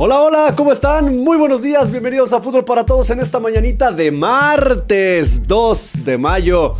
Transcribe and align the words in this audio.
Hola, 0.00 0.20
hola, 0.20 0.54
¿cómo 0.56 0.70
están? 0.70 1.24
Muy 1.24 1.36
buenos 1.36 1.60
días, 1.60 1.90
bienvenidos 1.90 2.32
a 2.32 2.40
Fútbol 2.40 2.64
para 2.64 2.86
Todos 2.86 3.10
en 3.10 3.18
esta 3.18 3.40
mañanita 3.40 3.90
de 3.90 4.12
martes 4.12 5.42
2 5.48 6.04
de 6.04 6.16
mayo. 6.16 6.76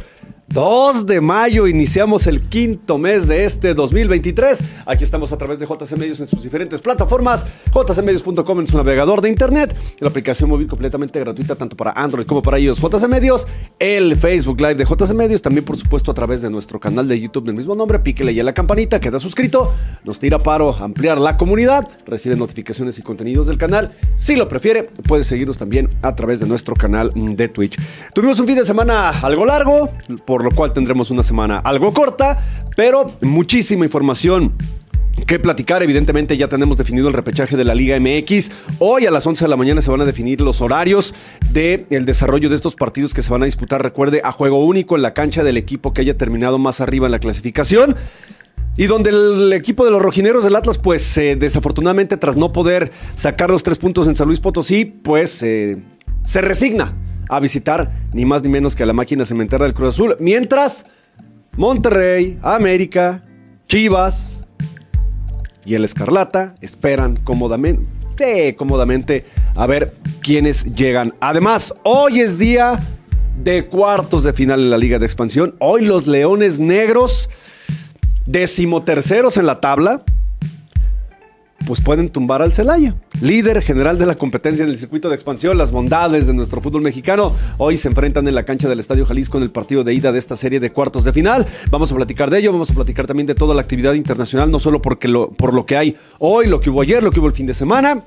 2 0.48 1.04
de 1.04 1.20
mayo 1.20 1.66
iniciamos 1.66 2.26
el 2.26 2.40
quinto 2.40 2.96
mes 2.96 3.28
de 3.28 3.44
este 3.44 3.74
2023. 3.74 4.64
Aquí 4.86 5.04
estamos 5.04 5.30
a 5.30 5.36
través 5.36 5.58
de 5.58 5.66
JC 5.66 5.92
Medios 5.98 6.20
en 6.20 6.26
sus 6.26 6.42
diferentes 6.42 6.80
plataformas. 6.80 7.46
jcmedios.com 7.70 8.60
en 8.60 8.66
su 8.66 8.78
navegador 8.78 9.20
de 9.20 9.28
internet. 9.28 9.76
La 10.00 10.08
aplicación 10.08 10.48
móvil 10.48 10.66
completamente 10.66 11.20
gratuita 11.20 11.54
tanto 11.54 11.76
para 11.76 11.92
Android 11.92 12.24
como 12.24 12.42
para 12.42 12.58
iOS. 12.58 12.80
JC 12.80 13.08
Medios. 13.08 13.46
El 13.78 14.16
Facebook 14.16 14.58
Live 14.58 14.76
de 14.76 14.86
JC 14.86 15.12
Medios. 15.12 15.42
También 15.42 15.66
por 15.66 15.76
supuesto 15.76 16.12
a 16.12 16.14
través 16.14 16.40
de 16.40 16.48
nuestro 16.48 16.80
canal 16.80 17.06
de 17.06 17.20
YouTube 17.20 17.44
del 17.44 17.54
mismo 17.54 17.74
nombre. 17.74 17.98
Píquele 17.98 18.34
ya 18.34 18.42
la 18.42 18.54
campanita, 18.54 19.00
queda 19.00 19.18
suscrito. 19.18 19.74
Nos 20.04 20.18
tira 20.18 20.38
paro 20.38 20.74
ampliar 20.80 21.18
la 21.18 21.36
comunidad. 21.36 21.86
Recibe 22.06 22.36
notificaciones 22.36 22.98
y 22.98 23.02
contenidos 23.02 23.48
del 23.48 23.58
canal. 23.58 23.94
Si 24.16 24.34
lo 24.34 24.48
prefiere, 24.48 24.84
puede 25.06 25.24
seguirnos 25.24 25.58
también 25.58 25.90
a 26.00 26.14
través 26.14 26.40
de 26.40 26.46
nuestro 26.46 26.74
canal 26.74 27.12
de 27.14 27.48
Twitch. 27.48 27.78
Tuvimos 28.14 28.40
un 28.40 28.46
fin 28.46 28.56
de 28.56 28.64
semana 28.64 29.10
algo 29.10 29.44
largo. 29.44 29.90
Por 30.24 30.37
por 30.38 30.44
lo 30.44 30.52
cual 30.52 30.72
tendremos 30.72 31.10
una 31.10 31.24
semana 31.24 31.58
algo 31.58 31.92
corta, 31.92 32.38
pero 32.76 33.12
muchísima 33.22 33.84
información 33.84 34.52
que 35.26 35.40
platicar. 35.40 35.82
Evidentemente 35.82 36.36
ya 36.36 36.46
tenemos 36.46 36.76
definido 36.76 37.08
el 37.08 37.14
repechaje 37.14 37.56
de 37.56 37.64
la 37.64 37.74
Liga 37.74 37.98
MX. 37.98 38.52
Hoy 38.78 39.04
a 39.06 39.10
las 39.10 39.26
11 39.26 39.46
de 39.46 39.48
la 39.48 39.56
mañana 39.56 39.82
se 39.82 39.90
van 39.90 40.00
a 40.00 40.04
definir 40.04 40.40
los 40.40 40.60
horarios 40.60 41.12
del 41.50 41.86
el 41.90 42.06
desarrollo 42.06 42.48
de 42.48 42.54
estos 42.54 42.76
partidos 42.76 43.14
que 43.14 43.22
se 43.22 43.32
van 43.32 43.42
a 43.42 43.46
disputar, 43.46 43.82
recuerde, 43.82 44.20
a 44.22 44.30
juego 44.30 44.64
único 44.64 44.94
en 44.94 45.02
la 45.02 45.12
cancha 45.12 45.42
del 45.42 45.56
equipo 45.56 45.92
que 45.92 46.02
haya 46.02 46.16
terminado 46.16 46.56
más 46.60 46.80
arriba 46.80 47.06
en 47.06 47.10
la 47.10 47.18
clasificación. 47.18 47.96
Y 48.76 48.86
donde 48.86 49.10
el 49.10 49.52
equipo 49.54 49.84
de 49.84 49.90
los 49.90 50.00
rojineros 50.00 50.44
del 50.44 50.54
Atlas, 50.54 50.78
pues 50.78 51.16
desafortunadamente 51.16 52.16
tras 52.16 52.36
no 52.36 52.52
poder 52.52 52.92
sacar 53.16 53.50
los 53.50 53.64
tres 53.64 53.78
puntos 53.78 54.06
en 54.06 54.14
San 54.14 54.28
Luis 54.28 54.38
Potosí, 54.38 54.84
pues 54.84 55.42
eh, 55.42 55.78
se 56.22 56.42
resigna 56.42 56.92
a 57.28 57.40
visitar 57.40 57.92
ni 58.12 58.24
más 58.24 58.42
ni 58.42 58.48
menos 58.48 58.74
que 58.74 58.82
a 58.82 58.86
la 58.86 58.92
máquina 58.92 59.24
cementera 59.24 59.64
del 59.64 59.74
Cruz 59.74 59.94
Azul. 59.94 60.16
Mientras, 60.20 60.86
Monterrey, 61.56 62.38
América, 62.42 63.24
Chivas 63.66 64.46
y 65.64 65.74
el 65.74 65.84
Escarlata 65.84 66.54
esperan 66.60 67.16
cómodamente, 67.16 68.54
cómodamente 68.56 69.24
a 69.54 69.66
ver 69.66 69.94
quiénes 70.22 70.64
llegan. 70.74 71.12
Además, 71.20 71.74
hoy 71.82 72.20
es 72.20 72.38
día 72.38 72.80
de 73.42 73.66
cuartos 73.66 74.24
de 74.24 74.32
final 74.32 74.60
en 74.60 74.70
la 74.70 74.78
Liga 74.78 74.98
de 74.98 75.06
Expansión. 75.06 75.54
Hoy 75.58 75.84
los 75.84 76.06
Leones 76.06 76.60
Negros, 76.60 77.28
decimoterceros 78.26 79.36
en 79.36 79.46
la 79.46 79.60
tabla, 79.60 80.02
pues 81.66 81.80
pueden 81.80 82.08
tumbar 82.08 82.42
al 82.42 82.52
Celaya. 82.52 82.94
Líder 83.20 83.62
general 83.62 83.98
de 83.98 84.06
la 84.06 84.14
competencia 84.14 84.64
en 84.64 84.70
el 84.70 84.76
circuito 84.76 85.08
de 85.08 85.14
expansión, 85.14 85.58
las 85.58 85.72
bondades 85.72 86.26
de 86.26 86.34
nuestro 86.34 86.60
fútbol 86.60 86.82
mexicano. 86.82 87.32
Hoy 87.58 87.76
se 87.76 87.88
enfrentan 87.88 88.26
en 88.28 88.34
la 88.34 88.44
cancha 88.44 88.68
del 88.68 88.80
Estadio 88.80 89.04
Jalisco 89.04 89.38
en 89.38 89.44
el 89.44 89.50
partido 89.50 89.84
de 89.84 89.94
ida 89.94 90.12
de 90.12 90.18
esta 90.18 90.36
serie 90.36 90.60
de 90.60 90.70
cuartos 90.70 91.04
de 91.04 91.12
final. 91.12 91.46
Vamos 91.70 91.90
a 91.92 91.96
platicar 91.96 92.30
de 92.30 92.38
ello, 92.38 92.52
vamos 92.52 92.70
a 92.70 92.74
platicar 92.74 93.06
también 93.06 93.26
de 93.26 93.34
toda 93.34 93.54
la 93.54 93.60
actividad 93.60 93.94
internacional, 93.94 94.50
no 94.50 94.58
solo 94.58 94.80
porque 94.80 95.08
lo, 95.08 95.30
por 95.30 95.52
lo 95.52 95.66
que 95.66 95.76
hay 95.76 95.96
hoy, 96.18 96.46
lo 96.46 96.60
que 96.60 96.70
hubo 96.70 96.82
ayer, 96.82 97.02
lo 97.02 97.10
que 97.10 97.20
hubo 97.20 97.26
el 97.26 97.34
fin 97.34 97.46
de 97.46 97.54
semana. 97.54 98.04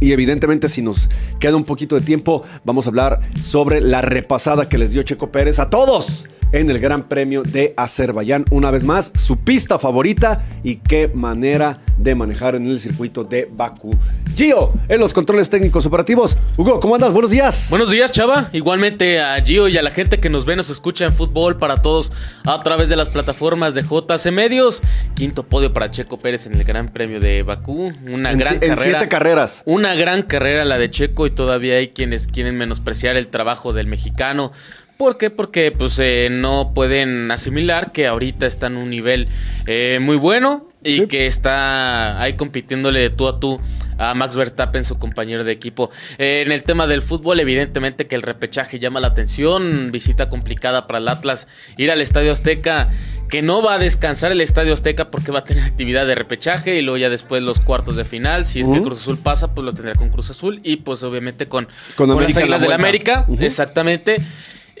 Y 0.00 0.12
evidentemente 0.12 0.68
si 0.68 0.82
nos 0.82 1.08
queda 1.38 1.56
un 1.56 1.64
poquito 1.64 1.94
de 1.94 2.02
tiempo, 2.02 2.42
vamos 2.64 2.86
a 2.86 2.90
hablar 2.90 3.20
sobre 3.40 3.80
la 3.80 4.00
repasada 4.00 4.68
que 4.68 4.78
les 4.78 4.92
dio 4.92 5.02
Checo 5.02 5.30
Pérez 5.30 5.58
a 5.58 5.70
todos 5.70 6.26
en 6.52 6.70
el 6.70 6.78
Gran 6.78 7.04
Premio 7.04 7.42
de 7.42 7.74
Azerbaiyán. 7.76 8.44
Una 8.50 8.70
vez 8.70 8.84
más, 8.84 9.12
su 9.14 9.38
pista 9.38 9.78
favorita 9.78 10.42
y 10.62 10.76
qué 10.76 11.10
manera 11.12 11.78
de 11.96 12.14
manejar 12.14 12.54
en 12.54 12.66
el 12.66 12.80
circuito 12.80 13.24
de 13.24 13.48
Bakú. 13.52 13.94
Gio, 14.36 14.72
en 14.88 15.00
los 15.00 15.12
controles 15.12 15.50
técnicos 15.50 15.86
operativos. 15.86 16.36
Hugo, 16.56 16.80
¿cómo 16.80 16.94
andas? 16.94 17.12
Buenos 17.12 17.30
días. 17.30 17.68
Buenos 17.70 17.90
días, 17.90 18.10
Chava. 18.10 18.48
Igualmente 18.52 19.20
a 19.20 19.40
Gio 19.42 19.68
y 19.68 19.76
a 19.76 19.82
la 19.82 19.90
gente 19.90 20.18
que 20.18 20.30
nos 20.30 20.44
ve, 20.44 20.56
nos 20.56 20.70
escucha 20.70 21.04
en 21.04 21.12
fútbol 21.12 21.58
para 21.58 21.82
todos 21.82 22.10
a 22.44 22.62
través 22.62 22.88
de 22.88 22.96
las 22.96 23.10
plataformas 23.10 23.74
de 23.74 23.82
JC 23.82 24.32
Medios. 24.32 24.82
Quinto 25.14 25.42
podio 25.44 25.72
para 25.72 25.90
Checo 25.90 26.18
Pérez 26.18 26.46
en 26.46 26.54
el 26.54 26.64
Gran 26.64 26.88
Premio 26.88 27.20
de 27.20 27.42
Bakú. 27.42 27.92
Una 28.06 28.32
gran 28.32 28.58
carrera. 28.58 28.72
En 28.72 28.78
siete 28.78 29.08
carreras. 29.08 29.62
Una 29.66 29.89
gran 29.94 30.22
carrera 30.22 30.64
la 30.64 30.78
de 30.78 30.90
Checo 30.90 31.26
y 31.26 31.30
todavía 31.30 31.76
hay 31.76 31.88
quienes 31.88 32.26
quieren 32.26 32.56
menospreciar 32.56 33.16
el 33.16 33.28
trabajo 33.28 33.72
del 33.72 33.86
mexicano. 33.86 34.52
¿Por 35.00 35.16
qué? 35.16 35.30
Porque 35.30 35.72
pues 35.72 35.98
eh, 35.98 36.28
no 36.30 36.74
pueden 36.74 37.30
asimilar 37.30 37.90
que 37.90 38.06
ahorita 38.06 38.46
está 38.46 38.66
en 38.66 38.76
un 38.76 38.90
nivel 38.90 39.28
eh, 39.66 39.98
muy 39.98 40.16
bueno 40.16 40.68
y 40.84 41.06
que 41.06 41.24
está 41.24 42.20
ahí 42.20 42.34
compitiéndole 42.34 43.00
de 43.00 43.08
tú 43.08 43.26
a 43.26 43.40
tú 43.40 43.58
a 43.96 44.12
Max 44.12 44.36
Verstappen, 44.36 44.84
su 44.84 44.98
compañero 44.98 45.42
de 45.42 45.52
equipo. 45.52 45.88
Eh, 46.18 46.42
en 46.44 46.52
el 46.52 46.64
tema 46.64 46.86
del 46.86 47.00
fútbol, 47.00 47.40
evidentemente 47.40 48.06
que 48.06 48.14
el 48.14 48.20
repechaje 48.20 48.78
llama 48.78 49.00
la 49.00 49.06
atención, 49.06 49.90
visita 49.90 50.28
complicada 50.28 50.86
para 50.86 50.98
el 50.98 51.08
Atlas, 51.08 51.48
ir 51.78 51.90
al 51.90 52.02
Estadio 52.02 52.32
Azteca, 52.32 52.90
que 53.30 53.40
no 53.40 53.62
va 53.62 53.76
a 53.76 53.78
descansar 53.78 54.32
el 54.32 54.42
Estadio 54.42 54.74
Azteca 54.74 55.10
porque 55.10 55.32
va 55.32 55.38
a 55.38 55.44
tener 55.44 55.64
actividad 55.64 56.06
de 56.06 56.14
repechaje 56.14 56.76
y 56.76 56.82
luego 56.82 56.98
ya 56.98 57.08
después 57.08 57.42
los 57.42 57.60
cuartos 57.60 57.96
de 57.96 58.04
final, 58.04 58.44
si 58.44 58.60
es 58.60 58.68
que 58.68 58.82
Cruz 58.82 58.98
Azul 58.98 59.16
pasa, 59.16 59.54
pues 59.54 59.64
lo 59.64 59.72
tendrá 59.72 59.94
con 59.94 60.10
Cruz 60.10 60.28
Azul 60.28 60.60
y 60.62 60.76
pues 60.76 61.02
obviamente 61.02 61.48
con, 61.48 61.68
con, 61.96 62.22
las 62.22 62.36
Águilas 62.36 62.60
del 62.60 62.72
América, 62.72 63.24
exactamente. 63.38 64.20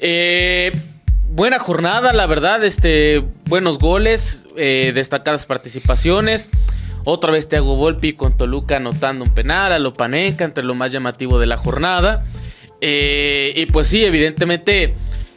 Eh, 0.02 0.72
buena 1.28 1.58
jornada, 1.58 2.12
la 2.12 2.26
verdad. 2.26 2.64
Este, 2.64 3.22
buenos 3.44 3.78
goles, 3.78 4.46
eh, 4.56 4.92
destacadas 4.94 5.46
participaciones. 5.46 6.50
Otra 7.04 7.32
vez 7.32 7.48
Thiago 7.48 7.76
Volpi 7.76 8.14
con 8.14 8.36
Toluca 8.36 8.76
anotando 8.76 9.24
un 9.24 9.30
penal 9.30 9.72
a 9.72 9.78
lo 9.78 9.92
Paneca, 9.92 10.44
entre 10.44 10.64
lo 10.64 10.74
más 10.74 10.92
llamativo 10.92 11.38
de 11.38 11.46
la 11.46 11.56
jornada. 11.56 12.24
Eh, 12.80 13.52
y 13.56 13.66
pues 13.66 13.88
sí, 13.88 14.04
evidentemente, 14.04 14.94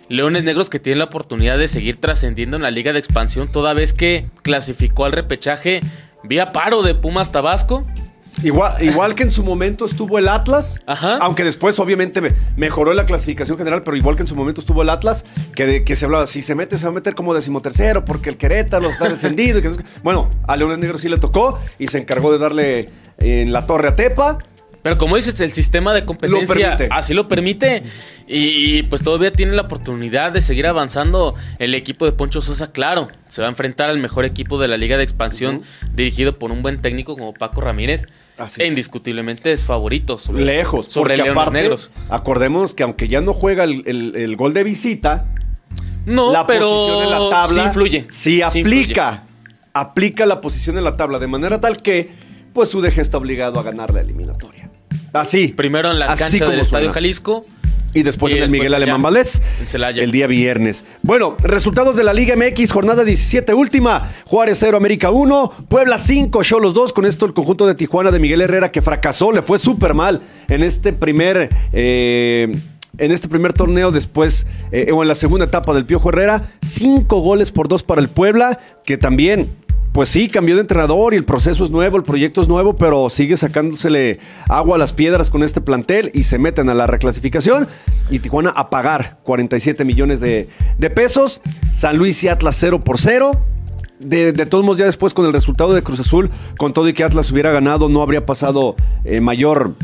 Leones 0.09 0.44
Negros 0.44 0.69
que 0.69 0.80
tienen 0.80 1.00
la 1.00 1.06
oportunidad 1.06 1.57
de 1.57 1.68
seguir 1.68 2.00
trascendiendo 2.00 2.57
en 2.57 2.63
la 2.63 2.72
Liga 2.72 2.94
de 2.94 3.00
Expansión, 3.00 3.51
toda 3.51 3.74
vez 3.74 3.94
que 3.94 4.25
clasificó 4.41 5.06
al 5.06 5.12
repechaje 5.12 5.81
vía 6.24 6.51
paro 6.51 6.84
de 6.84 6.95
Pumas 6.95 7.31
Tabasco. 7.31 7.85
Igual, 8.42 8.84
igual 8.84 9.14
que 9.14 9.24
en 9.24 9.32
su 9.32 9.44
momento 9.44 9.86
estuvo 9.86 10.18
el 10.18 10.28
Atlas, 10.28 10.82
aunque 11.22 11.44
después 11.44 11.80
obviamente 11.80 12.22
mejoró 12.58 12.94
la 12.94 13.06
clasificación 13.06 13.58
general, 13.58 13.84
pero 13.84 13.96
igual 13.96 14.16
que 14.16 14.24
en 14.24 14.28
su 14.28 14.36
momento 14.36 14.62
estuvo 14.62 14.82
el 14.82 14.90
Atlas, 14.90 15.24
que, 15.56 15.84
que 15.84 15.96
se 15.96 16.06
hablaba, 16.06 16.26
si 16.26 16.42
se 16.42 16.56
mete, 16.56 16.78
se 16.78 16.86
va 16.86 16.92
a 16.92 16.96
meter 16.96 17.14
como 17.14 17.34
decimotercero, 17.34 18.06
porque 18.06 18.30
el 18.30 18.38
Querétaro 18.38 18.90
está 18.90 19.08
descendido. 19.08 19.62
bueno, 20.02 20.30
a 20.48 20.56
Leones 20.58 20.80
Negros 20.80 21.02
sí 21.02 21.10
le 21.10 21.18
tocó 21.18 21.60
y 21.78 21.88
se 21.88 22.00
encargó 22.00 22.32
de 22.32 22.40
darle 22.40 22.90
en 23.20 23.54
la 23.54 23.66
torre 23.66 23.90
a 23.90 23.94
Tepa. 23.94 24.40
Pero 24.84 24.98
como 24.98 25.16
dices, 25.16 25.40
el 25.40 25.54
sistema 25.54 25.94
de 25.94 26.04
competencia 26.04 26.78
así 26.92 27.14
lo 27.14 27.30
permite. 27.30 27.84
Y, 28.28 28.84
pues 28.84 29.02
todavía 29.02 29.32
tiene 29.32 29.54
la 29.54 29.64
oportunidad 29.64 30.32
de 30.32 30.42
seguir 30.42 30.68
avanzando 30.68 31.36
el 31.58 31.74
equipo 31.74 32.06
de 32.06 32.12
Poncho 32.12 32.42
Sosa. 32.42 32.72
Claro, 32.72 33.08
se 33.30 33.42
va 33.42 33.48
a 33.48 33.50
enfrentar 33.50 33.90
al 33.90 34.00
mejor 34.00 34.26
equipo 34.26 34.60
de 34.60 34.68
la 34.68 34.78
Liga 34.78 34.98
de 34.98 35.04
Expansión, 35.04 35.62
dirigido 35.94 36.34
por 36.34 36.52
un 36.52 36.62
buen 36.62 36.82
técnico 36.82 37.16
como 37.16 37.34
Paco 37.34 37.62
Ramírez. 37.62 38.08
e 38.58 38.68
indiscutiblemente 38.68 39.54
es 39.54 39.64
favorito. 39.64 40.20
Lejos, 40.34 40.88
sobre 40.88 41.16
Leones 41.16 41.52
Negros. 41.52 41.92
Acordemos 42.10 42.74
que 42.74 42.84
aunque 42.84 43.08
ya 43.08 43.22
no 43.22 43.34
juega 43.34 43.64
el, 43.64 44.36
gol 44.36 44.54
de 44.54 44.64
visita, 44.66 45.28
no, 46.06 46.34
la 46.34 46.46
pero 46.46 46.70
posición 46.70 47.04
en 47.04 47.10
la 47.10 47.30
tabla 47.30 47.54
sí 47.54 47.68
influye. 47.68 48.06
Sí 48.10 48.42
aplica. 48.42 49.24
Aplica 49.74 50.26
la 50.26 50.42
posición 50.42 50.78
en 50.78 50.84
la 50.84 50.98
tabla 50.98 51.20
de 51.20 51.28
manera 51.28 51.60
tal 51.60 51.78
que 51.78 52.12
pues 52.54 52.70
su 52.70 52.82
deje 52.82 53.02
está 53.02 53.18
obligado 53.18 53.60
a 53.60 53.64
ganar 53.64 53.94
la 53.94 54.02
eliminatoria. 54.02 54.70
Así. 55.13 55.50
Primero 55.50 55.91
en 55.91 56.00
la 56.00 56.16
cancha 56.16 56.47
del 56.47 56.59
Estadio 56.59 56.91
Jalisco. 56.91 57.46
Y 57.96 58.01
después 58.01 58.34
en 58.34 58.41
el 58.41 58.50
Miguel 58.50 58.74
Alemán 58.74 59.03
Valdés. 59.03 59.40
El 59.72 60.12
día 60.12 60.25
viernes. 60.25 60.84
Bueno, 61.03 61.38
resultados 61.44 61.96
de 61.96 62.03
la 62.03 62.12
Liga 62.12 62.35
MX, 62.35 62.72
jornada 62.72 63.03
17 63.03 63.53
última. 63.53 64.12
Juárez 64.25 64.57
0, 64.59 64.78
América 64.78 65.12
1. 65.12 65.53
Puebla 65.69 66.00
5, 66.00 66.41
los 66.59 66.74
2. 66.74 66.91
Con 66.91 67.06
esto 67.06 67.28
el 67.28 67.34
conjunto 67.34 67.68
de 67.68 67.75
Tijuana 67.75 68.09
de 68.09 68.19
Miguel 68.19 68.41
Herrera 68.41 68.72
que 68.72 68.81
fracasó, 68.81 69.31
le 69.31 69.44
fue 69.44 69.59
súper 69.59 69.94
mal 69.94 70.21
en 70.50 70.63
este 70.63 70.92
primer... 70.92 71.50
Eh, 71.71 72.56
en 73.00 73.12
este 73.12 73.27
primer 73.27 73.54
torneo 73.54 73.92
después, 73.92 74.45
eh, 74.71 74.92
o 74.94 75.01
en 75.01 75.07
la 75.07 75.16
segunda 75.16 75.48
etapa 75.48 75.74
del 75.74 75.83
Piojo 75.83 76.09
Herrera, 76.09 76.51
cinco 76.62 77.21
goles 77.21 77.50
por 77.50 77.68
dos 77.68 77.81
para 77.81 78.00
el 78.00 78.07
Puebla, 78.07 78.59
que 78.86 79.00
también 79.00 79.50
pues 79.94 80.10
sí, 80.10 80.28
cambió 80.28 80.56
de 80.56 80.62
entrenador 80.62 81.13
y 81.13 81.18
el 81.18 81.24
proceso 81.24 81.63
es 81.63 81.69
nuevo, 81.69 81.98
el 81.98 82.04
proyecto 82.04 82.42
es 82.42 82.48
nuevo, 82.48 82.75
pero 82.75 83.12
sigue 83.12 83.38
sacándosele 83.38 84.19
agua 84.50 84.75
a 84.75 84.80
las 84.80 84.92
piedras 84.92 85.30
con 85.30 85.44
este 85.44 85.62
plantel 85.62 86.10
y 86.16 86.24
se 86.24 86.40
meten 86.40 86.68
a 86.69 86.74
la 86.74 86.88
reclasificación. 86.88 87.68
Y 88.10 88.18
Tijuana 88.18 88.50
a 88.50 88.72
pagar 88.72 89.19
47 89.24 89.86
millones 89.86 90.19
de, 90.19 90.50
pesos. 90.95 91.42
San 91.72 91.98
Luis 91.98 92.24
y 92.24 92.28
Atlas 92.28 92.57
0 92.60 92.81
por 92.84 92.98
0. 92.98 93.40
De, 94.00 94.34
todos 94.48 94.66
modos, 94.66 94.80
ya 94.80 94.86
después 94.86 95.13
con 95.13 95.28
el 95.28 95.31
resultado 95.31 95.74
de 95.74 95.84
Cruz 95.84 96.00
Azul, 96.00 96.31
con 96.57 96.74
todo 96.74 96.90
y 96.90 96.94
que 96.94 97.04
Atlas 97.04 97.31
hubiera 97.31 97.51
ganado, 97.51 97.88
no 97.88 98.01
habría 98.01 98.25
pasado 98.25 98.75
eh, 99.06 99.22
mayor, 99.22 99.75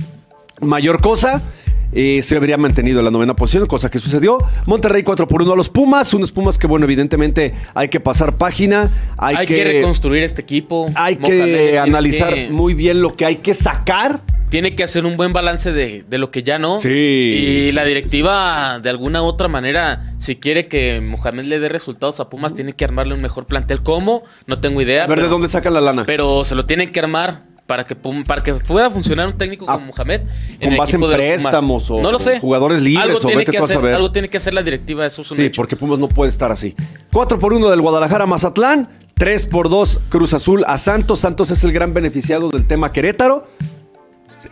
mayor 0.60 1.02
cosa. 1.02 1.44
Eh, 1.92 2.22
se 2.22 2.36
habría 2.36 2.58
mantenido 2.58 3.00
en 3.00 3.06
la 3.06 3.12
novena 3.12 3.36
posición, 3.36 3.66
cosa 3.66 3.90
que 3.90 4.00
sucedió. 4.00 4.38
Monterrey 4.66 5.04
4 5.04 5.28
por 5.28 5.42
1 5.42 5.54
a 5.54 5.56
los 5.56 5.70
Pumas, 5.70 6.14
unos 6.14 6.32
Pumas 6.32 6.58
que, 6.58 6.68
bueno, 6.68 6.86
evidentemente 6.86 7.54
hay 7.74 7.88
que 7.90 8.00
pasar 8.00 8.38
página. 8.38 8.90
Hay, 9.18 9.36
Hay 9.38 9.48
que, 9.48 9.64
reconstruir 9.64 10.24
este 10.24 10.42
equipo. 10.42 10.90
Hay 10.96 11.16
que 11.18 11.78
analizar 11.80 12.34
que- 12.34 12.50
muy 12.50 12.74
bien 12.74 13.02
lo 13.02 13.16
que 13.16 13.26
hay 13.26 13.38
que 13.38 13.54
sacar. 13.54 14.20
tiene 14.50 14.76
que 14.76 14.84
hacer 14.84 15.06
un 15.06 15.16
buen 15.16 15.32
balance 15.32 15.72
de, 15.72 16.04
de 16.10 16.18
lo 16.18 16.32
que 16.32 16.42
ya 16.42 16.58
no. 16.58 16.80
Sí, 16.82 16.90
Y 16.90 17.66
sí. 17.68 17.72
la 17.72 17.86
directiva, 17.86 18.80
de 18.82 18.90
alguna 18.90 19.22
u 19.22 19.26
otra 19.26 19.48
manera, 19.48 20.12
si 20.18 20.38
quiere 20.38 20.68
que 20.68 21.02
Mohamed 21.02 21.44
le 21.44 21.60
dé 21.60 21.70
resultados 21.70 22.20
a 22.20 22.30
Pumas, 22.30 22.56
tiene 22.56 22.74
que 22.74 22.84
armarle 22.84 23.14
un 23.14 23.22
mejor 23.22 23.46
plantel. 23.46 23.82
¿Cómo? 23.82 24.24
No 24.48 24.60
tengo 24.60 24.82
idea. 24.82 25.04
A 25.04 25.08
ver 25.08 25.22
de 25.22 25.28
dónde 25.28 25.48
sacan 25.48 25.76
la 25.76 25.82
lana. 25.82 26.04
pero 26.08 26.44
se 26.46 26.56
lo 26.56 26.66
tienen 26.66 26.90
que 26.92 27.00
armar 27.00 27.44
para 27.70 27.84
que, 27.86 27.96
para 27.96 28.42
que 28.42 28.52
pueda 28.56 28.90
funcionar 28.90 29.28
un 29.28 29.38
técnico 29.38 29.66
Ah, 29.70 29.74
como 29.76 29.94
Mohamed. 29.96 30.22
con 30.60 30.76
base 30.76 30.96
en 30.96 31.02
préstamos 31.04 31.92
o- 31.92 32.02
no 32.02 32.12
lo 32.12 32.18
sé. 32.18 32.40
jugadores 32.40 32.82
libres 32.82 33.04
algo 33.06 33.20
o 33.20 33.22
tiene 33.22 33.46
que 33.46 33.60
hacer, 33.60 33.76
saber. 33.76 33.94
Algo 33.94 34.12
tiene 34.12 34.28
que 34.28 34.38
hacer 34.38 34.56
la 34.56 34.64
directiva, 34.64 35.06
eso 35.06 35.22
es 35.22 35.30
un 35.30 35.38
Sí, 35.38 35.44
hecho. 35.46 35.62
porque 35.62 35.76
Pumas 35.76 36.00
no 36.00 36.08
puede 36.10 36.30
estar 36.30 36.52
así. 36.52 36.76
4 37.14 37.38
por 37.38 37.54
1 37.54 37.70
del 37.70 37.80
Guadalajara 37.82 38.26
Mazatlán. 38.26 38.90
3 39.14 39.46
por 39.46 39.70
2 39.70 40.00
Cruz 40.10 40.34
Azul 40.34 40.64
a 40.66 40.80
Santos. 40.80 41.20
Santos 41.20 41.52
es 41.52 41.64
el 41.64 41.72
gran 41.72 41.94
beneficiado 41.94 42.50
del 42.50 42.66
tema 42.66 42.92
Querétaro. 42.92 43.46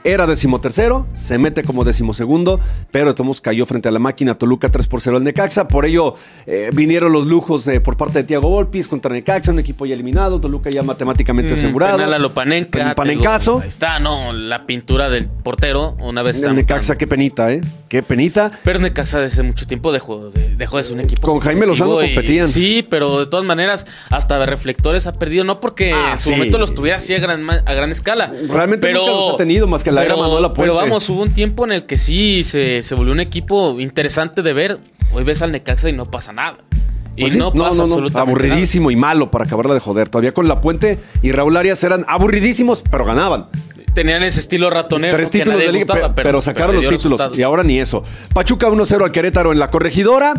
Era 0.03 0.27
decimotercero, 0.27 1.07
se 1.13 1.37
mete 1.37 1.63
como 1.63 1.83
decimosegundo, 1.83 2.59
pero 2.91 3.13
modos 3.23 3.41
cayó 3.41 3.65
frente 3.65 3.87
a 3.89 3.91
la 3.91 3.99
máquina 3.99 4.37
Toluca 4.37 4.69
3 4.69 4.87
por 4.87 5.01
0 5.01 5.17
al 5.17 5.23
Necaxa. 5.23 5.67
Por 5.67 5.85
ello 5.85 6.15
eh, 6.45 6.69
vinieron 6.73 7.11
los 7.11 7.25
lujos 7.25 7.67
eh, 7.67 7.79
por 7.79 7.97
parte 7.97 8.19
de 8.19 8.23
Tiago 8.25 8.49
Volpis 8.49 8.87
contra 8.87 9.13
Necaxa, 9.13 9.51
un 9.51 9.59
equipo 9.59 9.85
ya 9.85 9.93
eliminado, 9.93 10.39
Toluca 10.39 10.69
ya 10.69 10.83
matemáticamente 10.83 11.53
Mm, 11.53 11.57
asegurado. 11.57 12.03
a 12.03 12.19
lo 12.19 12.31
te 12.89 12.95
Panencazo. 12.95 13.61
está, 13.63 13.99
no, 13.99 14.33
la 14.33 14.65
pintura 14.65 15.09
del 15.09 15.27
portero, 15.27 15.95
una 15.99 16.21
vez. 16.23 16.43
El 16.43 16.55
Necaxa, 16.55 16.95
qué 16.95 17.07
penita, 17.07 17.51
¿eh? 17.51 17.61
Qué 17.89 18.03
penita. 18.03 18.51
Pero 18.63 18.79
Necaxa 18.79 19.19
desde 19.19 19.43
mucho 19.43 19.65
tiempo 19.67 19.91
dejó 19.91 20.29
de, 20.29 20.55
dejó 20.55 20.77
de 20.77 20.83
ser 20.83 20.93
un 20.95 21.01
equipo. 21.01 21.21
Con 21.27 21.39
Jaime 21.39 21.65
Lozano 21.65 21.95
competían. 21.95 22.47
Sí, 22.47 22.85
pero 22.89 23.19
de 23.19 23.25
todas 23.27 23.45
maneras, 23.45 23.87
hasta 24.09 24.37
de 24.39 24.45
reflectores 24.45 25.07
ha 25.07 25.13
perdido. 25.13 25.43
No 25.43 25.59
porque 25.59 25.93
Ah, 25.93 26.11
en 26.13 26.17
su 26.19 26.25
sí. 26.29 26.31
momento 26.31 26.57
los 26.57 26.73
tuviera 26.73 26.97
así 26.97 27.13
a 27.13 27.19
gran, 27.19 27.41
ma- 27.43 27.61
a 27.65 27.73
gran 27.73 27.91
escala. 27.91 28.31
Realmente 28.49 28.91
nunca 28.93 29.11
los 29.11 29.33
ha 29.33 29.37
tenido 29.37 29.67
más 29.67 29.76
que 29.83 29.91
la 29.91 30.01
pero, 30.01 30.17
Manuela 30.17 30.53
Puente. 30.53 30.61
Pero 30.61 30.75
vamos, 30.75 31.09
hubo 31.09 31.21
un 31.21 31.33
tiempo 31.33 31.65
en 31.65 31.71
el 31.71 31.85
que 31.85 31.97
sí 31.97 32.43
se, 32.43 32.83
se 32.83 32.95
volvió 32.95 33.13
un 33.13 33.19
equipo 33.19 33.79
interesante 33.79 34.41
de 34.41 34.53
ver. 34.53 34.79
Hoy 35.13 35.23
ves 35.23 35.41
al 35.41 35.51
Necaxa 35.51 35.89
y 35.89 35.93
no 35.93 36.05
pasa 36.05 36.33
nada. 36.33 36.57
Y 37.15 37.21
Pues 37.21 37.33
sí, 37.33 37.39
no 37.39 37.51
pasa 37.51 37.81
absolutamente 37.81 38.19
Aburridísimo 38.19 38.91
y 38.91 38.95
malo 38.95 39.31
para 39.31 39.45
acabarla 39.45 39.73
de 39.73 39.79
joder. 39.79 40.07
Todavía 40.07 40.31
con 40.31 40.47
La 40.47 40.61
Puente 40.61 40.99
y 41.23 41.31
Raúl 41.31 41.57
Arias 41.57 41.83
eran 41.83 42.05
aburridísimos, 42.07 42.83
pero 42.89 43.05
ganaban. 43.05 43.47
Tenían 43.95 44.21
ese 44.21 44.39
estilo 44.39 44.69
ratonero. 44.69 45.15
Tres 45.15 45.31
títulos 45.31 45.57
de 45.57 45.71
liga, 45.71 45.85
gustaba, 45.95 46.13
pero, 46.13 46.39
sacaron 46.41 46.75
los 46.75 46.83
títulos 46.83 47.03
resultados. 47.03 47.39
y 47.39 47.41
ahora 47.41 47.63
ni 47.63 47.79
eso. 47.79 48.03
Pachuca 48.31 48.67
1-0 48.69 49.03
al 49.03 49.11
Querétaro 49.11 49.51
en 49.51 49.57
la 49.57 49.69
corregidora. 49.69 50.35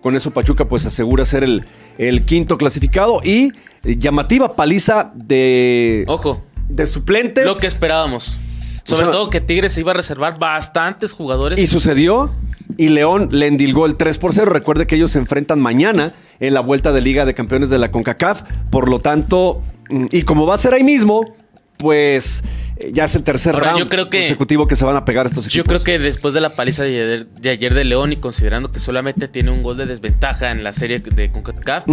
Con 0.00 0.14
eso 0.14 0.30
Pachuca 0.30 0.66
pues 0.66 0.86
asegura 0.86 1.24
ser 1.24 1.42
el, 1.42 1.66
el 1.98 2.24
quinto 2.24 2.56
clasificado 2.58 3.20
y 3.24 3.52
llamativa 3.82 4.52
paliza 4.52 5.10
de, 5.14 6.04
Ojo, 6.06 6.40
de 6.68 6.86
suplentes. 6.86 7.44
lo 7.44 7.56
que 7.56 7.66
esperábamos. 7.66 8.38
Sobre 8.84 9.02
sea- 9.04 9.10
todo 9.12 9.30
que 9.30 9.40
Tigres 9.40 9.72
se 9.72 9.80
iba 9.80 9.92
a 9.92 9.94
reservar 9.94 10.38
bastantes 10.38 11.12
jugadores. 11.12 11.58
Y 11.58 11.66
sucedió. 11.66 12.32
Y 12.78 12.88
León 12.88 13.28
le 13.32 13.46
endilgó 13.48 13.84
el 13.86 13.96
3 13.96 14.16
por 14.18 14.32
0. 14.32 14.50
Recuerde 14.50 14.86
que 14.86 14.96
ellos 14.96 15.10
se 15.10 15.18
enfrentan 15.18 15.60
mañana 15.60 16.14
en 16.40 16.54
la 16.54 16.60
vuelta 16.60 16.90
de 16.92 17.00
Liga 17.02 17.24
de 17.26 17.34
Campeones 17.34 17.68
de 17.70 17.78
la 17.78 17.90
CONCACAF. 17.90 18.42
Por 18.70 18.88
lo 18.88 18.98
tanto, 18.98 19.62
mm, 19.90 20.06
y 20.10 20.22
como 20.22 20.46
va 20.46 20.54
a 20.54 20.58
ser 20.58 20.72
ahí 20.72 20.82
mismo, 20.82 21.34
pues 21.76 22.42
eh, 22.78 22.90
ya 22.94 23.04
es 23.04 23.14
el 23.14 23.24
tercer 23.24 23.54
Ahora, 23.54 23.66
round 23.72 23.78
yo 23.84 23.88
creo 23.90 24.08
que- 24.08 24.20
consecutivo 24.20 24.66
que 24.66 24.76
se 24.76 24.84
van 24.86 24.96
a 24.96 25.04
pegar 25.04 25.26
estos 25.26 25.44
equipos. 25.46 25.56
Yo 25.56 25.64
creo 25.64 25.82
que 25.84 25.98
después 25.98 26.32
de 26.32 26.40
la 26.40 26.50
paliza 26.56 26.82
de 26.84 26.88
ayer, 26.90 27.26
de 27.26 27.50
ayer 27.50 27.74
de 27.74 27.84
León 27.84 28.12
y 28.12 28.16
considerando 28.16 28.70
que 28.70 28.78
solamente 28.80 29.28
tiene 29.28 29.50
un 29.50 29.62
gol 29.62 29.76
de 29.76 29.84
desventaja 29.86 30.50
en 30.50 30.64
la 30.64 30.72
serie 30.72 31.00
de 31.00 31.30
CONCACAF. 31.30 31.86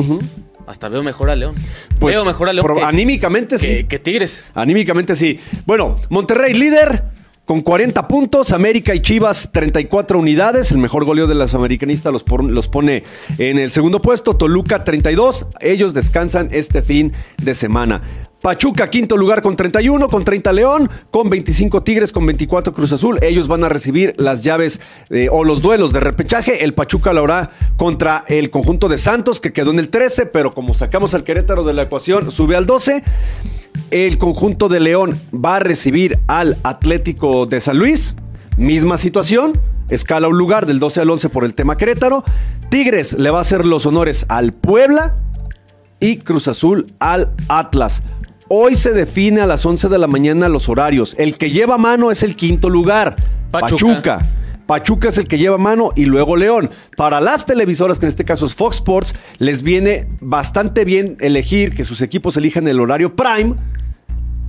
Hasta 0.70 0.88
veo 0.88 1.02
mejor 1.02 1.30
a 1.32 1.36
León. 1.36 1.56
Pues, 2.00 2.16
veo 2.16 2.24
mejor 2.24 2.48
a 2.48 2.54
León 2.54 2.68
que, 2.76 2.84
anímicamente 2.84 3.58
sí. 3.58 3.68
que- 3.68 3.88
que 3.88 4.00
Tigres. 4.00 4.46
Anímicamente 4.54 5.16
sí. 5.16 5.40
Bueno, 5.66 5.96
Monterrey 6.10 6.54
líder 6.54 7.04
con 7.50 7.62
40 7.62 8.08
puntos, 8.08 8.52
América 8.52 8.94
y 8.94 9.00
Chivas 9.00 9.50
34 9.52 10.20
unidades, 10.20 10.72
el 10.72 10.78
mejor 10.78 11.04
goleo 11.04 11.26
de 11.26 11.34
los 11.34 11.56
americanistas 11.56 12.14
los 12.14 12.68
pone 12.68 13.04
en 13.40 13.58
el 13.58 13.72
segundo 13.72 14.04
puesto, 14.04 14.36
Toluca 14.36 14.84
32, 14.84 15.48
ellos 15.60 15.96
descansan 15.96 16.50
este 16.52 16.84
fin 16.84 17.12
de 17.42 17.56
semana. 17.56 18.04
Pachuca, 18.40 18.92
quinto 18.92 19.18
lugar 19.18 19.42
con 19.42 19.56
31, 19.56 20.10
con 20.10 20.24
30 20.24 20.54
León, 20.54 20.92
con 21.10 21.32
25 21.32 21.82
Tigres, 21.82 22.14
con 22.14 22.28
24 22.28 22.72
Cruz 22.72 22.94
Azul. 22.94 23.18
Ellos 23.24 23.48
van 23.48 23.64
a 23.64 23.70
recibir 23.70 24.14
las 24.18 24.44
llaves 24.44 24.80
eh, 25.10 25.28
o 25.32 25.44
los 25.44 25.64
duelos 25.64 25.92
de 25.92 26.02
repechaje. 26.02 26.64
El 26.64 26.76
Pachuca 26.76 27.14
lo 27.14 27.24
hará 27.24 27.50
contra 27.78 28.26
el 28.28 28.52
conjunto 28.52 28.90
de 28.90 29.00
Santos, 29.00 29.42
que 29.42 29.52
quedó 29.52 29.72
en 29.72 29.80
el 29.80 29.90
13, 29.90 30.28
pero 30.28 30.52
como 30.52 30.76
sacamos 30.76 31.16
al 31.16 31.24
Querétaro 31.24 31.64
de 31.64 31.74
la 31.74 31.82
ecuación, 31.82 32.30
sube 32.30 32.56
al 32.56 32.68
12. 32.68 33.04
El 33.92 34.18
conjunto 34.18 34.70
de 34.70 34.80
León 34.80 35.20
va 35.34 35.58
a 35.58 35.60
recibir 35.60 36.20
al 36.28 36.58
Atlético 36.64 37.46
de 37.46 37.60
San 37.60 37.78
Luis. 37.78 38.16
Misma 38.58 38.98
situación. 38.98 39.54
Escala 39.90 40.28
un 40.28 40.38
lugar 40.38 40.66
del 40.66 40.80
12 40.80 41.02
al 41.02 41.10
11 41.10 41.30
por 41.30 41.44
el 41.44 41.56
tema 41.56 41.78
Querétaro. 41.78 42.24
Tigres 42.70 43.14
le 43.14 43.32
va 43.32 43.40
a 43.40 43.42
hacer 43.42 43.66
los 43.66 43.86
honores 43.86 44.26
al 44.30 44.54
Puebla. 44.54 45.16
Y 46.00 46.18
Cruz 46.18 46.48
Azul 46.48 46.86
al 47.00 47.32
Atlas. 47.48 48.04
Hoy 48.48 48.76
se 48.76 48.94
define 48.94 49.42
a 49.42 49.48
las 49.48 49.66
11 49.66 49.90
de 49.90 49.98
la 49.98 50.08
mañana 50.08 50.50
los 50.50 50.70
horarios. 50.70 51.16
El 51.18 51.38
que 51.38 51.52
lleva 51.52 51.78
mano 51.78 52.12
es 52.12 52.24
el 52.24 52.36
quinto 52.36 52.70
lugar. 52.70 53.16
Pachuca. 53.52 53.78
Pachuca. 53.78 54.26
Pachuca 54.70 55.08
es 55.08 55.18
el 55.18 55.28
que 55.28 55.40
lleva 55.40 55.58
mano 55.58 55.92
y 55.96 56.06
luego 56.06 56.36
León. 56.36 56.70
Para 56.96 57.20
las 57.20 57.48
televisoras, 57.48 57.98
que 57.98 58.06
en 58.06 58.10
este 58.10 58.24
caso 58.24 58.46
es 58.46 58.54
Fox 58.54 58.76
Sports, 58.76 59.16
les 59.40 59.64
viene 59.64 60.08
bastante 60.22 60.86
bien 60.86 61.18
elegir 61.22 61.74
que 61.74 61.84
sus 61.84 62.04
equipos 62.04 62.38
elijan 62.38 62.68
el 62.68 62.80
horario 62.80 63.16
prime, 63.16 63.56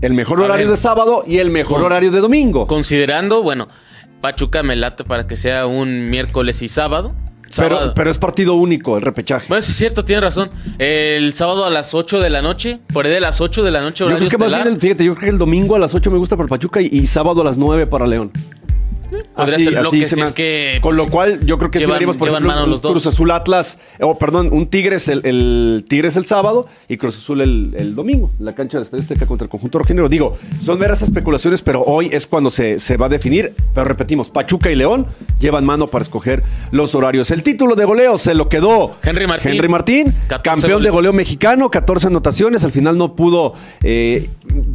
el 0.03 0.13
mejor 0.13 0.41
A 0.41 0.45
horario 0.45 0.67
ver. 0.67 0.77
de 0.77 0.83
sábado 0.83 1.25
y 1.27 1.39
el 1.39 1.49
mejor 1.51 1.79
Con- 1.79 1.87
horario 1.87 2.11
de 2.11 2.21
domingo. 2.21 2.67
Considerando, 2.67 3.43
bueno, 3.43 3.69
Pachuca 4.21 4.63
me 4.63 4.77
late 4.77 5.05
para 5.05 5.27
que 5.27 5.39
sea 5.39 5.65
un 5.67 6.11
miércoles 6.11 6.61
y 6.61 6.69
sábado. 6.69 7.15
pero, 7.57 7.77
Sábado. 7.77 7.93
pero 7.97 8.11
es 8.11 8.19
partido 8.19 8.57
único 8.57 8.99
el 8.99 9.03
repechaje. 9.03 9.47
Bueno, 9.49 9.63
sí 9.63 9.71
es 9.71 9.79
cierto, 9.79 10.05
tiene 10.05 10.21
razón. 10.21 10.51
El 10.79 11.33
sábado 11.33 11.65
a 11.65 11.71
las 11.71 11.95
8 11.95 12.21
de 12.21 12.29
la 12.29 12.43
noche, 12.43 12.79
por 12.93 13.07
ahí 13.07 13.13
de 13.13 13.21
las 13.21 13.41
8 13.41 13.63
de 13.65 13.71
la 13.71 13.81
noche, 13.81 14.05
yo 14.05 14.15
creo 14.19 14.29
que 14.29 14.37
más 14.37 14.53
bien, 14.55 14.67
el, 14.69 14.79
fíjate, 14.79 15.03
yo 15.03 15.15
creo 15.15 15.25
que 15.25 15.31
el 15.31 15.39
domingo 15.39 15.77
a 15.77 15.79
las 15.79 15.95
8 15.95 16.11
me 16.11 16.19
gusta 16.19 16.37
para 16.37 16.47
Pachuca 16.47 16.83
y, 16.83 16.89
y 16.93 17.07
sábado 17.07 17.41
a 17.41 17.45
las 17.45 17.57
9 17.57 17.87
para 17.87 18.07
León. 18.07 18.31
Podría 19.11 19.57
Así- 19.57 19.65
ser 19.65 19.73
lo 19.75 19.81
así 19.89 19.99
que 19.99 20.05
se 20.05 20.11
sí 20.11 20.17
me 20.17 20.23
es 20.23 20.27
hace. 20.29 20.35
que, 20.35 20.79
Con 20.83 20.97
pues, 20.97 21.05
lo 21.07 21.11
cual, 21.11 21.41
yo 21.47 21.59
creo 21.59 21.71
que 21.71 21.79
llevan- 21.81 21.95
veríamos, 21.95 22.17
por 22.17 22.29
ejemplo, 22.29 22.65
un 22.65 22.71
los 22.71 22.83
dos. 22.83 22.93
Cruz 22.93 23.07
Azul 23.07 23.31
Atlas, 23.31 23.79
o 24.01 24.19
perdón, 24.19 24.49
un 24.53 24.67
Tigres 24.67 25.09
el, 25.09 25.25
el 25.27 25.85
Tigres 25.89 26.17
el 26.17 26.27
sábado 26.27 26.67
y 26.89 26.97
Cruz 26.97 27.17
Azul 27.17 27.41
el, 27.41 27.75
el 27.77 27.95
domingo, 27.95 28.31
la 28.39 28.55
cancha 28.55 28.79
de 28.79 28.85
estadística 28.85 29.27
contra 29.27 29.45
el 29.47 29.51
conjunto 29.51 29.79
rojinegro. 29.79 30.09
Digo, 30.09 30.37
son 30.63 30.79
meras 30.79 31.03
especulaciones, 31.03 31.63
pero 31.63 31.83
hoy 31.83 32.09
es 32.13 32.27
cuando 32.27 32.51
se, 32.51 32.79
se 32.79 32.97
va 32.97 33.07
a 33.07 33.09
definir. 33.09 33.55
Pero 33.75 33.85
repetimos, 33.87 34.31
Pachuca 34.31 34.71
y 34.71 34.75
León 34.77 35.07
llevan 35.39 35.65
mano 35.65 35.89
para 35.89 36.03
escoger 36.03 36.43
los 36.71 36.95
horarios. 36.95 37.31
El 37.31 37.43
título 37.43 37.75
de 37.77 37.85
goleo 37.85 38.19
se 38.19 38.35
lo 38.35 38.49
quedó 38.49 38.97
Henry 39.03 39.27
Martín. 39.27 39.53
Henry 39.53 39.69
Martín, 39.69 40.15
14 40.29 40.43
campeón 40.43 40.83
de 40.83 40.91
goleo 40.91 41.13
mexicano, 41.13 41.71
14 41.71 42.09
anotaciones. 42.09 42.65
Al 42.65 42.71
final 42.73 42.97
no 42.99 43.15
pudo 43.15 43.55
eh, 43.83 44.29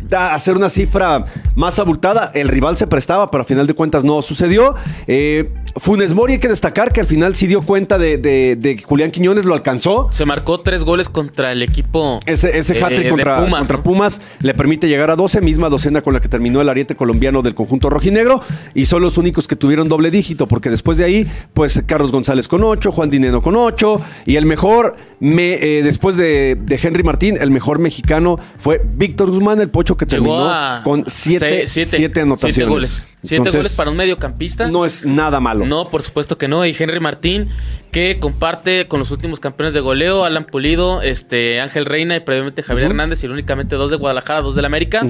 da- 0.10 0.34
hacer 0.34 0.56
una 0.56 0.70
cifra 0.70 1.26
más 1.56 1.80
abultada. 1.80 2.32
El 2.34 2.48
rival 2.50 2.78
se 2.78 2.88
prestaba, 2.88 3.30
pero 3.32 3.42
al 3.44 3.48
final 3.48 3.68
de 3.68 3.74
cuentas 3.74 4.04
no 4.04 4.22
sucedió. 4.26 4.76
Eh, 5.08 5.50
Funes 5.78 6.14
Mori 6.14 6.34
hay 6.34 6.40
que 6.40 6.48
destacar 6.48 6.94
que 6.94 7.02
al 7.02 7.08
final 7.08 7.36
sí 7.36 7.48
dio 7.48 7.62
cuenta 7.62 7.98
de, 7.98 8.18
de- 8.18 8.56
de 8.58 8.76
que 8.78 8.84
Julián 8.84 9.12
Quiñones 9.12 9.44
lo 9.46 9.54
alcanzó. 9.54 10.08
Se 10.12 10.26
marcó 10.26 10.62
tres 10.62 10.84
goles 10.86 11.10
contra 11.10 11.52
el 11.52 11.62
equipo 11.62 12.20
Ese, 12.26 12.58
ese 12.58 12.78
eh, 12.78 13.10
contra, 13.10 13.42
Pumas, 13.44 13.60
contra 13.60 13.78
¿no? 13.78 13.84
Pumas 13.84 14.22
le 14.40 14.54
permite 14.54 14.88
llegar 14.88 15.12
a 15.12 15.16
12, 15.18 15.42
misma 15.42 15.68
docena 15.70 16.02
con 16.02 16.14
la 16.14 16.22
que 16.22 16.30
terminó 16.30 16.62
el 16.62 16.70
ariete 16.70 16.96
colombiano 16.96 17.42
del 17.42 17.56
conjunto 17.56 17.90
rojinegro, 17.90 18.42
y 18.74 18.86
son 18.86 19.02
los 19.02 19.18
únicos 19.18 19.48
que 19.50 19.56
tuvieron 19.58 19.90
doble 19.90 20.12
dígito, 20.12 20.48
porque 20.48 20.70
después 20.70 20.98
de 20.98 21.04
ahí, 21.06 21.28
pues 21.54 21.84
Carlos 21.86 22.12
González 22.14 22.48
con 22.48 22.64
8, 22.64 22.92
Juan 22.94 23.10
Dineno 23.10 23.42
con 23.42 23.56
8, 23.58 24.02
y 24.26 24.38
el 24.38 24.46
mejor, 24.46 24.96
me, 25.20 25.56
eh, 25.56 25.84
después 25.84 26.16
de, 26.16 26.56
de 26.60 26.80
Henry 26.82 27.04
Martín, 27.04 27.38
el 27.40 27.52
mejor 27.52 27.80
mexicano 27.80 28.40
fue 28.58 28.82
Víctor 28.96 29.28
Guzmán, 29.30 29.60
el 29.60 29.70
pocho 29.70 29.98
que 29.98 30.06
Llegó 30.06 30.24
terminó 30.48 30.82
con 30.86 31.04
7 31.08 31.68
seis- 31.68 31.90
siete- 31.90 32.22
anotaciones. 32.22 32.56
Siete 32.56 32.70
goles. 32.70 33.08
Siete 33.24 33.50
goles 33.50 33.76
para 33.76 33.90
un 33.90 33.98
mediocampista. 34.16 34.68
No 34.68 34.86
es 34.86 35.06
nada 35.06 35.40
malo. 35.40 35.66
No, 35.66 35.88
por 35.90 36.02
supuesto 36.02 36.38
que 36.38 36.48
no. 36.48 36.66
Y 36.66 36.76
Henry 36.78 37.00
Martín, 37.00 37.50
que 37.92 38.18
comparte 38.20 38.88
con 38.88 39.00
los 39.00 39.12
últimos 39.12 39.40
campeones 39.40 39.74
de 39.74 39.80
goleo, 39.80 40.26
Alan 40.26 40.46
Pulido, 40.46 41.02
este 41.02 41.62
Ángel 41.62 41.86
Reina 41.86 42.16
y 42.16 42.20
previamente 42.20 42.64
Javier. 42.64 42.88
Hernández, 42.88 43.24
y 43.24 43.28
únicamente 43.28 43.76
dos 43.76 43.92
de 43.92 43.98
Guadalajara, 43.98 44.42
dos 44.42 44.56
del 44.56 44.66
América. 44.66 45.04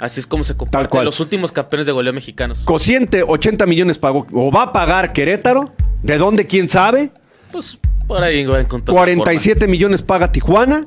Así 0.00 0.20
es 0.20 0.26
como 0.26 0.44
se 0.44 0.52
Tal 0.52 0.58
comparte 0.58 0.88
cual. 0.90 1.04
los 1.04 1.18
últimos 1.20 1.50
campeones 1.50 1.86
de 1.86 1.92
goleo 1.92 2.12
mexicanos. 2.12 2.60
Cociente 2.60 3.24
80 3.26 3.66
millones 3.66 3.98
pagó, 3.98 4.26
o 4.32 4.52
va 4.52 4.62
a 4.62 4.72
pagar 4.72 5.12
Querétaro, 5.12 5.72
¿de 6.02 6.18
dónde 6.18 6.46
quién 6.46 6.68
sabe? 6.68 7.10
Pues 7.50 7.78
por 8.06 8.22
ahí 8.22 8.46
va 8.46 8.58
a 8.58 8.60
encontrar. 8.60 8.94
la 8.94 9.00
47 9.00 9.66
millones 9.66 10.02
paga 10.02 10.30
Tijuana. 10.30 10.86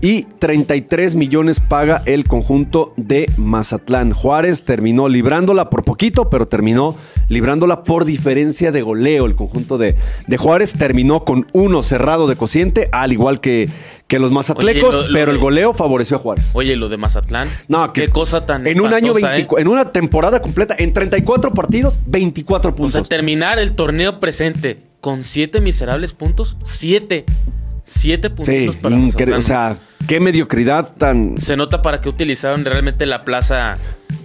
Y 0.00 0.22
33 0.24 1.14
millones 1.14 1.58
paga 1.60 2.02
el 2.06 2.24
conjunto 2.24 2.92
de 2.96 3.30
Mazatlán. 3.36 4.12
Juárez 4.12 4.62
terminó 4.62 5.08
librándola 5.08 5.70
por 5.70 5.84
poquito, 5.84 6.28
pero 6.30 6.46
terminó 6.46 6.96
librándola 7.28 7.82
por 7.82 8.04
diferencia 8.04 8.72
de 8.72 8.82
goleo. 8.82 9.26
El 9.26 9.34
conjunto 9.36 9.78
de, 9.78 9.96
de 10.26 10.36
Juárez 10.36 10.74
terminó 10.74 11.24
con 11.24 11.46
uno 11.52 11.82
cerrado 11.82 12.26
de 12.28 12.36
cociente, 12.36 12.88
al 12.92 13.12
igual 13.12 13.40
que, 13.40 13.68
que 14.06 14.18
los 14.18 14.30
mazatlecos, 14.32 14.94
Oye, 14.94 15.02
lo- 15.04 15.08
lo 15.08 15.14
pero 15.14 15.32
el 15.32 15.38
goleo 15.38 15.72
favoreció 15.74 16.18
a 16.18 16.20
Juárez. 16.20 16.50
Oye, 16.54 16.76
lo 16.76 16.88
de 16.88 16.96
Mazatlán. 16.98 17.48
No, 17.68 17.92
que- 17.92 18.02
qué 18.02 18.08
cosa 18.10 18.44
tan 18.46 18.66
En 18.66 18.80
un 18.80 18.88
año, 18.92 19.12
espantosa, 19.12 19.32
20 19.32 19.54
¿eh? 19.54 19.60
en 19.62 19.68
una 19.68 19.92
temporada 19.92 20.40
completa, 20.42 20.76
en 20.78 20.92
34 20.92 21.52
partidos, 21.52 21.98
24 22.06 22.70
O 22.70 22.74
puntos. 22.74 22.92
sea, 22.92 23.02
terminar 23.02 23.58
el 23.58 23.72
torneo 23.72 24.20
presente 24.20 24.78
con 25.00 25.24
siete 25.24 25.60
miserables 25.60 26.12
puntos. 26.12 26.56
Siete. 26.64 27.24
Siete 27.88 28.30
puntos 28.30 28.52
sí, 28.52 28.68
para 28.82 28.96
Mazatlán. 28.96 29.38
o 29.38 29.42
sea, 29.42 29.76
qué 30.08 30.18
mediocridad 30.18 30.92
tan... 30.96 31.38
Se 31.38 31.56
nota 31.56 31.82
para 31.82 32.00
que 32.00 32.08
utilizaron 32.08 32.64
realmente 32.64 33.06
la 33.06 33.22
plaza 33.24 33.78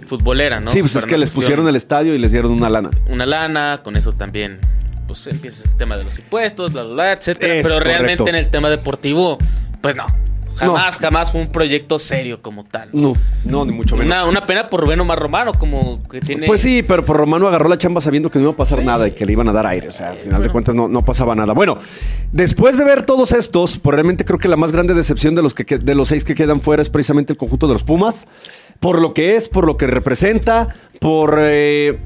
futbolera, 0.08 0.58
¿no? 0.58 0.72
sí, 0.72 0.80
pues 0.80 0.96
es 0.96 1.06
que 1.06 1.16
les 1.16 1.28
cuestión- 1.28 1.42
pusieron 1.42 1.68
el 1.68 1.76
estadio 1.76 2.12
y 2.12 2.18
les 2.18 2.32
dieron 2.32 2.50
una 2.50 2.68
lana. 2.68 2.90
una 3.08 3.24
lana, 3.24 3.78
con 3.84 3.96
eso 3.96 4.12
también 4.12 4.58
pues 5.06 5.28
empieza 5.28 5.64
el 5.68 5.76
tema 5.76 5.96
de 5.96 6.02
los 6.04 6.18
impuestos, 6.18 6.72
bla, 6.72 6.82
bla, 6.82 6.92
bla, 6.94 7.12
etcétera. 7.12 7.54
Es 7.54 7.66
Pero 7.66 7.78
realmente 7.78 8.28
en 8.28 8.34
el 8.36 8.50
tema 8.50 8.68
deportivo, 8.68 9.38
pues 9.80 9.94
no. 9.94 10.06
Jamás, 10.56 10.98
jamás 10.98 11.32
fue 11.32 11.40
un 11.40 11.48
proyecto 11.48 11.98
serio 11.98 12.40
como 12.42 12.62
tal. 12.64 12.88
No, 12.92 13.14
no, 13.44 13.64
ni 13.64 13.72
mucho 13.72 13.96
menos. 13.96 14.06
Una, 14.14 14.24
una 14.28 14.46
pena 14.46 14.68
por 14.68 14.80
Rubén 14.80 15.00
Omar 15.00 15.18
Romano, 15.18 15.52
como 15.54 15.98
que 16.08 16.20
tiene. 16.20 16.46
Pues 16.46 16.60
sí, 16.60 16.82
pero 16.82 17.04
por 17.04 17.16
Romano 17.16 17.48
agarró 17.48 17.68
la 17.68 17.78
chamba 17.78 18.00
sabiendo 18.00 18.30
que 18.30 18.38
no 18.38 18.44
iba 18.44 18.52
a 18.52 18.56
pasar 18.56 18.84
nada 18.84 19.08
y 19.08 19.12
que 19.12 19.24
le 19.26 19.32
iban 19.32 19.48
a 19.48 19.52
dar 19.52 19.66
aire. 19.66 19.88
O 19.88 19.92
sea, 19.92 20.10
al 20.10 20.16
final 20.18 20.42
de 20.42 20.50
cuentas 20.50 20.74
no, 20.74 20.88
no 20.88 21.04
pasaba 21.04 21.34
nada. 21.34 21.52
Bueno, 21.52 21.78
después 22.32 22.78
de 22.78 22.84
ver 22.84 23.04
todos 23.04 23.32
estos, 23.32 23.80
realmente 23.82 24.24
creo 24.24 24.38
que 24.38 24.48
la 24.48 24.56
más 24.56 24.72
grande 24.72 24.94
decepción 24.94 25.34
de 25.34 25.42
los, 25.42 25.54
que- 25.54 25.78
de 25.78 25.94
los 25.94 26.08
seis 26.08 26.24
que 26.24 26.34
quedan 26.34 26.60
fuera 26.60 26.82
es 26.82 26.88
precisamente 26.88 27.32
el 27.32 27.38
conjunto 27.38 27.66
de 27.66 27.72
los 27.74 27.82
Pumas. 27.82 28.26
Por 28.80 29.00
lo 29.00 29.14
que 29.14 29.36
es, 29.36 29.48
por 29.48 29.64
lo 29.66 29.76
que 29.76 29.86
representa, 29.86 30.74
por 30.98 31.36
eh, 31.40 31.98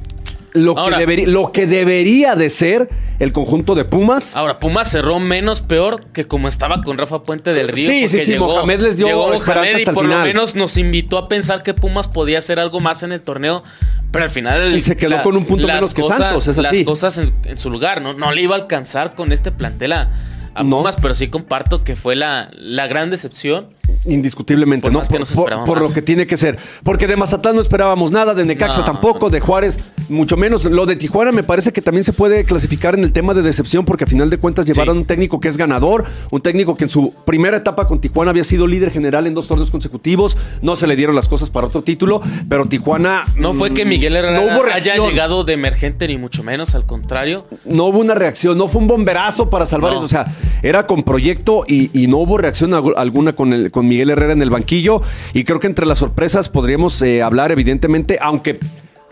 lo, 0.56 0.74
que 0.74 0.96
debería, 0.96 1.26
lo 1.28 1.52
que 1.52 1.66
debería 1.66 2.34
de 2.34 2.50
ser 2.50 2.88
el 3.18 3.32
conjunto 3.32 3.74
de 3.74 3.84
Pumas. 3.84 4.36
Ahora, 4.36 4.60
Pumas 4.60 4.90
cerró 4.90 5.18
menos 5.18 5.60
peor 5.60 6.06
que 6.12 6.26
como 6.26 6.48
estaba 6.48 6.82
con 6.82 6.98
Rafa 6.98 7.22
Puente 7.22 7.52
del 7.54 7.68
Río. 7.68 7.88
Sí, 7.88 8.08
sí, 8.08 8.24
sí, 8.24 8.38
Mohamed 8.38 8.80
les 8.80 8.96
dio 8.98 9.06
llegó 9.06 9.28
Mohamed 9.28 9.78
y 9.78 9.84
por 9.86 10.04
lo 10.04 10.10
final. 10.10 10.24
menos 10.24 10.54
nos 10.54 10.76
invitó 10.76 11.18
a 11.18 11.28
pensar 11.28 11.62
que 11.62 11.74
Pumas 11.74 12.08
podía 12.08 12.38
hacer 12.38 12.58
algo 12.58 12.80
más 12.80 13.02
en 13.02 13.12
el 13.12 13.22
torneo. 13.22 13.62
Pero 14.10 14.24
al 14.24 14.30
final. 14.30 14.74
Y 14.74 14.80
se 14.80 14.96
quedó 14.96 15.22
con 15.22 15.36
un 15.36 15.44
punto 15.44 15.66
menos 15.66 15.92
que 15.94 16.02
Santos, 16.02 16.46
es 16.46 16.58
así. 16.58 16.78
Las 16.78 16.84
cosas 16.84 17.18
en, 17.18 17.32
en 17.44 17.58
su 17.58 17.70
lugar, 17.70 18.02
¿no? 18.02 18.12
No 18.12 18.32
le 18.32 18.42
iba 18.42 18.54
a 18.56 18.58
alcanzar 18.60 19.14
con 19.14 19.32
este 19.32 19.50
plantel 19.52 19.92
a, 19.92 20.10
a 20.54 20.62
No. 20.62 20.78
Pumas, 20.78 20.96
pero 21.00 21.14
sí 21.14 21.28
comparto 21.28 21.84
que 21.84 21.96
fue 21.96 22.16
la, 22.16 22.50
la 22.56 22.86
gran 22.86 23.10
decepción. 23.10 23.68
Indiscutiblemente, 24.06 24.82
Por 24.84 24.92
¿no? 24.92 24.98
más 25.00 25.08
que 25.08 25.14
Por, 25.14 25.20
nos 25.20 25.32
por- 25.32 25.44
esperaba 25.44 25.64
por 25.64 25.78
más. 25.80 25.88
lo 25.88 25.94
que 25.94 26.02
tiene 26.02 26.26
que 26.26 26.36
ser. 26.36 26.58
Porque 26.82 27.06
de 27.06 27.16
Mazatlán 27.16 27.56
no 27.56 27.60
esperábamos 27.62 28.10
nada, 28.10 28.34
de 28.34 28.44
Necaxa 28.44 28.78
No, 28.80 28.84
tampoco, 28.84 29.30
de 29.30 29.40
Juárez 29.40 29.78
mucho 30.08 30.36
menos. 30.36 30.64
Lo 30.64 30.86
de 30.86 30.94
Tijuana 30.96 31.32
me 31.32 31.42
parece 31.42 31.72
que 31.72 31.82
también 31.82 32.04
se 32.04 32.12
puede 32.12 32.44
clasificar 32.44 32.94
en 32.94 33.02
el 33.02 33.12
tema 33.12 33.34
de 33.34 33.42
decepción 33.42 33.84
porque 33.84 34.04
a 34.04 34.06
final 34.06 34.30
de 34.30 34.38
cuentas 34.38 34.64
llevaron 34.66 34.94
Sí. 34.96 35.00
un 35.00 35.04
técnico 35.06 35.40
que 35.40 35.48
es 35.48 35.56
ganador, 35.56 36.04
un 36.30 36.40
técnico 36.40 36.76
que 36.76 36.84
en 36.84 36.90
su 36.90 37.12
primera 37.24 37.56
etapa 37.56 37.88
con 37.88 38.00
Tijuana 38.00 38.30
había 38.30 38.44
sido 38.44 38.66
líder 38.68 38.92
general 38.92 39.26
en 39.26 39.34
dos 39.34 39.48
torneos 39.48 39.70
consecutivos, 39.70 40.36
no 40.62 40.76
se 40.76 40.86
le 40.86 40.94
dieron 40.94 41.16
las 41.16 41.28
cosas 41.28 41.50
para 41.50 41.66
otro 41.66 41.82
título, 41.82 42.20
pero 42.48 42.66
Tijuana... 42.66 43.24
No 43.36 43.52
fue 43.54 43.74
que 43.74 43.84
mm, 43.84 43.88
Miguel 43.88 44.14
Herrera 44.16 44.34
no 44.38 44.42
hubo 44.44 44.64
haya 44.72 44.96
llegado 44.96 45.42
de 45.44 45.54
emergente, 45.54 46.06
ni 46.06 46.18
mucho 46.18 46.42
menos, 46.44 46.74
al 46.76 46.86
contrario. 46.86 47.44
No 47.64 47.86
hubo 47.86 47.98
una 47.98 48.14
reacción, 48.14 48.56
no 48.56 48.68
fue 48.68 48.80
un 48.82 48.86
bomberazo 48.88 49.50
para 49.50 49.66
salvar 49.66 49.90
No. 49.92 49.96
eso. 49.98 50.06
O 50.06 50.08
sea, 50.08 50.26
era 50.62 50.86
con 50.86 51.02
proyecto 51.02 51.64
y, 51.66 51.90
y 52.00 52.06
no 52.06 52.18
hubo 52.18 52.38
reacción 52.38 52.70
algu- 52.72 52.94
alguna 52.96 53.34
con, 53.34 53.52
el, 53.52 53.70
con 53.76 53.88
Miguel 53.88 54.08
Herrera 54.08 54.32
en 54.32 54.40
el 54.40 54.48
banquillo. 54.48 55.02
Y 55.34 55.44
creo 55.44 55.60
que 55.60 55.66
entre 55.66 55.84
las 55.84 55.98
sorpresas 55.98 56.48
podríamos 56.48 57.02
eh, 57.02 57.20
hablar, 57.22 57.52
evidentemente, 57.52 58.16
aunque, 58.22 58.58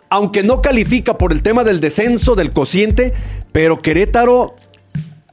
aunque 0.09 0.43
no 0.43 0.63
califica 0.63 1.19
por 1.19 1.33
el 1.33 1.43
tema 1.43 1.65
del 1.65 1.81
descenso, 1.81 2.35
del 2.35 2.51
cociente, 2.51 3.13
pero 3.53 3.83
Querétaro 3.83 4.57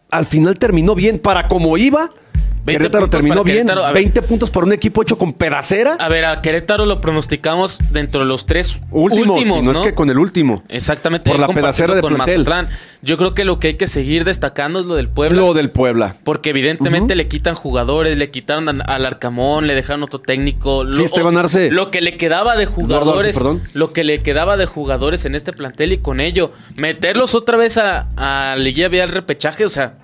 al 0.09 0.25
final 0.25 0.59
terminó 0.59 0.95
bien. 0.95 1.17
Para 1.17 1.47
como 1.47 1.77
iba, 1.77 2.09
20 2.09 2.30
Querétaro 2.65 3.09
terminó 3.09 3.43
bien. 3.43 3.57
Querétaro. 3.57 3.83
A 3.83 3.87
ver. 3.91 4.03
20 4.03 4.21
puntos 4.23 4.49
para 4.49 4.65
un 4.65 4.73
equipo 4.73 5.01
hecho 5.01 5.17
con 5.17 5.33
pedacera. 5.33 5.95
A 5.99 6.09
ver, 6.09 6.25
a 6.25 6.41
Querétaro 6.41 6.85
lo 6.85 7.01
pronosticamos 7.01 7.79
dentro 7.91 8.21
de 8.21 8.27
los 8.27 8.45
tres 8.45 8.79
Último, 8.91 9.33
últimos, 9.33 9.63
no, 9.65 9.73
¿no? 9.73 9.79
es 9.79 9.85
que 9.85 9.93
con 9.93 10.09
el 10.09 10.17
último. 10.19 10.63
Exactamente. 10.69 11.29
Por 11.31 11.39
la 11.39 11.47
pedacera 11.47 11.95
de 11.95 12.01
con. 12.01 12.17
Mazatlán. 12.17 12.69
Yo 13.03 13.17
creo 13.17 13.33
que 13.33 13.45
lo 13.45 13.57
que 13.57 13.69
hay 13.69 13.73
que 13.73 13.87
seguir 13.87 14.25
destacando 14.25 14.79
es 14.79 14.85
lo 14.85 14.95
del 14.95 15.09
Puebla. 15.09 15.41
Lo 15.41 15.53
del 15.55 15.71
Puebla. 15.71 16.17
Porque 16.23 16.51
evidentemente 16.51 17.15
le 17.15 17.27
quitan 17.27 17.55
jugadores, 17.55 18.17
le 18.17 18.29
quitaron 18.29 18.81
al 18.81 19.05
Arcamón, 19.05 19.65
le 19.65 19.73
dejaron 19.73 20.03
otro 20.03 20.19
técnico. 20.19 20.83
Lo, 20.83 20.95
Sí, 20.95 21.03
Esteban 21.03 21.35
Arce. 21.37 21.71
Lo 21.71 21.89
que 21.89 22.01
le 22.01 22.17
quedaba 22.17 22.55
de 22.55 22.63
Arce, 22.63 22.75
jugadores, 22.75 23.37
perdón. 23.37 23.63
lo 23.73 23.91
que 23.91 24.03
le 24.03 24.21
quedaba 24.21 24.55
de 24.55 24.67
jugadores 24.67 25.25
en 25.25 25.33
este 25.33 25.51
plantel 25.51 25.93
y 25.93 25.97
con 25.97 26.19
ello 26.19 26.51
meterlos 26.77 27.33
otra 27.33 27.57
vez 27.57 27.77
a, 27.77 28.07
a 28.17 28.55
Liguilla 28.55 28.87
vía 28.89 29.03
el 29.03 29.11
repechaje, 29.11 29.65
o 29.65 29.69
sea, 29.69 29.95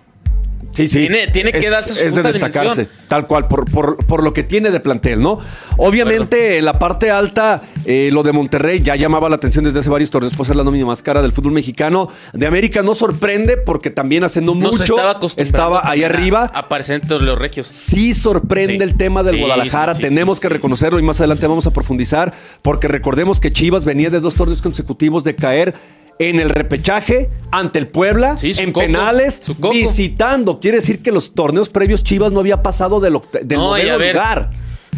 Sí, 0.77 0.87
sí. 0.87 0.99
Tiene- 0.99 1.27
tiene 1.27 1.51
que 1.51 1.57
es, 1.57 1.71
darse 1.71 1.95
su 1.95 2.05
Es 2.05 2.13
de 2.13 2.21
destacarse, 2.23 2.69
dimensión. 2.83 2.87
tal 3.07 3.25
cual, 3.27 3.47
por, 3.47 3.65
por- 3.71 3.97
por 4.05 4.23
lo 4.23 4.31
que 4.31 4.43
tiene 4.43 4.69
de 4.69 4.79
plantel, 4.79 5.19
¿no? 5.21 5.39
Obviamente, 5.77 6.57
en 6.57 6.65
la 6.65 6.77
parte 6.79 7.09
alta, 7.11 7.61
eh, 7.85 8.09
lo 8.11 8.21
de 8.23 8.31
Monterrey 8.31 8.81
ya 8.81 8.95
llamaba 8.95 9.29
la 9.29 9.37
atención 9.37 9.63
desde 9.63 9.79
hace 9.79 9.89
varios 9.89 10.11
torneos 10.11 10.35
por 10.35 10.45
ser 10.45 10.55
la 10.55 10.63
nómina 10.63 10.85
más 10.85 11.01
cara 11.01 11.21
del 11.21 11.31
fútbol 11.31 11.53
mexicano. 11.53 12.09
De 12.33 12.45
América 12.45 12.81
no 12.83 12.93
sorprende 12.95 13.57
porque 13.57 13.89
también 13.89 14.23
hace 14.23 14.41
no, 14.41 14.53
no 14.53 14.71
mucho 14.71 14.95
estaba 15.37 15.89
ahí 15.89 16.03
arriba. 16.03 16.51
a 16.53 16.59
aparecer 16.59 16.99
entre 17.01 17.19
los 17.19 17.37
regios. 17.39 17.67
Sí 17.67 18.13
sorprende 18.13 18.77
Sí. 18.77 18.83
el 18.83 18.97
tema 18.97 19.23
del 19.23 19.35
Sí, 19.35 19.41
Guadalajara, 19.41 19.95
sí, 19.95 20.01
tenemos 20.01 20.39
que 20.39 20.49
reconocerlo 20.49 20.99
y 20.99 21.03
más 21.03 21.19
adelante 21.21 21.47
vamos 21.47 21.65
a 21.67 21.71
profundizar, 21.71 22.33
porque 22.61 22.87
recordemos 22.87 23.39
que 23.39 23.51
Chivas 23.51 23.85
venía 23.85 24.09
de 24.09 24.19
dos 24.19 24.35
torneos 24.35 24.61
consecutivos 24.61 25.23
de 25.23 25.35
caer 25.35 25.73
en 26.19 26.39
el 26.39 26.49
repechaje 26.49 27.29
ante 27.51 27.79
el 27.79 27.87
Puebla, 27.87 28.37
Sí, 28.37 28.51
en 28.57 28.71
coco, 28.71 28.85
penales, 28.85 29.41
visitando. 29.71 30.59
Quiere 30.59 30.77
decir 30.77 31.01
que 31.01 31.11
los 31.11 31.33
torneos 31.33 31.69
previos 31.69 32.03
Chivas 32.03 32.31
no 32.31 32.39
había 32.39 32.63
pasado 32.63 32.99
del, 32.99 33.19
del 33.43 33.57
No, 33.57 33.69
noveno 33.69 33.97
lugar. 33.97 34.49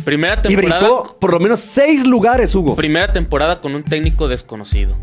Primera 0.05 0.35
Y 0.45 0.55
temporada. 0.55 0.79
brincó 0.79 1.17
por 1.19 1.31
lo 1.33 1.39
menos 1.39 1.59
seis 1.59 2.07
lugares, 2.07 2.55
Hugo. 2.55 2.75
Primera 2.75 3.11
temporada 3.11 3.59
con 3.61 3.75
un 3.75 3.83
técnico 3.83 4.27
desconocido. 4.27 4.97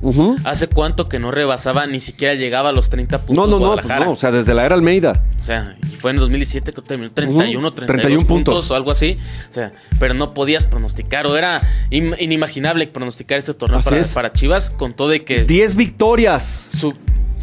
¿Hace 0.45 0.69
cuánto 0.69 1.09
que 1.09 1.19
no 1.19 1.31
rebasaba, 1.31 1.87
ni 1.87 2.01
siquiera 2.01 2.35
llegaba 2.35 2.71
a 2.71 2.73
los 2.73 2.89
30 2.91 3.19
puntos? 3.19 3.37
No, 3.37 3.59
no, 3.59 3.65
no, 3.65 3.75
pues 3.81 3.87
no, 4.01 4.11
o 4.13 4.17
sea, 4.17 4.31
desde 4.33 4.55
la 4.55 4.65
era 4.65 4.75
Almeida. 4.75 5.23
O 5.41 5.45
sea, 5.45 5.77
y 5.93 5.97
fue 5.97 6.11
en 6.13 6.17
2017 6.17 6.73
que 6.73 6.83
terminó 6.83 7.11
31, 7.13 7.69
Ujú, 7.69 7.77
32 7.77 7.87
31 7.87 8.27
puntos. 8.27 8.55
puntos. 8.55 8.71
o 8.71 8.75
algo 8.75 8.91
así. 8.91 9.19
O 9.51 9.53
sea, 9.53 9.73
pero 10.01 10.15
no 10.15 10.35
podías 10.35 10.67
pronosticar 10.67 11.27
o 11.27 11.37
era 11.37 11.61
im- 11.91 12.17
inimaginable 12.19 12.87
pronosticar 12.87 13.39
este 13.39 13.55
torneo 13.55 13.81
para, 13.83 14.03
para 14.15 14.33
Chivas 14.33 14.71
con 14.71 14.95
todo 14.95 15.09
de 15.09 15.25
que 15.25 15.45
10 15.45 15.75
victorias. 15.77 16.69
su... 16.73 16.95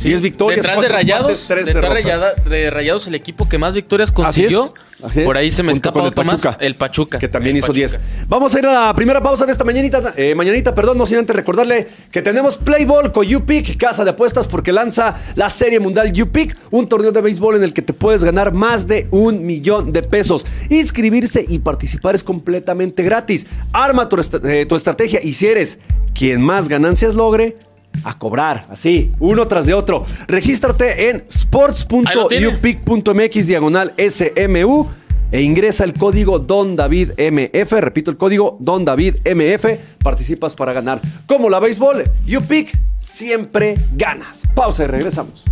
10 0.02 0.22
victorias, 0.22 0.58
Detrás 0.58 0.82
de 0.82 0.88
Rayados, 0.88 1.48
detrás 1.48 1.66
de 1.66 1.74
derrotas. 1.74 1.94
Rayada- 2.04 2.34
de 2.50 2.70
Rayados 2.72 3.08
el 3.08 3.16
equipo 3.16 3.48
que 3.48 3.58
más 3.58 3.74
victorias 3.74 4.10
Así 4.10 4.44
es, 4.46 4.54
consiguió. 4.54 4.74
así 5.04 5.20
es. 5.20 5.26
Por 5.26 5.38
ahí 5.38 5.52
se 5.52 5.62
me 5.64 5.72
Junto 5.72 5.90
escapa 5.90 6.08
otro 6.08 6.24
más. 6.24 6.42
Pachuca, 6.42 6.58
El 6.66 6.76
Pachuca. 6.76 7.20
Que 7.20 7.28
también 7.28 7.56
hizo 7.56 7.68
Pachuca. 7.68 7.78
10. 7.78 8.00
Vamos 8.28 8.56
a 8.56 8.60
ir 8.60 8.66
a 8.66 8.88
la 8.88 8.96
primera 8.96 9.22
pausa 9.22 9.46
de 9.46 9.52
esta 9.52 9.64
mañanita, 9.64 10.14
eh, 10.18 10.34
mañanita, 10.36 10.74
perdón, 10.74 10.98
no 10.98 11.06
sin 11.06 11.20
antes 11.20 11.36
recordarle 11.36 11.88
que 12.12 12.22
tenemos 12.24 12.58
Playball 12.58 13.12
con 13.12 13.34
UPIC, 13.34 13.78
casa 13.78 14.04
de 14.04 14.10
apuestas, 14.10 14.48
porque 14.48 14.72
lanza 14.72 15.16
la 15.36 15.50
Serie 15.52 15.80
Mundial 15.80 16.12
UPIC, 16.20 16.58
un 16.72 16.90
torneo 16.90 17.12
de 17.12 17.22
béisbol 17.22 17.58
en 17.58 17.64
el 17.64 17.74
que 17.74 17.82
te 17.84 17.94
puedes 17.94 18.24
ganar 18.24 18.52
más 18.52 18.88
de 18.88 19.08
un 19.12 19.46
millón 19.46 19.92
de 19.94 20.02
pesos. 20.02 20.46
Inscribirse 20.70 21.46
y 21.48 21.60
participar 21.60 22.16
es 22.16 22.24
completamente 22.24 23.04
gratis. 23.04 23.46
Arma 23.72 24.10
tu, 24.10 24.20
est- 24.20 24.44
eh, 24.44 24.66
tu 24.66 24.76
estrategia 24.76 25.22
y 25.24 25.34
si 25.34 25.48
eres 25.48 25.78
quien 26.16 26.42
más 26.42 26.68
ganancias 26.68 27.14
logre, 27.16 27.56
a 28.04 28.18
cobrar, 28.18 28.66
así, 28.70 29.12
uno 29.20 29.48
tras 29.48 29.66
de 29.66 29.74
otro. 29.74 30.06
Regístrate 30.28 31.10
en 31.10 31.24
sports.upic.mx 31.30 33.48
diagonal 33.48 33.94
SMU 33.98 34.88
e 35.32 35.42
ingresa 35.42 35.84
el 35.84 35.94
código 35.94 36.40
Don 36.40 36.76
David 36.76 37.12
MF. 37.18 37.72
Repito, 37.74 38.12
el 38.12 38.18
código 38.18 38.58
Don 38.60 38.86
David 38.86 39.16
MF. 39.26 39.66
Participas 40.04 40.54
para 40.54 40.74
ganar. 40.74 41.02
Como 41.26 41.50
la 41.50 41.60
béisbol, 41.60 42.04
UPIC 42.38 42.78
siempre 43.00 43.78
ganas. 43.94 44.44
Pausa 44.54 44.84
y 44.84 44.88
regresamos. 44.88 45.44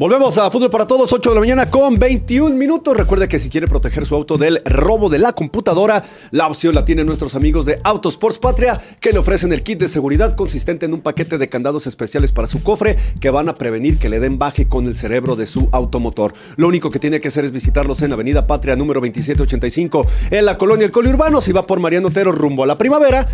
Volvemos 0.00 0.38
a 0.38 0.50
Fútbol 0.50 0.70
para 0.70 0.86
Todos, 0.86 1.12
8 1.12 1.28
de 1.28 1.34
la 1.34 1.40
mañana 1.40 1.70
con 1.70 1.98
21 1.98 2.56
minutos. 2.56 2.96
Recuerde 2.96 3.28
que 3.28 3.38
si 3.38 3.50
quiere 3.50 3.68
proteger 3.68 4.06
su 4.06 4.14
auto 4.14 4.38
del 4.38 4.62
robo 4.64 5.10
de 5.10 5.18
la 5.18 5.34
computadora, 5.34 6.02
la 6.30 6.46
opción 6.46 6.74
la 6.74 6.86
tienen 6.86 7.04
nuestros 7.04 7.34
amigos 7.34 7.66
de 7.66 7.78
Autosports 7.84 8.38
Patria, 8.38 8.80
que 8.98 9.12
le 9.12 9.18
ofrecen 9.18 9.52
el 9.52 9.62
kit 9.62 9.78
de 9.78 9.88
seguridad 9.88 10.34
consistente 10.36 10.86
en 10.86 10.94
un 10.94 11.02
paquete 11.02 11.36
de 11.36 11.50
candados 11.50 11.86
especiales 11.86 12.32
para 12.32 12.48
su 12.48 12.62
cofre 12.62 12.96
que 13.20 13.28
van 13.28 13.50
a 13.50 13.54
prevenir 13.54 13.98
que 13.98 14.08
le 14.08 14.20
den 14.20 14.38
baje 14.38 14.68
con 14.68 14.86
el 14.86 14.94
cerebro 14.94 15.36
de 15.36 15.44
su 15.44 15.68
automotor. 15.70 16.32
Lo 16.56 16.68
único 16.68 16.90
que 16.90 16.98
tiene 16.98 17.20
que 17.20 17.28
hacer 17.28 17.44
es 17.44 17.52
visitarlos 17.52 18.00
en 18.00 18.14
Avenida 18.14 18.46
Patria 18.46 18.76
número 18.76 19.00
2785 19.00 20.06
en 20.30 20.46
la 20.46 20.56
colonia 20.56 20.86
El 20.86 20.92
Coli 20.92 21.10
Urbano. 21.10 21.42
Si 21.42 21.52
va 21.52 21.66
por 21.66 21.78
Mariano 21.78 22.08
Otero 22.08 22.32
rumbo 22.32 22.64
a 22.64 22.66
la 22.66 22.76
primavera, 22.76 23.28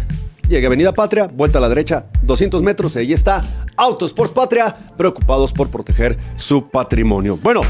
llegue 0.48 0.66
a 0.66 0.68
Avenida 0.68 0.92
Patria, 0.92 1.28
vuelta 1.32 1.58
a 1.58 1.60
la 1.60 1.68
derecha, 1.68 2.04
200 2.22 2.62
metros, 2.62 2.96
ahí 2.96 3.12
está 3.12 3.44
Autosports 3.76 4.32
Patria, 4.32 4.74
preocupados 4.96 5.52
por 5.52 5.68
proteger 5.70 6.16
su 6.36 6.68
patrimonio. 6.68 7.38
Bueno, 7.42 7.60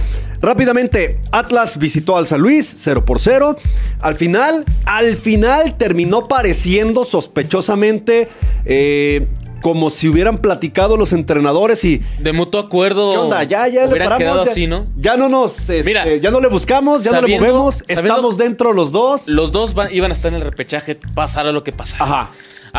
rápidamente, 0.41 1.21
Atlas 1.33 1.79
visitó 1.79 2.17
al 2.17 2.27
San 2.27 2.41
Luis, 2.41 2.75
0 2.79 3.05
por 3.05 3.19
0. 3.21 3.57
Al 4.01 4.15
final, 4.15 4.65
al 4.85 5.17
final 5.17 5.77
terminó 5.77 6.29
pareciendo 6.29 7.05
sospechosamente 7.05 8.29
eh, 8.65 9.27
como 9.63 9.91
si 9.91 10.09
hubieran 10.09 10.39
platicado 10.39 10.97
los 10.97 11.13
entrenadores 11.13 11.85
y. 11.85 12.01
De 12.21 12.33
mutuo 12.33 12.61
acuerdo. 12.61 13.11
¿Qué 13.13 13.19
onda? 13.19 13.43
Ya, 13.43 13.67
ya 13.67 13.87
le 13.87 13.97
paramos. 13.97 14.19
quedado 14.19 14.45
ya, 14.45 14.51
así, 14.51 14.67
¿no? 14.67 14.87
ya 14.97 15.17
no 15.17 15.29
nos. 15.29 15.59
este, 15.71 15.83
Mira, 15.85 16.17
ya 16.17 16.31
no 16.31 16.41
le 16.41 16.49
buscamos, 16.49 17.03
ya 17.03 17.13
no 17.13 17.23
le 17.27 17.39
movemos. 17.41 17.83
Estamos 17.89 18.37
dentro 18.37 18.73
los 18.73 18.93
dos. 18.93 19.27
Los 19.29 19.51
dos 19.51 19.75
van- 19.75 19.93
iban 19.93 20.13
a 20.13 20.15
estar 20.15 20.31
en 20.33 20.37
el 20.37 20.43
repechaje, 20.43 20.95
pasara 21.15 21.51
lo 21.53 21.65
que 21.65 21.73
pasara. 21.73 22.05
Ajá. 22.05 22.31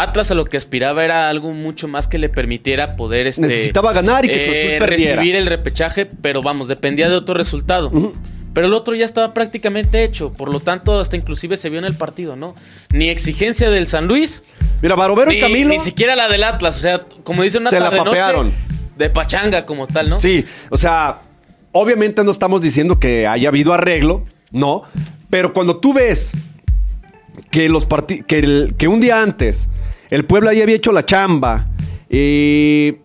Atlas 0.01 0.31
a 0.31 0.35
lo 0.35 0.45
que 0.45 0.57
aspiraba 0.57 1.03
era 1.03 1.29
algo 1.29 1.51
mucho 1.51 1.87
más 1.87 2.07
que 2.07 2.17
le 2.17 2.29
permitiera 2.29 2.95
poder 2.95 3.27
este, 3.27 3.41
Necesitaba 3.41 3.93
ganar 3.93 4.25
y 4.25 4.29
que 4.29 4.77
eh, 4.77 4.79
recibir 4.79 5.35
el 5.35 5.45
repechaje, 5.47 6.05
pero 6.21 6.41
vamos, 6.41 6.67
dependía 6.67 7.09
de 7.09 7.15
otro 7.15 7.35
resultado. 7.35 7.91
Pero 8.53 8.67
el 8.67 8.73
otro 8.73 8.95
ya 8.95 9.05
estaba 9.05 9.33
prácticamente 9.35 10.03
hecho, 10.03 10.33
por 10.33 10.49
lo 10.51 10.59
tanto 10.59 10.99
hasta 10.99 11.15
inclusive 11.15 11.57
se 11.57 11.69
vio 11.69 11.77
en 11.79 11.85
el 11.85 11.93
partido, 11.95 12.35
¿no? 12.35 12.55
Ni 12.91 13.09
exigencia 13.09 13.69
del 13.69 13.85
San 13.85 14.07
Luis, 14.07 14.43
Mira, 14.81 14.95
Barovero 14.95 15.31
y 15.31 15.39
Camilo. 15.39 15.69
ni 15.69 15.79
siquiera 15.79 16.15
la 16.15 16.27
del 16.27 16.43
Atlas, 16.43 16.77
o 16.77 16.79
sea, 16.79 16.99
como 17.23 17.43
dice 17.43 17.59
una 17.59 17.69
Se 17.69 17.79
la 17.79 17.85
tarde 17.91 17.97
noche 17.97 18.09
papearon. 18.09 18.53
de 18.97 19.09
pachanga 19.11 19.65
como 19.65 19.85
tal, 19.85 20.09
¿no? 20.09 20.19
Sí, 20.19 20.43
o 20.71 20.77
sea, 20.77 21.21
obviamente 21.71 22.23
no 22.23 22.31
estamos 22.31 22.61
diciendo 22.61 22.99
que 22.99 23.27
haya 23.27 23.49
habido 23.49 23.73
arreglo, 23.73 24.23
no, 24.51 24.83
pero 25.29 25.53
cuando 25.53 25.77
tú 25.77 25.93
ves 25.93 26.31
que 27.51 27.70
los 27.70 27.88
que, 28.27 28.74
que 28.77 28.88
un 28.88 29.00
día 29.00 29.22
antes 29.22 29.70
el 30.10 30.25
pueblo 30.25 30.51
ya 30.51 30.63
había 30.63 30.75
hecho 30.75 30.91
la 30.91 31.06
chamba, 31.06 31.67
eh, 32.10 33.00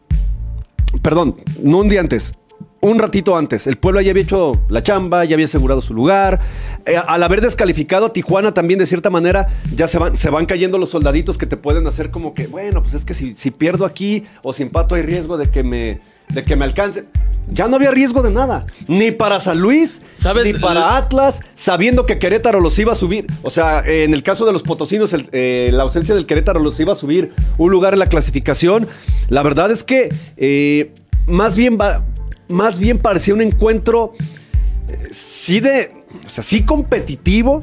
perdón, 1.03 1.37
no 1.61 1.79
un 1.79 1.89
día 1.89 2.01
antes, 2.01 2.35
un 2.81 2.99
ratito 2.99 3.37
antes, 3.37 3.67
el 3.67 3.77
pueblo 3.77 4.01
ya 4.01 4.11
había 4.11 4.23
hecho 4.23 4.61
la 4.69 4.83
chamba, 4.83 5.25
ya 5.25 5.35
había 5.35 5.47
asegurado 5.47 5.81
su 5.81 5.95
lugar. 5.95 6.41
Eh, 6.85 6.97
al 6.97 7.23
haber 7.23 7.41
descalificado 7.41 8.07
a 8.07 8.13
Tijuana 8.13 8.55
también 8.55 8.79
de 8.79 8.87
cierta 8.87 9.11
manera, 9.11 9.49
ya 9.75 9.87
se 9.87 9.99
van, 9.99 10.17
se 10.17 10.31
van 10.31 10.47
cayendo 10.47 10.79
los 10.79 10.91
soldaditos 10.91 11.39
que 11.39 11.47
te 11.47 11.57
pueden 11.57 11.87
hacer 11.87 12.11
como 12.11 12.35
que, 12.35 12.47
bueno, 12.47 12.83
pues 12.83 12.95
es 12.95 13.05
que 13.05 13.15
si, 13.15 13.35
si 13.35 13.51
pierdo 13.51 13.85
aquí 13.85 14.25
o 14.43 14.53
si 14.53 14.65
empato 14.65 14.95
hay 14.95 15.03
riesgo 15.03 15.39
de 15.39 15.51
que 15.51 15.63
me, 15.63 16.01
de 16.29 16.43
que 16.43 16.57
me 16.57 16.65
alcance. 16.65 17.05
Ya 17.53 17.67
no 17.67 17.77
había 17.77 17.91
riesgo 17.91 18.23
de 18.23 18.31
nada, 18.31 18.67
ni 18.87 19.11
para 19.11 19.41
San 19.41 19.59
Luis, 19.59 20.01
¿Sabes? 20.15 20.45
ni 20.45 20.59
para 20.59 20.97
Atlas, 20.97 21.41
sabiendo 21.55 22.07
que 22.07 22.19
Querétaro 22.21 22.61
los 22.61 22.79
iba 22.79 22.93
a 22.93 22.95
subir. 22.95 23.27
O 23.43 23.51
sea, 23.51 23.81
eh, 23.81 24.05
en 24.05 24.15
el 24.15 24.23
caso 24.23 24.47
de 24.47 24.53
los 24.53 24.63
potosinos, 24.63 25.13
el- 25.13 25.29
eh, 25.33 25.71
la 25.73 25.83
ausencia 25.83 26.15
del 26.15 26.25
Querétaro 26.25 26.61
los 26.61 26.79
iba 26.79 26.93
a 26.93 26.95
subir 26.95 27.33
un 27.59 27.71
lugar 27.73 27.93
en 27.95 27.99
la 27.99 28.07
clasificación. 28.07 28.87
La 29.29 29.43
verdad 29.43 29.71
es 29.73 29.83
que 29.83 30.15
eh, 30.37 30.93
más, 31.27 31.57
bien 31.57 31.77
más 32.49 32.79
bien 32.79 32.99
parecía 32.99 33.35
un 33.35 33.43
encuentro 33.43 34.13
sí 35.11 35.59
de, 35.61 35.93
o 36.25 36.29
sea, 36.29 36.45
sí 36.45 36.63
competitivo, 36.63 37.61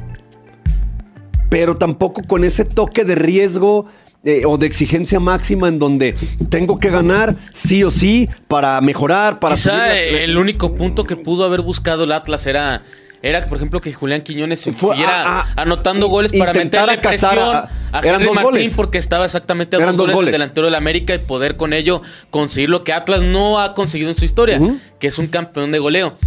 pero 1.49 1.77
tampoco 1.77 2.21
con 2.23 2.43
ese 2.43 2.65
toque 2.65 3.05
de 3.05 3.15
riesgo 3.15 3.85
eh, 4.23 4.43
o 4.45 4.57
de 4.57 4.65
exigencia 4.67 5.19
máxima 5.19 5.67
en 5.69 5.79
donde 5.79 6.13
tengo 6.49 6.77
que 6.79 6.89
ganar 6.89 7.35
sí 7.53 7.83
o 7.83 7.91
sí 7.91 8.27
para 8.47 8.79
mejorar, 8.81 9.39
para 9.39 9.55
Quizá 9.55 9.77
la- 9.77 9.97
el 9.97 10.37
único 10.37 10.75
punto 10.75 11.05
que 11.05 11.15
pudo 11.15 11.45
haber 11.45 11.61
buscado 11.61 12.03
el 12.03 12.11
Atlas 12.11 12.45
era, 12.45 12.83
era 13.21 13.45
por 13.45 13.55
ejemplo, 13.57 13.79
que 13.79 13.93
Julián 13.93 14.21
Quiñones 14.21 14.63
Fue 14.77 14.91
siguiera 14.91 15.23
a- 15.23 15.41
a- 15.41 15.53
anotando 15.61 16.07
goles 16.07 16.33
para 16.33 16.53
meterle 16.53 16.99
cazar 16.99 17.35
presión 17.35 17.55
a- 17.55 17.69
a, 17.93 17.99
eran 18.01 18.23
dos 18.25 18.35
Martín 18.35 18.43
goles. 18.51 18.73
porque 18.75 18.97
estaba 18.97 19.23
exactamente 19.25 19.77
a 19.77 19.79
Eran 19.79 19.95
dos 19.95 20.03
goles, 20.05 20.15
goles. 20.15 20.25
del 20.31 20.39
delantero 20.39 20.65
del 20.67 20.75
América 20.75 21.15
y 21.15 21.19
poder 21.19 21.55
con 21.55 21.71
ello 21.73 22.01
conseguir 22.29 22.69
lo 22.69 22.83
que 22.83 22.91
Atlas 22.93 23.23
no 23.23 23.59
ha 23.59 23.73
conseguido 23.73 24.09
en 24.09 24.15
su 24.15 24.25
historia, 24.25 24.59
que 24.99 25.07
es 25.07 25.17
un 25.17 25.27
campeón 25.27 25.71
de 25.71 25.79
goleo. 25.79 26.17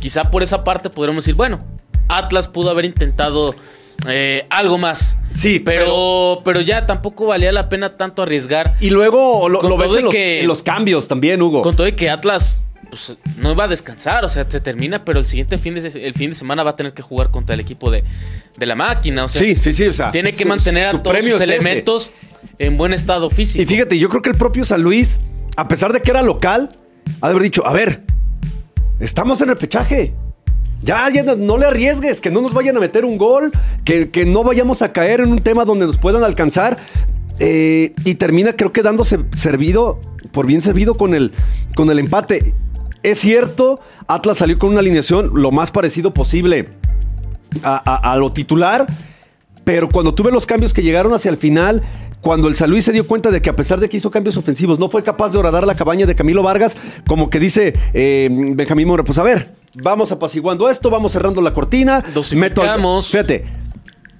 Quizá 0.00 0.30
por 0.30 0.42
esa 0.42 0.64
parte 0.64 0.88
podremos 0.88 1.24
decir, 1.24 1.34
bueno, 1.36 1.60
Atlas 2.08 2.48
pudo 2.48 2.70
haber 2.70 2.86
intentado 2.86 3.54
eh, 4.08 4.46
algo 4.50 4.78
más. 4.78 5.16
Sí, 5.34 5.58
pero, 5.58 6.42
pero 6.44 6.60
ya 6.60 6.86
tampoco 6.86 7.26
valía 7.26 7.52
la 7.52 7.68
pena 7.68 7.96
tanto 7.96 8.22
arriesgar. 8.22 8.74
Y 8.80 8.90
luego 8.90 9.48
lo, 9.48 9.62
lo 9.62 9.76
ves 9.78 9.94
en 9.96 10.04
los, 10.04 10.12
que- 10.12 10.40
en 10.40 10.46
los 10.48 10.62
cambios 10.62 11.08
también, 11.08 11.40
Hugo. 11.40 11.62
Con 11.62 11.74
todo 11.76 11.86
y 11.88 11.92
que 11.92 12.10
Atlas 12.10 12.60
pues, 12.90 13.14
no 13.38 13.56
va 13.56 13.64
a 13.64 13.68
descansar, 13.68 14.24
o 14.24 14.28
sea, 14.28 14.44
se 14.48 14.60
termina, 14.60 15.04
pero 15.04 15.18
el 15.18 15.24
siguiente 15.24 15.56
fin 15.56 15.74
de, 15.74 15.80
el 15.86 16.12
fin 16.12 16.30
de 16.30 16.36
semana 16.36 16.62
va 16.62 16.70
a 16.72 16.76
tener 16.76 16.92
que 16.92 17.00
jugar 17.00 17.30
contra 17.30 17.54
el 17.54 17.60
equipo 17.60 17.90
de, 17.90 18.04
de 18.58 18.66
la 18.66 18.74
máquina. 18.74 19.24
O 19.24 19.28
sea, 19.28 19.40
sí, 19.40 19.56
sí, 19.56 19.72
sí. 19.72 19.86
O 19.86 19.92
sea, 19.94 20.10
tiene 20.10 20.32
que 20.32 20.42
su- 20.42 20.48
mantener 20.48 20.88
a 20.88 21.02
todos 21.02 21.16
sus 21.18 21.26
ese. 21.28 21.44
elementos 21.44 22.12
en 22.58 22.76
buen 22.76 22.92
estado 22.92 23.30
físico. 23.30 23.62
Y 23.62 23.66
fíjate, 23.66 23.98
yo 23.98 24.08
creo 24.10 24.20
que 24.20 24.28
el 24.30 24.36
propio 24.36 24.64
San 24.66 24.82
Luis, 24.82 25.18
a 25.56 25.68
pesar 25.68 25.92
de 25.94 26.02
que 26.02 26.10
era 26.10 26.20
local, 26.22 26.68
ha 27.22 27.28
de 27.28 27.30
haber 27.30 27.42
dicho, 27.44 27.66
a 27.66 27.72
ver, 27.72 28.02
estamos 29.00 29.40
en 29.40 29.48
repechaje. 29.48 30.12
Ya, 30.82 31.08
ya 31.10 31.22
no, 31.22 31.58
le 31.58 31.66
arriesgues, 31.66 32.20
que 32.20 32.30
no 32.30 32.40
nos 32.40 32.52
vayan 32.52 32.76
a 32.76 32.80
meter 32.80 33.04
un 33.04 33.16
gol, 33.16 33.52
que, 33.84 34.10
que 34.10 34.24
no 34.26 34.42
vayamos 34.42 34.82
a 34.82 34.92
caer 34.92 35.20
en 35.20 35.30
un 35.30 35.38
tema 35.38 35.64
donde 35.64 35.86
nos 35.86 35.96
puedan 35.98 36.24
alcanzar. 36.24 36.78
Eh, 37.38 37.94
y 38.04 38.14
termina, 38.16 38.52
creo 38.54 38.72
que 38.72 38.82
dándose 38.82 39.20
servido, 39.36 39.98
por 40.32 40.46
bien 40.46 40.60
servido 40.62 40.96
con 40.96 41.14
el, 41.14 41.32
con 41.74 41.90
el 41.90 41.98
empate. 41.98 42.52
Es 43.02 43.18
cierto, 43.20 43.80
Atlas 44.06 44.38
salió 44.38 44.58
con 44.58 44.70
una 44.70 44.80
alineación 44.80 45.30
lo 45.34 45.50
más 45.50 45.70
parecido 45.70 46.12
posible 46.14 46.66
a, 47.62 47.82
a- 47.84 48.12
a 48.12 48.16
lo 48.16 48.32
titular, 48.32 48.86
pero 49.64 49.88
cuando 49.88 50.14
tuve 50.14 50.30
los 50.32 50.46
cambios 50.46 50.72
que 50.72 50.82
llegaron 50.82 51.12
hacia 51.14 51.30
el 51.30 51.36
final, 51.36 51.82
cuando 52.20 52.46
el 52.48 52.54
San 52.54 52.70
Luis 52.70 52.84
se 52.84 52.92
dio 52.92 53.06
cuenta 53.06 53.30
de 53.32 53.42
que 53.42 53.50
a 53.50 53.54
pesar 53.56 53.80
de 53.80 53.88
que 53.88 53.96
hizo 53.96 54.10
cambios 54.10 54.36
ofensivos, 54.36 54.78
no 54.78 54.88
fue 54.88 55.02
capaz 55.02 55.32
de 55.32 55.38
horadar 55.38 55.66
la 55.66 55.74
cabaña 55.74 56.06
de 56.06 56.14
Camilo 56.14 56.42
Vargas, 56.44 56.76
como 57.06 57.28
que 57.30 57.40
dice 57.40 57.72
eh, 57.92 58.28
Benjamín 58.30 58.86
Mora, 58.86 59.02
pues 59.02 59.18
a 59.18 59.24
ver, 59.24 59.48
vamos 59.74 60.12
apaciguando 60.12 60.68
esto, 60.68 60.90
vamos 60.90 61.12
cerrando 61.12 61.40
la 61.40 61.54
cortina. 61.54 62.04
Dosificamos. 62.14 63.08
fíjate, 63.08 63.46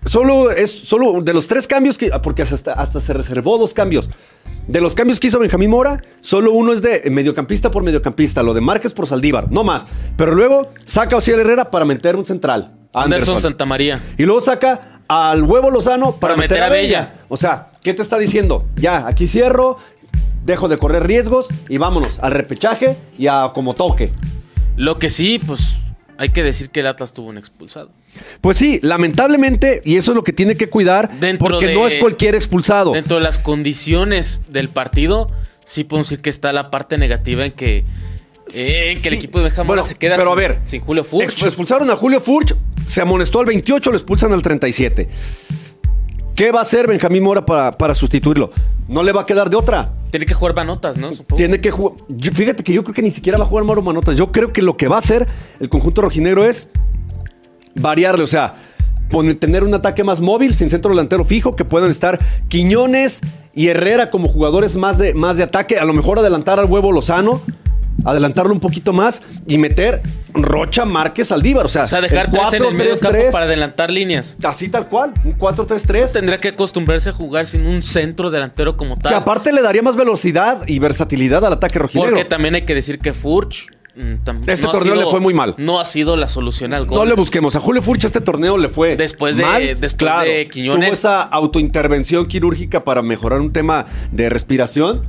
solo 0.04 0.50
es 0.50 0.70
solo 0.70 1.22
de 1.22 1.32
los 1.32 1.48
tres 1.48 1.66
cambios 1.66 1.98
que, 1.98 2.10
porque 2.22 2.42
hasta, 2.42 2.72
hasta 2.72 3.00
se 3.00 3.12
reservó 3.12 3.58
dos 3.58 3.74
cambios. 3.74 4.10
De 4.66 4.80
los 4.80 4.94
cambios 4.94 5.18
que 5.18 5.26
hizo 5.26 5.38
Benjamín 5.38 5.70
Mora, 5.70 6.02
solo 6.20 6.52
uno 6.52 6.72
es 6.72 6.82
de 6.82 7.02
mediocampista 7.10 7.70
por 7.70 7.82
mediocampista, 7.82 8.42
lo 8.42 8.54
de 8.54 8.60
Márquez 8.60 8.92
por 8.92 9.06
Saldívar, 9.06 9.50
no 9.50 9.64
más. 9.64 9.84
Pero 10.16 10.34
luego 10.34 10.68
saca 10.84 11.16
a 11.16 11.18
Ociel 11.18 11.40
Herrera 11.40 11.70
para 11.70 11.84
meter 11.84 12.14
un 12.16 12.24
central. 12.24 12.72
Anderson 12.92 13.40
Santamaría. 13.40 14.02
Y 14.18 14.24
luego 14.24 14.40
saca 14.40 15.00
al 15.08 15.42
huevo 15.42 15.70
Lozano 15.70 16.12
para, 16.12 16.36
meter, 16.36 16.62
a 16.62 16.68
Bella. 16.68 17.14
O 17.28 17.36
sea, 17.36 17.72
¿qué 17.82 17.92
te 17.94 18.02
está 18.02 18.18
diciendo? 18.18 18.66
Ya, 18.76 19.06
aquí 19.06 19.26
cierro, 19.26 19.78
dejo 20.44 20.68
de 20.68 20.78
correr 20.78 21.06
riesgos 21.06 21.48
y 21.68 21.78
vámonos 21.78 22.18
al 22.20 22.32
repechaje 22.32 22.96
y 23.18 23.26
a 23.26 23.50
como 23.54 23.74
toque. 23.74 24.12
Lo 24.76 24.98
que 24.98 25.08
sí, 25.08 25.40
pues 25.44 25.76
hay 26.18 26.30
que 26.30 26.42
decir 26.42 26.70
que 26.70 26.80
el 26.80 26.86
Atlas 26.86 27.12
tuvo 27.12 27.28
un 27.28 27.38
expulsado. 27.38 27.90
Pues 28.40 28.58
sí, 28.58 28.78
lamentablemente, 28.82 29.80
y 29.84 29.96
eso 29.96 30.12
es 30.12 30.16
lo 30.16 30.22
que 30.24 30.32
tiene 30.32 30.56
que 30.56 30.68
cuidar, 30.68 31.18
Dentro 31.18 31.48
porque 31.48 31.68
de- 31.68 31.74
no 31.74 31.86
es 31.86 31.96
cualquier 31.96 32.34
expulsado. 32.34 32.92
Dentro 32.92 33.16
de 33.16 33.22
las 33.22 33.38
condiciones 33.38 34.42
del 34.48 34.68
partido, 34.68 35.28
sí 35.64 35.84
podemos 35.84 36.08
decir 36.10 36.22
que 36.22 36.30
está 36.30 36.52
la 36.52 36.70
parte 36.70 36.98
negativa 36.98 37.44
en 37.46 37.52
que, 37.52 37.84
eh, 38.54 38.92
en 38.92 39.02
que 39.02 39.08
el 39.08 39.14
equipo 39.14 39.38
de 39.38 39.44
Benjamín 39.44 39.68
Bueno, 39.68 39.84
se 39.84 39.94
queda 39.94 40.16
pero 40.16 40.30
sin, 40.30 40.38
a 40.38 40.40
ver, 40.40 40.58
sin 40.64 40.80
Julio 40.82 41.04
Furch. 41.04 41.22
Ex- 41.24 41.42
Expulsaron 41.42 41.90
a 41.90 41.96
Julio 41.96 42.20
Furch, 42.20 42.54
se 42.86 43.00
amonestó 43.00 43.40
al 43.40 43.46
28, 43.46 43.90
lo 43.90 43.96
expulsan 43.96 44.32
al 44.32 44.42
37. 44.42 45.08
¿Qué 46.34 46.50
va 46.50 46.60
a 46.60 46.62
hacer 46.62 46.86
Benjamín 46.86 47.22
Mora 47.22 47.44
para, 47.44 47.72
para 47.72 47.94
sustituirlo? 47.94 48.50
No 48.88 49.02
le 49.02 49.12
va 49.12 49.22
a 49.22 49.26
quedar 49.26 49.48
de 49.50 49.56
otra. 49.56 49.90
Tiene 50.10 50.26
que 50.26 50.34
jugar 50.34 50.54
manotas, 50.54 50.96
¿no? 50.96 51.12
Supongo. 51.12 51.36
Tiene 51.36 51.60
que 51.60 51.70
jugar. 51.70 51.94
yo- 52.08 52.32
Fíjate 52.32 52.62
que 52.64 52.72
yo 52.72 52.82
creo 52.84 52.94
que 52.94 53.02
ni 53.02 53.10
siquiera 53.10 53.38
va 53.38 53.44
a 53.44 53.46
jugar 53.48 53.64
Mauro 53.64 53.82
Manotas. 53.82 54.16
Yo 54.16 54.32
creo 54.32 54.52
que 54.52 54.62
lo 54.62 54.76
que 54.76 54.88
va 54.88 54.96
a 54.96 54.98
hacer 55.00 55.26
el 55.60 55.68
conjunto 55.68 56.02
rojinegro 56.02 56.44
es 56.44 56.68
variarle, 57.74 58.24
o 58.24 58.26
sea, 58.26 58.54
poner- 59.10 59.38
tener 59.38 59.62
un 59.62 59.74
ataque 59.74 60.04
más 60.04 60.20
móvil, 60.20 60.54
sin 60.54 60.68
centro 60.70 60.90
delantero 60.90 61.24
fijo, 61.24 61.56
que 61.56 61.64
puedan 61.64 61.90
estar 61.90 62.18
Quiñones 62.48 63.20
y 63.54 63.68
Herrera 63.68 64.08
como 64.08 64.28
jugadores 64.28 64.76
más 64.76 64.98
de, 64.98 65.14
más 65.14 65.36
de 65.36 65.42
ataque. 65.44 65.78
A 65.78 65.84
lo 65.84 65.92
mejor 65.92 66.18
adelantar 66.18 66.58
al 66.58 66.66
huevo 66.66 66.92
Lozano, 66.92 67.40
adelantarlo 68.04 68.52
un 68.52 68.60
poquito 68.60 68.92
más 68.92 69.22
y 69.46 69.58
meter 69.58 70.02
Rocha 70.34 70.84
Márquez 70.84 71.30
Aldívar. 71.32 71.66
O 71.66 71.68
sea, 71.68 71.84
O 71.84 71.86
sea, 71.86 72.00
dejar 72.00 72.30
tres 72.30 72.52
en 72.54 72.64
el 72.64 72.74
medio 72.74 72.98
campo 72.98 73.18
4-3-3, 73.18 73.32
para 73.32 73.44
adelantar 73.44 73.90
líneas. 73.90 74.36
Así 74.42 74.68
tal 74.68 74.88
cual, 74.88 75.12
un 75.24 75.36
4-3-3. 75.38 76.12
Tendría 76.12 76.38
que 76.40 76.48
acostumbrarse 76.48 77.10
a 77.10 77.12
jugar 77.12 77.46
sin 77.46 77.66
un 77.66 77.82
centro 77.82 78.30
delantero 78.30 78.76
como 78.76 78.96
Que 78.96 79.02
tal. 79.02 79.14
aparte 79.14 79.52
le 79.52 79.62
daría 79.62 79.82
más 79.82 79.96
velocidad 79.96 80.66
y 80.66 80.78
versatilidad 80.78 81.44
al 81.44 81.52
ataque 81.54 81.78
rojinegro. 81.78 82.10
Porque 82.14 82.24
también 82.24 82.54
hay 82.54 82.62
que 82.62 82.74
decir 82.74 82.98
que 82.98 83.12
Furch. 83.12 83.66
mm, 83.94 84.48
Este 84.48 84.66
torneo 84.68 84.94
le 84.94 85.04
fue 85.04 85.20
muy 85.20 85.34
mal. 85.34 85.54
No 85.58 85.78
ha 85.78 85.84
sido 85.84 86.16
la 86.16 86.28
solución 86.28 86.72
al 86.72 86.86
gol. 86.86 86.98
No 86.98 87.04
le 87.04 87.14
busquemos. 87.14 87.54
A 87.56 87.60
Julio 87.60 87.82
Furch 87.82 88.04
este 88.04 88.22
torneo 88.22 88.56
le 88.56 88.68
fue 88.70 88.96
Después 88.96 89.36
de- 89.36 89.44
mal. 89.44 89.62
después 89.62 89.94
Claro, 89.94 90.30
de 90.30 90.48
Quiñones. 90.48 90.80
Tuvo 90.88 90.92
esa 90.94 91.22
autointervención 91.22 92.26
quirúrgica 92.26 92.84
para 92.84 93.02
mejorar 93.02 93.40
un 93.40 93.52
tema 93.52 93.84
de 94.10 94.30
respiración. 94.30 95.02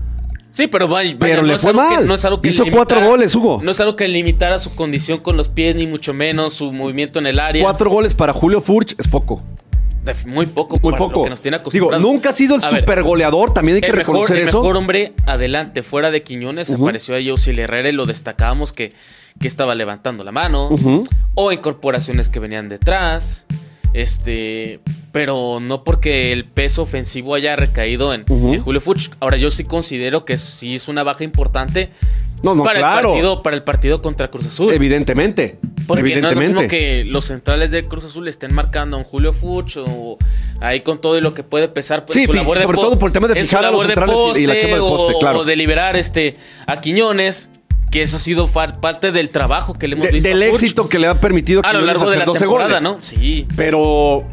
Sí, 0.53 0.67
pero 0.67 0.87
vaya, 0.87 1.15
Pero 1.19 1.41
vaya, 1.41 1.53
le 1.53 1.59
fue 1.59 1.71
que- 1.71 1.77
mal. 1.77 2.07
no 2.07 2.13
es 2.13 2.23
algo 2.23 2.39
que 2.39 2.49
Hizo 2.49 2.63
limitara- 2.63 2.75
cuatro 2.77 3.07
goles, 3.09 3.33
Hugo. 3.35 3.59
No 3.63 3.71
es 3.71 3.79
algo 3.81 3.95
que 3.95 4.07
limitara 4.07 4.59
su 4.59 4.73
condición 4.75 5.19
con 5.19 5.35
los 5.35 5.49
pies, 5.49 5.75
ni 5.75 5.87
mucho 5.87 6.13
menos 6.13 6.53
su 6.53 6.71
movimiento 6.71 7.17
en 7.19 7.25
el 7.27 7.39
área. 7.39 7.63
Cuatro 7.63 7.89
goles 7.89 8.13
para 8.13 8.33
Julio 8.33 8.61
Furch 8.61 8.95
es 8.99 9.07
poco. 9.07 9.41
muy 10.27 10.45
poco. 10.45 10.79
Muy 10.83 10.91
para 10.91 11.03
lo 11.03 11.09
poco. 11.09 11.23
que 11.23 11.29
nos 11.29 11.41
tiene 11.41 11.57
Digo, 11.57 11.61
acostumbrados. 11.69 12.01
nunca 12.05 12.29
ha 12.29 12.33
sido 12.33 12.55
el 12.55 12.63
A 12.63 12.69
ver, 12.69 12.81
super 12.81 13.03
goleador, 13.03 13.53
también 13.53 13.75
hay 13.75 13.81
que 13.81 13.87
el 13.87 13.95
mejor, 13.95 14.15
reconocer 14.15 14.37
el 14.37 14.49
eso. 14.49 14.61
mejor 14.61 14.75
hombre 14.77 15.13
adelante, 15.25 15.81
fuera 15.81 16.11
de 16.11 16.23
Quiñones, 16.23 16.71
apareció 16.71 17.15
ahí 17.15 17.31
Osiel 17.31 17.57
Herrera 17.59 17.87
y 17.89 17.93
lo 17.93 18.05
destacábamos 18.05 18.73
que, 18.73 18.91
que 19.39 19.47
estaba 19.47 19.73
levantando 19.75 20.23
la 20.25 20.31
mano. 20.33 20.69
O 21.35 21.51
incorporaciones 21.51 22.29
que 22.29 22.39
venían 22.39 22.67
detrás. 22.69 23.45
Este. 23.93 24.79
Pero 25.11 25.59
no 25.61 25.83
porque 25.83 26.31
el 26.31 26.45
peso 26.45 26.81
ofensivo 26.81 27.35
haya 27.35 27.55
recaído 27.55 28.13
en, 28.15 28.25
Julio 28.25 28.81
Fuchs. 28.81 29.11
Ahora, 29.19 29.37
yo 29.37 29.51
sí 29.51 29.63
considero 29.63 30.25
que 30.25 30.37
sí 30.39 30.73
es 30.75 30.87
una 30.87 31.03
baja 31.03 31.23
importante 31.23 31.91
No, 32.41 32.55
no, 32.55 32.63
para, 32.63 32.79
claro. 32.79 32.97
el 32.99 33.05
partido, 33.13 33.43
para 33.43 33.55
el 33.55 33.61
partido 33.63 34.01
contra 34.01 34.31
Cruz 34.31 34.47
Azul. 34.47 34.73
Evidentemente. 34.73 35.59
Porque 35.85 36.01
no 36.01 36.07
es 36.07 36.13
lo 36.23 36.29
evidentemente. 36.31 36.53
mismo 36.63 36.67
que 36.67 37.03
los 37.05 37.25
centrales 37.25 37.69
de 37.69 37.83
Cruz 37.83 38.05
Azul 38.05 38.27
estén 38.27 38.53
marcando 38.55 38.95
a 38.95 38.99
un 38.99 39.05
Julio 39.05 39.33
Fuchs 39.33 39.77
o 39.77 40.17
ahí 40.61 40.79
con 40.81 40.99
todo 40.99 41.15
y 41.15 41.21
lo 41.21 41.35
que 41.35 41.43
puede 41.43 41.67
pesar 41.67 42.05
pues, 42.07 42.15
Sí, 42.17 42.25
su 42.25 42.31
fi- 42.31 42.37
labor 42.39 42.57
de 42.57 42.63
sobre 42.63 42.77
todo 42.77 42.97
por 42.97 43.09
el 43.09 43.13
tema 43.13 43.27
de 43.27 43.35
fijar 43.39 43.65
a 43.65 43.69
los 43.71 43.81
de 43.81 43.87
centrales 43.93 44.17
y- 44.39 44.43
y 44.43 44.47
la 44.47 44.53
chamba 44.59 44.75
del 44.77 44.85
o- 44.85 44.97
poste, 44.97 45.13
claro. 45.19 45.39
O 45.39 45.43
de 45.43 45.55
liberar 45.55 45.95
este, 45.95 46.33
a 46.65 46.81
Quiñones, 46.81 47.51
que 47.93 48.01
eso 48.01 48.17
ha 48.17 48.19
sido 48.19 48.47
parte 48.47 49.11
del 49.11 49.29
trabajo 49.29 49.75
que 49.75 49.87
le 49.87 49.93
hemos 49.95 50.07
De- 50.07 50.11
visto 50.13 50.27
del 50.27 50.41
a 50.41 50.47
éxito 50.47 50.89
que 50.89 50.97
le 50.99 51.07
ha 51.07 51.21
permitido 51.21 51.61
a 51.63 51.71
lo 51.71 51.81
largo 51.81 52.09
de 52.09 52.17
la 52.17 52.25
12 52.25 52.39
temporada, 52.39 52.79
goles. 52.79 52.81
¿no? 52.83 52.97
Sí. 53.01 53.47
Pero 53.55 54.27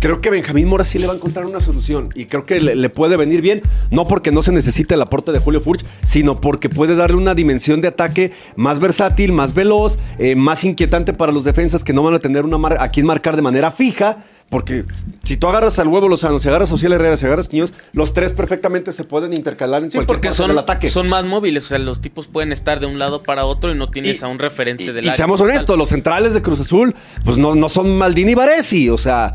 creo 0.00 0.20
que 0.22 0.30
Benjamín 0.30 0.66
Mora 0.66 0.82
sí 0.82 0.98
le 0.98 1.06
va 1.06 1.12
a 1.12 1.16
encontrar 1.16 1.44
una 1.46 1.60
solución 1.60 2.08
y 2.14 2.24
creo 2.24 2.44
que 2.44 2.58
le, 2.60 2.74
le 2.74 2.88
puede 2.88 3.16
venir 3.16 3.42
bien, 3.42 3.60
no 3.90 4.06
porque 4.08 4.32
no 4.32 4.40
se 4.42 4.50
necesite 4.52 4.94
el 4.94 5.02
aporte 5.02 5.30
de 5.32 5.38
Julio 5.40 5.60
Furch, 5.60 5.84
sino 6.04 6.40
porque 6.40 6.68
puede 6.70 6.96
darle 6.96 7.16
una 7.16 7.34
dimensión 7.34 7.80
de 7.82 7.88
ataque 7.88 8.32
más 8.56 8.78
versátil, 8.80 9.32
más 9.32 9.52
veloz, 9.52 9.98
eh, 10.18 10.34
más 10.34 10.64
inquietante 10.64 11.12
para 11.12 11.32
los 11.32 11.44
defensas 11.44 11.84
que 11.84 11.92
no 11.92 12.02
van 12.02 12.14
a 12.14 12.18
tener 12.18 12.44
una 12.44 12.56
mar- 12.58 12.78
a 12.80 12.88
quien 12.88 13.04
marcar 13.06 13.36
de 13.36 13.42
manera 13.42 13.70
fija. 13.70 14.24
Porque 14.48 14.84
si 15.26 15.36
tú 15.36 15.48
agarras 15.48 15.78
al 15.78 15.88
huevo 15.88 16.08
Lozano, 16.08 16.38
si 16.38 16.48
agarras 16.48 16.70
a 16.70 16.74
Ociel 16.76 16.92
Herrera, 16.92 17.16
si 17.16 17.26
agarras 17.26 17.46
a 17.46 17.50
Quiñones, 17.50 17.74
los 17.92 18.14
tres 18.14 18.32
perfectamente 18.32 18.92
se 18.92 19.04
pueden 19.04 19.32
intercalar 19.34 19.82
en 19.82 19.90
Sí, 19.90 19.98
cualquier 19.98 20.06
porque 20.06 20.28
parte 20.28 20.36
son, 20.38 20.48
del 20.48 20.58
ataque. 20.58 20.88
son 20.88 21.08
más 21.08 21.24
móviles, 21.24 21.64
o 21.64 21.68
sea, 21.68 21.78
los 21.78 22.00
tipos 22.00 22.26
pueden 22.28 22.52
estar 22.52 22.80
de 22.80 22.86
un 22.86 22.98
lado 22.98 23.22
para 23.22 23.44
otro 23.44 23.70
y 23.72 23.74
no 23.74 23.88
tienes 23.90 24.22
Y- 24.22 24.24
a 24.24 24.28
un 24.28 24.38
referente 24.38 24.84
y, 24.84 24.86
del 24.86 25.04
y 25.04 25.08
área 25.08 25.12
seamos 25.16 25.40
tal. 25.40 25.50
honestos, 25.50 25.76
los 25.76 25.88
centrales 25.88 26.32
de 26.32 26.40
Cruz 26.42 26.60
Azul, 26.60 26.94
pues 27.24 27.36
no, 27.38 27.54
no 27.54 27.68
son 27.68 27.98
Maldini 27.98 28.32
y 28.32 28.34
Varesi, 28.34 28.88
o 28.88 28.98
sea, 28.98 29.34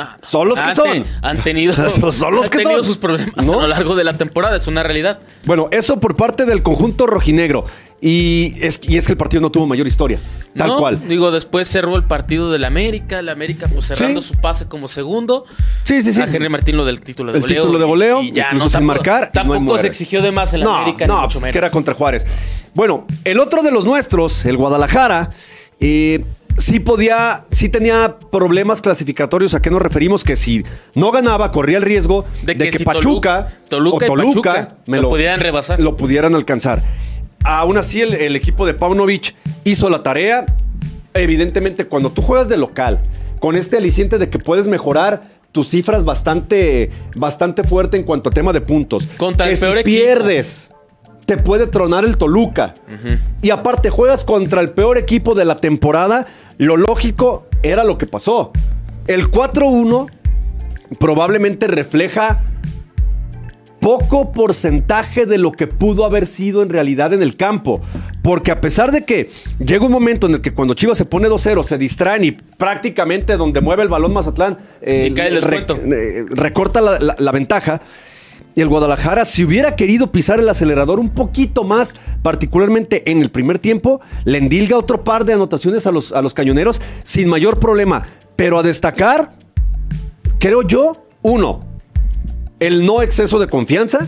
Ah, 0.00 0.16
no. 0.22 0.28
Son 0.28 0.48
los 0.48 0.62
que 0.62 0.68
Han 0.68 0.76
son. 0.76 1.04
Han 1.22 1.38
tenido, 1.38 1.72
Son 2.12 2.32
los 2.36 2.44
han 2.46 2.50
que 2.50 2.58
tenido 2.58 2.74
son. 2.76 2.84
sus 2.84 2.98
problemas 2.98 3.44
¿No? 3.44 3.54
a 3.58 3.62
lo 3.62 3.66
largo 3.66 3.96
de 3.96 4.04
la 4.04 4.16
temporada, 4.16 4.56
es 4.56 4.68
una 4.68 4.84
realidad. 4.84 5.18
Bueno, 5.44 5.66
eso 5.72 5.98
por 5.98 6.14
parte 6.14 6.44
del 6.44 6.62
conjunto 6.62 7.08
rojinegro. 7.08 7.64
Y 8.00 8.54
es, 8.60 8.80
y 8.84 8.96
es 8.96 9.06
que 9.06 9.12
el 9.12 9.16
partido 9.18 9.40
no 9.40 9.50
tuvo 9.50 9.66
mayor 9.66 9.86
historia. 9.88 10.20
Tal 10.56 10.68
No, 10.68 10.78
cual. 10.78 11.00
Digo, 11.08 11.30
después 11.32 11.66
cerró 11.68 11.96
el 11.96 12.04
partido 12.04 12.50
del 12.50 12.64
América, 12.64 13.18
el 13.18 13.28
América 13.28 13.66
pues 13.72 13.86
cerrando 13.86 14.20
Sí. 14.20 14.28
su 14.28 14.34
pase 14.34 14.68
como 14.68 14.86
segundo. 14.88 15.44
Sí, 15.84 16.02
sí, 16.02 16.12
sí. 16.12 16.20
A 16.20 16.24
Henry 16.24 16.48
Martín 16.48 16.76
lo 16.76 16.84
del 16.84 17.00
título 17.00 17.32
de 17.32 17.38
El 17.38 17.46
título 17.46 17.78
de 17.78 17.84
goleo, 17.84 18.22
y 18.22 18.30
ya 18.30 18.44
incluso 18.46 18.64
no 18.66 18.70
sin 18.70 18.72
tampoco- 18.80 18.94
marcar, 18.94 19.24
no 19.26 19.30
Tampoco 19.32 19.60
muere. 19.60 19.82
se 19.82 19.88
exigió 19.88 20.22
de 20.22 20.30
más 20.32 20.54
el 20.54 20.62
no, 20.62 20.74
América, 20.76 21.06
no, 21.06 21.14
ni 21.22 21.26
pues 21.26 21.34
es 21.34 21.40
que 21.40 21.46
menos. 21.46 21.56
era 21.56 21.70
contra 21.70 21.94
Juárez. 21.94 22.24
Bueno, 22.74 23.04
el 23.24 23.40
otro 23.40 23.62
de 23.62 23.72
los 23.72 23.84
nuestros, 23.84 24.44
el 24.44 24.56
Guadalajara, 24.56 25.30
eh, 25.80 26.24
sí 26.56 26.80
podía, 26.80 27.44
sí 27.50 27.68
tenía 27.68 28.16
problemas 28.30 28.80
clasificatorios. 28.80 29.54
¿A 29.54 29.62
qué 29.62 29.70
nos 29.70 29.82
referimos? 29.82 30.22
Que 30.24 30.36
si 30.36 30.64
no 30.94 31.10
ganaba, 31.10 31.50
corría 31.52 31.78
el 31.78 31.84
riesgo 31.84 32.24
de, 32.42 32.54
De 32.54 32.64
que, 32.70 32.78
si 32.78 32.84
Pachuca 32.84 33.48
Toluca- 33.68 34.06
o 34.06 34.06
Toluca 34.06 34.06
Pachuca 34.06 34.68
lo 34.86 35.08
pudieran 35.10 35.40
rebasar. 35.40 35.78
Lo 35.80 35.96
pudieran 35.96 36.34
alcanzar. 36.34 36.82
Aún 37.44 37.78
así, 37.78 38.02
el, 38.02 38.14
el 38.14 38.36
equipo 38.36 38.66
de 38.66 38.74
Paunovic 38.74 39.34
hizo 39.64 39.88
la 39.90 40.02
tarea. 40.02 40.46
Evidentemente, 41.14 41.86
cuando 41.86 42.10
tú 42.10 42.22
juegas 42.22 42.48
de 42.48 42.56
local, 42.56 43.00
con 43.40 43.56
este 43.56 43.76
aliciente 43.76 44.18
de 44.18 44.28
que 44.28 44.38
puedes 44.38 44.66
mejorar 44.66 45.22
tus 45.52 45.68
cifras 45.68 46.04
bastante, 46.04 46.90
bastante 47.16 47.64
fuerte 47.64 47.96
en 47.96 48.04
cuanto 48.04 48.30
a 48.30 48.32
tema 48.32 48.52
de 48.52 48.60
puntos. 48.60 49.06
Contra 49.16 49.46
que 49.46 49.52
el 49.52 49.56
si 49.56 49.64
peor 49.64 49.78
equipo. 49.78 49.96
pierdes, 49.96 50.70
te 51.26 51.36
puede 51.36 51.66
tronar 51.66 52.04
el 52.04 52.16
Toluca. 52.16 52.74
Y 53.42 53.50
aparte, 53.50 53.90
juegas 53.90 54.24
contra 54.24 54.60
el 54.60 54.70
peor 54.70 54.98
equipo 54.98 55.34
de 55.34 55.44
la 55.44 55.56
temporada. 55.56 56.26
Lo 56.58 56.76
lógico 56.76 57.46
era 57.62 57.84
lo 57.84 57.98
que 57.98 58.06
pasó. 58.06 58.52
El 59.06 59.30
4-1 59.30 60.10
probablemente 60.98 61.66
refleja 61.66 62.44
poco 63.88 64.32
porcentaje 64.32 65.24
de 65.24 65.38
lo 65.38 65.50
que 65.52 65.66
pudo 65.66 66.04
haber 66.04 66.26
sido 66.26 66.62
en 66.62 66.68
realidad 66.68 67.14
en 67.14 67.22
el 67.22 67.36
campo. 67.36 67.80
Porque 68.22 68.50
a 68.50 68.58
pesar 68.58 68.92
de 68.92 69.06
que 69.06 69.30
llega 69.58 69.86
un 69.86 69.92
momento 69.92 70.26
en 70.26 70.34
el 70.34 70.40
que 70.42 70.52
cuando 70.52 70.74
Chivas 70.74 70.98
se 70.98 71.06
pone 71.06 71.26
2-0, 71.26 71.62
se 71.62 71.78
distraen 71.78 72.22
y 72.22 72.32
prácticamente 72.32 73.38
donde 73.38 73.62
mueve 73.62 73.84
el 73.84 73.88
balón 73.88 74.12
Mazatlán 74.12 74.58
eh, 74.82 75.08
Y 75.10 75.14
cae 75.14 75.28
el 75.28 75.38
eh, 75.38 76.26
recorta 76.28 76.82
la, 76.82 76.98
la- 76.98 77.16
la 77.18 77.32
ventaja. 77.32 77.80
Y 78.54 78.60
el 78.60 78.68
Guadalajara, 78.68 79.24
si 79.24 79.42
hubiera 79.42 79.74
querido 79.74 80.12
pisar 80.12 80.38
el 80.38 80.50
acelerador 80.50 81.00
un 81.00 81.08
poquito 81.08 81.64
más, 81.64 81.94
particularmente 82.22 83.10
en 83.10 83.22
el 83.22 83.30
primer 83.30 83.58
tiempo, 83.58 84.02
le 84.26 84.36
endilga 84.36 84.76
otro 84.76 85.02
par 85.02 85.24
de 85.24 85.32
anotaciones 85.32 85.86
a 85.86 85.92
los, 85.92 86.12
a 86.12 86.20
los 86.20 86.34
cañoneros 86.34 86.82
sin 87.04 87.26
mayor 87.30 87.58
problema. 87.58 88.02
Pero 88.36 88.58
a 88.58 88.62
destacar, 88.62 89.32
creo 90.38 90.60
yo, 90.60 90.92
uno, 91.22 91.64
el 92.60 92.84
no 92.86 93.02
exceso 93.02 93.38
de 93.38 93.46
confianza. 93.48 94.06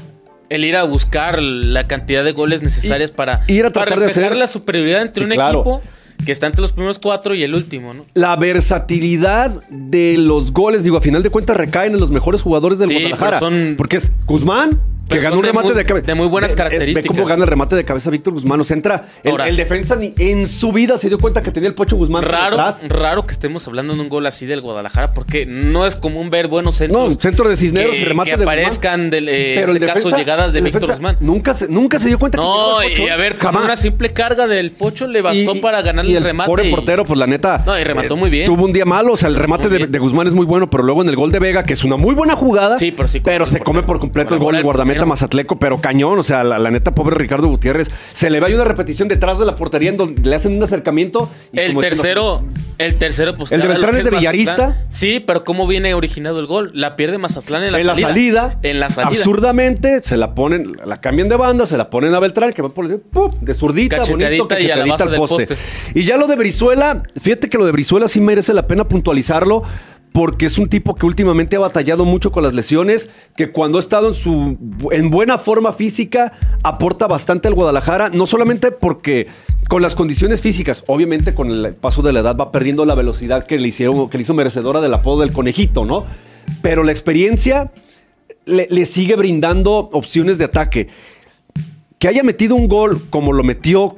El 0.49 0.65
ir 0.65 0.75
a 0.77 0.83
buscar 0.83 1.41
la 1.41 1.87
cantidad 1.87 2.25
de 2.25 2.33
goles 2.33 2.63
necesarias 2.63 3.11
Y- 3.11 3.13
para, 3.15 3.43
ir 3.47 3.65
a 3.67 3.71
para 3.71 3.87
tratar 3.87 4.01
de 4.01 4.07
reflejar 4.09 4.33
hacer- 4.33 4.39
la 4.41 4.47
superioridad 4.49 5.03
entre 5.03 5.21
Sí, 5.25 5.25
un 5.31 5.35
claro. 5.35 5.61
equipo 5.61 5.83
que 6.27 6.33
está 6.33 6.47
entre 6.49 6.61
los 6.61 6.73
primeros 6.73 6.99
cuatro 6.99 7.35
y 7.35 7.43
el 7.45 7.55
último, 7.55 7.95
¿no? 7.95 8.03
La 8.15 8.35
versatilidad 8.37 9.63
de 9.71 10.17
los 10.19 10.53
goles, 10.53 10.85
digo, 10.85 10.97
a 10.97 11.01
final 11.01 11.23
de 11.23 11.31
cuentas 11.31 11.57
recaen 11.57 11.95
en 11.95 12.01
los 12.01 12.11
mejores 12.11 12.43
jugadores 12.43 12.79
del 12.79 12.89
Sí, 12.89 12.95
Guadalajara. 12.95 13.39
son- 13.39 13.75
porque 13.79 13.97
es 13.99 14.11
Guzmán, 14.27 14.81
que 15.11 15.17
Pero 15.19 15.29
son 15.31 15.39
un 15.39 15.43
de 15.43 15.49
remate 15.49 15.69
muy- 15.69 15.77
de 15.77 15.85
cabeza. 15.85 16.07
de 16.07 16.15
muy 16.15 16.27
buenas 16.29 16.55
características. 16.55 17.03
Ve 17.03 17.09
cómo 17.09 17.27
gana 17.27 17.45
el 17.45 17.51
remate 17.51 17.77
de 17.77 17.85
cabeza 17.85 18.11
Víctor 18.11 18.33
Guzmán. 18.35 18.61
O 18.61 18.65
sea, 18.65 18.77
entra. 18.77 19.05
El, 19.25 19.41
el 19.41 19.57
defensa 19.57 19.97
ni 19.97 20.15
en 20.19 20.47
su 20.47 20.73
vida 20.73 20.97
se 20.99 21.09
dio 21.09 21.19
cuenta 21.19 21.43
que 21.43 21.51
tenía 21.51 21.69
el 21.69 21.75
Pocho 21.75 21.97
Guzmán 21.97 22.23
Raro, 22.23 22.55
atrás. 22.61 22.81
raro 22.89 23.25
que 23.25 23.33
estemos 23.33 23.67
hablando 23.67 23.95
de 23.95 24.01
un 24.01 24.09
gol 24.09 24.27
así 24.27 24.47
del 24.47 24.61
Guadalajara, 24.61 25.13
porque 25.13 25.47
no 25.47 25.87
es 25.87 25.97
común 25.97 26.31
ver 26.31 26.49
buenos 26.49 26.77
centros. 26.77 27.11
No, 27.15 27.21
centro 27.21 27.49
de 27.49 27.57
Cisneros 27.57 27.97
que, 27.97 28.03
y 28.03 28.05
remate 28.05 28.31
que 28.31 28.37
de 28.37 28.43
aparezcan 28.45 29.11
del, 29.11 29.29
eh, 29.29 29.55
Pero 29.57 29.73
el 29.73 29.77
este 29.83 29.87
caso 29.93 30.17
llegadas 30.17 30.53
de 30.53 30.59
el 30.61 30.65
Víctor 30.67 30.87
Guzmán. 30.87 31.17
Nunca 31.21 31.55
se, 31.55 31.69
nunca 31.69 31.99
se 31.99 32.09
dio 32.09 32.19
cuenta 32.19 32.39
que 32.39 32.45
No, 32.45 32.81
el 32.81 32.91
Pocho. 32.91 33.03
y 33.03 33.09
a 33.09 33.17
ver, 33.17 33.33
con 33.37 33.41
Jamás. 33.47 33.65
una 33.65 33.77
simple 33.77 34.13
carga 34.13 34.47
del 34.47 34.71
Pocho 34.71 35.07
le 35.07 35.21
bastó 35.23 35.57
Y- 35.57 35.61
para 35.61 35.83
ganarle 35.83 36.13
y 36.13 36.17
el 36.17 36.25
remate. 36.25 36.49
Pobre 36.49 36.71
portero, 36.71 37.05
pues 37.05 37.19
la 37.19 37.27
neta. 37.27 37.63
No, 37.67 37.79
y 37.79 37.83
remató 37.85 38.17
muy 38.17 38.31
bien. 38.31 38.47
Tuvo 38.47 38.65
un 38.65 38.73
día 38.73 38.85
malo, 38.85 39.13
o 39.15 39.17
sea, 39.17 39.29
el 39.29 39.37
remate 39.37 39.69
de, 39.69 39.99
Guzmán 39.99 40.27
es 40.27 40.35
muy 40.35 40.47
bueno, 40.47 40.71
pero 40.71 40.83
luego 40.83 41.03
en 41.03 41.09
el 41.09 41.17
gol 41.17 41.31
de 41.33 41.39
Vega, 41.39 41.65
que 41.65 41.73
es 41.75 41.85
una 41.85 41.97
muy 41.97 42.15
buena 42.15 42.35
jugada. 42.37 42.79
Sí, 42.79 42.91
pero 42.91 43.09
sí, 43.09 43.21
el 43.25 43.47
se 43.47 43.61
come 43.61 43.83
por 43.83 43.99
completo 43.99 44.35
el 44.35 44.41
gol 44.41 44.55
del 44.55 44.63
guardameta 44.65 45.00
portero. 45.01 45.09
Mazatleco, 45.09 45.59
pero 45.59 45.81
cañón, 45.81 46.19
o 46.19 46.23
sea, 46.23 46.45
la, 46.45 46.59
la 46.59 46.71
neta, 46.71 46.95
pobre 46.95 47.17
Ricardo 47.17 47.49
Gutiérrez. 47.49 47.91
Se 48.13 48.31
le 48.31 48.41
va 48.41 48.47
ahí 48.49 48.55
una 48.55 48.65
repetición 48.65 49.09
detrás 49.09 49.39
de 49.39 49.47
la 49.47 49.57
portería 49.57 49.91
en 49.91 49.97
donde 49.97 50.29
le 50.29 50.37
hacen 50.37 50.57
un 50.57 50.63
acercamiento. 50.63 51.29
y 51.53 51.59
El 51.61 51.77
tercero, 51.77 52.43
el 52.79 52.95
tercero, 52.97 53.35
pues. 53.35 53.53
¿El 53.53 53.61
de 53.63 53.69
Beltrán 53.69 53.97
es 53.97 54.05
de 54.05 54.11
Mazatlán. 54.11 54.33
Villarista? 54.37 54.79
Sí, 54.89 55.21
pero 55.27 55.45
¿cómo 55.45 55.67
viene 55.67 55.95
originado 55.95 56.41
el 56.41 56.47
gol? 56.47 56.71
La 56.75 56.97
pierde 56.97 57.19
Mazatlán 57.19 57.63
en 57.65 57.73
la 57.73 57.81
en 57.81 57.87
la 57.87 57.95
salida. 57.95 58.09
salida, 58.09 58.59
En 58.63 58.81
la 58.81 58.91
salida. 58.91 59.09
absurdamente, 59.09 60.03
se 60.03 60.17
la 60.17 60.35
ponen, 60.35 60.77
la 60.85 61.01
cambian 61.01 61.29
de 61.29 61.37
banda, 61.37 61.67
se 61.67 61.77
la 61.77 61.91
ponen 61.91 62.15
a 62.15 62.21
Beltrán, 62.21 62.53
que 62.53 62.63
va 62.63 62.69
por 62.71 62.87
el 62.87 63.01
¡pum! 63.01 63.33
de 63.41 63.55
zurdita, 63.55 63.97
Cachetadita 63.99 64.27
bonito, 64.29 64.49
cachetadita 64.49 65.05
al 65.05 65.15
poste. 65.17 65.47
poste. 65.47 65.57
Y 65.95 66.05
ya 66.05 66.17
lo 66.17 66.27
de 66.27 66.37
Brizuela, 66.37 67.03
fíjate 67.21 67.49
que 67.49 67.59
lo 67.59 67.65
de 67.67 67.73
Brizuela 67.73 68.09
sí 68.09 68.21
merece 68.21 68.53
la 68.55 68.67
pena 68.67 68.87
puntualizarlo. 68.89 69.63
Porque 70.13 70.47
es 70.47 70.59
un 70.59 70.69
tipo 70.69 70.95
que 70.95 71.07
últimamente 71.07 71.57
ha 71.57 71.61
batallado 71.61 72.05
mucho 72.05 72.33
con 72.33 72.43
las 72.43 72.55
lesiones, 72.55 73.11
que 73.37 73.51
cuando 73.51 73.79
ha 73.79 73.81
estado 73.81 74.09
en 74.09 74.15
su 74.15 74.59
en 74.91 75.11
buena 75.11 75.39
forma 75.39 75.73
física 75.73 76.33
aporta 76.65 77.07
bastante 77.07 77.47
al 77.47 77.55
Guadalajara, 77.55 78.09
no 78.11 78.27
solamente 78.27 78.73
porque 78.73 79.29
con 79.69 79.83
las 79.83 79.95
condiciones 79.95 80.43
físicas, 80.43 80.83
obviamente 80.89 81.33
con 81.33 81.51
el 81.51 81.75
paso 81.75 82.03
de 82.03 82.13
la 82.13 82.21
edad 82.21 82.37
va 82.37 82.51
perdiendo 82.51 82.85
la 82.85 82.97
velocidad 82.97 83.45
que 83.45 83.59
le 83.59 83.69
hicieron, 83.69 84.11
que 84.11 84.19
le 84.19 84.23
hizo 84.23 84.35
merecedora 84.35 84.81
del 84.81 84.95
apodo 84.95 85.21
del 85.21 85.33
conejito, 85.33 85.85
¿no? 85.85 86.07
Pero 86.61 86.83
la 86.83 86.91
experiencia 86.91 87.71
le, 88.47 88.67
le 88.69 88.85
sigue 88.87 89.15
brindando 89.15 89.91
opciones 89.93 90.39
de 90.39 90.45
ataque. 90.47 90.89
Que 92.01 92.09
haya 92.09 92.25
metido 92.25 92.57
un 92.57 92.67
gol 92.67 93.03
como 93.11 93.33
lo 93.33 93.45
metió, 93.45 93.97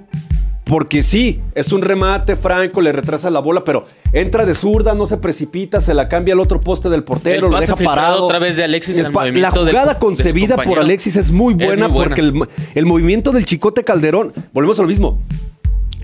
porque 0.65 1.03
sí, 1.03 1.41
es 1.55 1.73
un 1.73 1.83
remate 1.83 2.37
franco, 2.37 2.81
le 2.81 2.93
retrasa 2.93 3.31
la 3.31 3.41
bola, 3.41 3.65
pero 3.65 3.85
entra 4.13 4.47
de 4.47 4.55
zurda, 4.55 4.95
no 4.95 5.07
se 5.07 5.17
precipita, 5.17 5.81
se 5.81 5.93
la 5.93 6.09
cambia 6.09 6.35
al 6.35 6.41
otro 6.41 6.61
poste 6.61 6.89
del 6.89 7.03
portero, 7.03 7.49
lo 7.49 7.59
deja 7.59 7.75
parado. 7.77 8.27
otra 8.27 8.39
vez 8.39 8.57
de 8.57 8.65
Alexis 8.65 8.97
El 8.99 9.13
La 9.41 9.51
jugada 9.51 9.95
de 9.95 9.99
concebida 9.99 10.57
por. 10.57 10.79
Alexis 10.79 11.17
es 11.17 11.31
muy 11.33 11.55
Es 11.55 11.67
buena, 11.67 11.89
muy 11.89 11.97
buena. 11.97 12.09
porque 12.15 12.21
el, 12.21 12.49
el 12.75 12.87
movimiento 12.87 13.33
del 13.33 13.45
Chicote 13.45 13.83
Calderón, 13.83 14.33
volvemos 14.53 14.79
a 14.79 14.83
lo 14.83 14.89
mismo. 14.89 15.19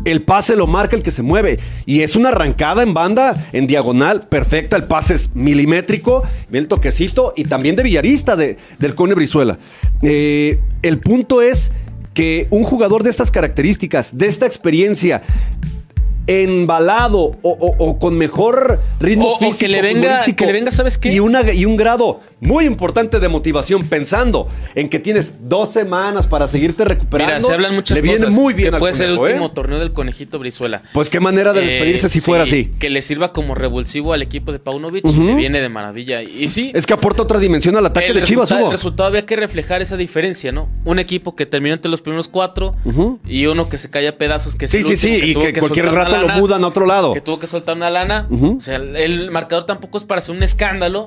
El 0.05 0.23
pase 0.23 0.55
lo 0.55 0.67
marca 0.69 0.95
el 0.97 1.03
que 1.03 1.11
se 1.11 1.23
mueve. 1.23 1.59
Y 1.85 2.03
es 2.03 2.15
una 2.15 2.29
arrancada 2.29 2.83
en 2.83 2.95
banda, 2.95 3.49
en 3.53 3.67
diagonal, 3.67 4.21
perfecta. 4.29 4.77
El 4.77 4.85
pase 4.85 5.15
es 5.15 5.35
milimétrico, 5.35 6.23
el 6.53 6.69
toquecito 6.69 7.33
y 7.37 7.45
también 7.45 7.75
de 7.75 7.83
villarista 7.83 8.37
de, 8.37 8.59
del 8.79 8.95
Cone 8.95 9.15
Brizuela. 9.15 9.59
Eh, 10.03 10.61
el 10.83 10.99
punto 10.99 11.43
es 11.43 11.73
que 12.19 12.49
un 12.51 12.65
jugador 12.65 13.05
de 13.05 13.11
estas 13.11 13.31
características, 13.31 14.19
de 14.19 14.27
esta 14.27 14.45
experiencia, 14.45 15.23
embalado 16.29 17.19
o, 17.19 17.37
o- 17.43 17.77
o 17.79 17.99
con 17.99 18.17
mejor 18.17 18.81
ritmo 19.01 19.29
O- 19.29 19.37
o 19.37 19.39
físico. 19.39 19.59
que 19.61 19.69
le 19.69 19.83
venga- 19.83 20.01
futbolístico 20.03 20.37
que 20.37 20.47
le 20.47 20.53
venga, 20.53 20.71
¿sabes 20.71 20.99
qué? 20.99 21.13
Y, 21.13 21.21
una, 21.21 21.53
y 21.53 21.65
un 21.65 21.77
grado 21.77 22.21
muy 22.41 22.67
importante 22.67 23.19
de 23.19 23.29
motivación 23.29 23.85
pensando 23.89 24.47
en 24.77 24.89
que 24.89 25.01
tienes 25.01 25.33
dos 25.49 25.71
semanas 25.73 26.27
para 26.29 26.47
seguirte 26.47 26.85
recuperando. 26.85 27.35
Mira, 27.35 27.41
se 27.47 27.53
hablan 27.53 27.75
muchas 27.75 27.97
le 27.97 28.03
viene 28.03 28.19
cosas. 28.19 28.35
muy 28.35 28.55
bien 28.55 28.71
que 28.73 28.79
puede 28.79 28.95
ser 28.95 29.09
el 29.11 29.19
último 29.19 29.47
¿eh? 29.47 29.51
torneo 29.55 29.79
del 29.81 29.93
conejito 29.93 30.39
Brizuela. 30.39 30.83
Pues 30.93 31.11
qué 31.11 31.19
manera 31.19 31.53
de 31.53 31.63
despedirse 31.63 32.07
Eh, 32.07 32.11
si 32.11 32.21
fuera 32.21 32.47
sí, 32.47 32.67
así. 32.69 32.79
Que 32.79 32.91
le 32.91 33.03
sirva 33.03 33.33
como 33.33 33.55
revulsivo 33.57 34.13
al 34.13 34.23
equipo 34.23 34.53
de 34.53 34.61
Paunovic. 34.61 35.05
Ujú. 35.05 35.21
Le 35.25 35.35
viene 35.35 35.61
de 35.61 35.69
maravilla. 35.69 36.23
Y 36.23 36.49
sí. 36.49 36.71
Es 36.75 36.87
que 36.87 36.93
aporta 36.93 37.23
otra 37.25 37.41
dimensión 37.41 37.75
al 37.77 37.87
ataque 37.87 38.13
de 38.13 38.23
Chivas, 38.23 38.53
Hugo. 38.53 38.67
El 38.67 38.73
resultado 38.73 39.09
había 39.09 39.27
que 39.27 39.35
reflejar 39.35 39.83
esa 39.83 39.97
diferencia, 39.97 40.53
¿no? 40.53 40.69
Un 40.85 40.99
equipo 41.01 41.35
que 41.35 41.45
terminó 41.47 41.75
entre 41.75 41.91
los 41.91 42.01
primeros 42.03 42.29
cuatro 42.29 42.77
y 43.27 43.47
uno 43.47 43.69
que 43.69 43.79
se 43.79 43.91
cae 43.91 44.07
a 44.07 44.17
pedazos. 44.17 44.55
Que 44.55 44.67
es 44.67 44.71
Sí, 44.71 44.79
el 44.79 44.85
sí, 44.85 44.97
sí, 44.97 45.09
y 45.23 45.35
que 45.35 45.55
cualquier 45.55 45.91
rato 45.91 46.18
lo 46.23 46.29
lana, 46.29 46.41
mudan 46.41 46.65
a 46.65 46.69
otro 46.69 46.87
lado. 46.87 47.13
Que 47.15 47.21
tuvo 47.21 47.39
que 47.39 47.47
soltar 47.47 47.77
una 47.77 47.91
lana. 47.91 48.27
O 48.31 48.61
sea, 48.61 48.77
el, 48.77 49.31
marcador 49.31 49.67
tampoco 49.67 49.99
es 49.99 50.05
para 50.05 50.21
hacer 50.21 50.35
un 50.35 50.43
escándalo. 50.43 51.07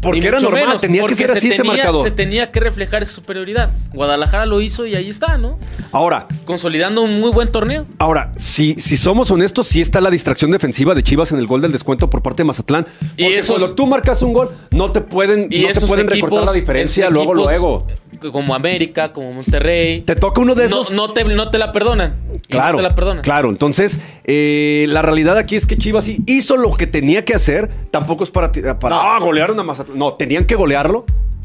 Porque 0.00 0.28
era 0.28 0.38
normal, 0.38 0.78
tenía 0.80 1.04
que 1.06 1.14
ser 1.16 1.26
se 1.28 1.38
así 1.38 1.48
ese 1.48 1.56
tenía- 1.56 1.72
marcador. 1.72 2.04
Se 2.04 2.12
tenía 2.12 2.52
que 2.52 2.60
reflejar 2.60 3.02
esa 3.02 3.12
superioridad. 3.12 3.70
Guadalajara 3.92 4.46
lo 4.46 4.60
hizo 4.60 4.86
y 4.86 4.94
ahí 4.94 5.08
está, 5.10 5.38
¿no? 5.38 5.58
Ahora, 5.90 6.28
Consolidando 6.44 7.02
un 7.02 7.18
muy 7.18 7.32
buen 7.32 7.50
torneo. 7.50 7.84
Ahora, 7.98 8.30
si, 8.36 8.74
si 8.78 8.96
somos 8.96 9.30
honestos, 9.32 9.66
sí 9.66 9.80
está 9.80 10.00
la 10.00 10.10
distracción 10.10 10.52
defensiva 10.52 10.94
de 10.94 11.02
Chivas 11.02 11.32
en 11.32 11.38
el 11.38 11.48
gol 11.48 11.60
del 11.62 11.72
descuento 11.72 12.08
por 12.08 12.22
parte 12.22 12.42
de 12.42 12.46
Mazatlán. 12.46 12.86
Y 13.16 13.24
Porque 13.24 13.38
esos- 13.38 13.56
cuando 13.58 13.74
tú 13.74 13.86
marcas 13.88 14.22
un 14.22 14.32
gol, 14.34 14.52
no 14.70 14.92
te 14.92 15.00
pueden, 15.00 15.48
Y 15.50 15.62
no 15.62 15.68
te 15.72 15.80
pueden 15.80 16.06
equipos, 16.08 16.30
recortar 16.30 16.44
la 16.46 16.52
diferencia 16.52 17.10
luego, 17.10 17.32
equipos, 17.32 17.44
luego. 17.50 17.86
Como 18.32 18.54
América, 18.54 19.12
como 19.12 19.32
Monterrey. 19.32 20.00
Te 20.02 20.16
toca 20.16 20.40
uno 20.40 20.54
de 20.54 20.64
esos. 20.66 20.92
no 20.92 21.12
te, 21.12 21.24
no 21.24 21.50
te 21.50 21.58
la 21.58 21.72
perdonan. 21.72 22.16
Claro, 22.48 22.72
No 22.72 22.76
te 22.78 22.82
la 22.88 22.94
perdonan. 22.94 23.22
claro. 23.22 23.48
Entonces, 23.50 24.00
eh, 24.24 24.86
la 24.88 25.02
realidad 25.02 25.36
aquí 25.36 25.56
es 25.56 25.66
que 25.66 25.76
Chivas 25.76 26.04
sí 26.04 26.18
hizo 26.26 26.56
lo 26.56 26.72
que 26.72 26.86
tenía 26.86 27.24
que 27.24 27.34
hacer. 27.34 27.70
Tampoco 27.90 28.24
es 28.24 28.30
para, 28.30 28.50
para 28.52 28.96
No. 28.96 29.00
ah, 29.02 29.18
golearon 29.20 29.58
a 29.60 29.62
Mazatlán. 29.62 29.98
No, 29.98 30.14
tenían 30.14 30.44
que 30.44 30.54
golearlo. 30.54 31.04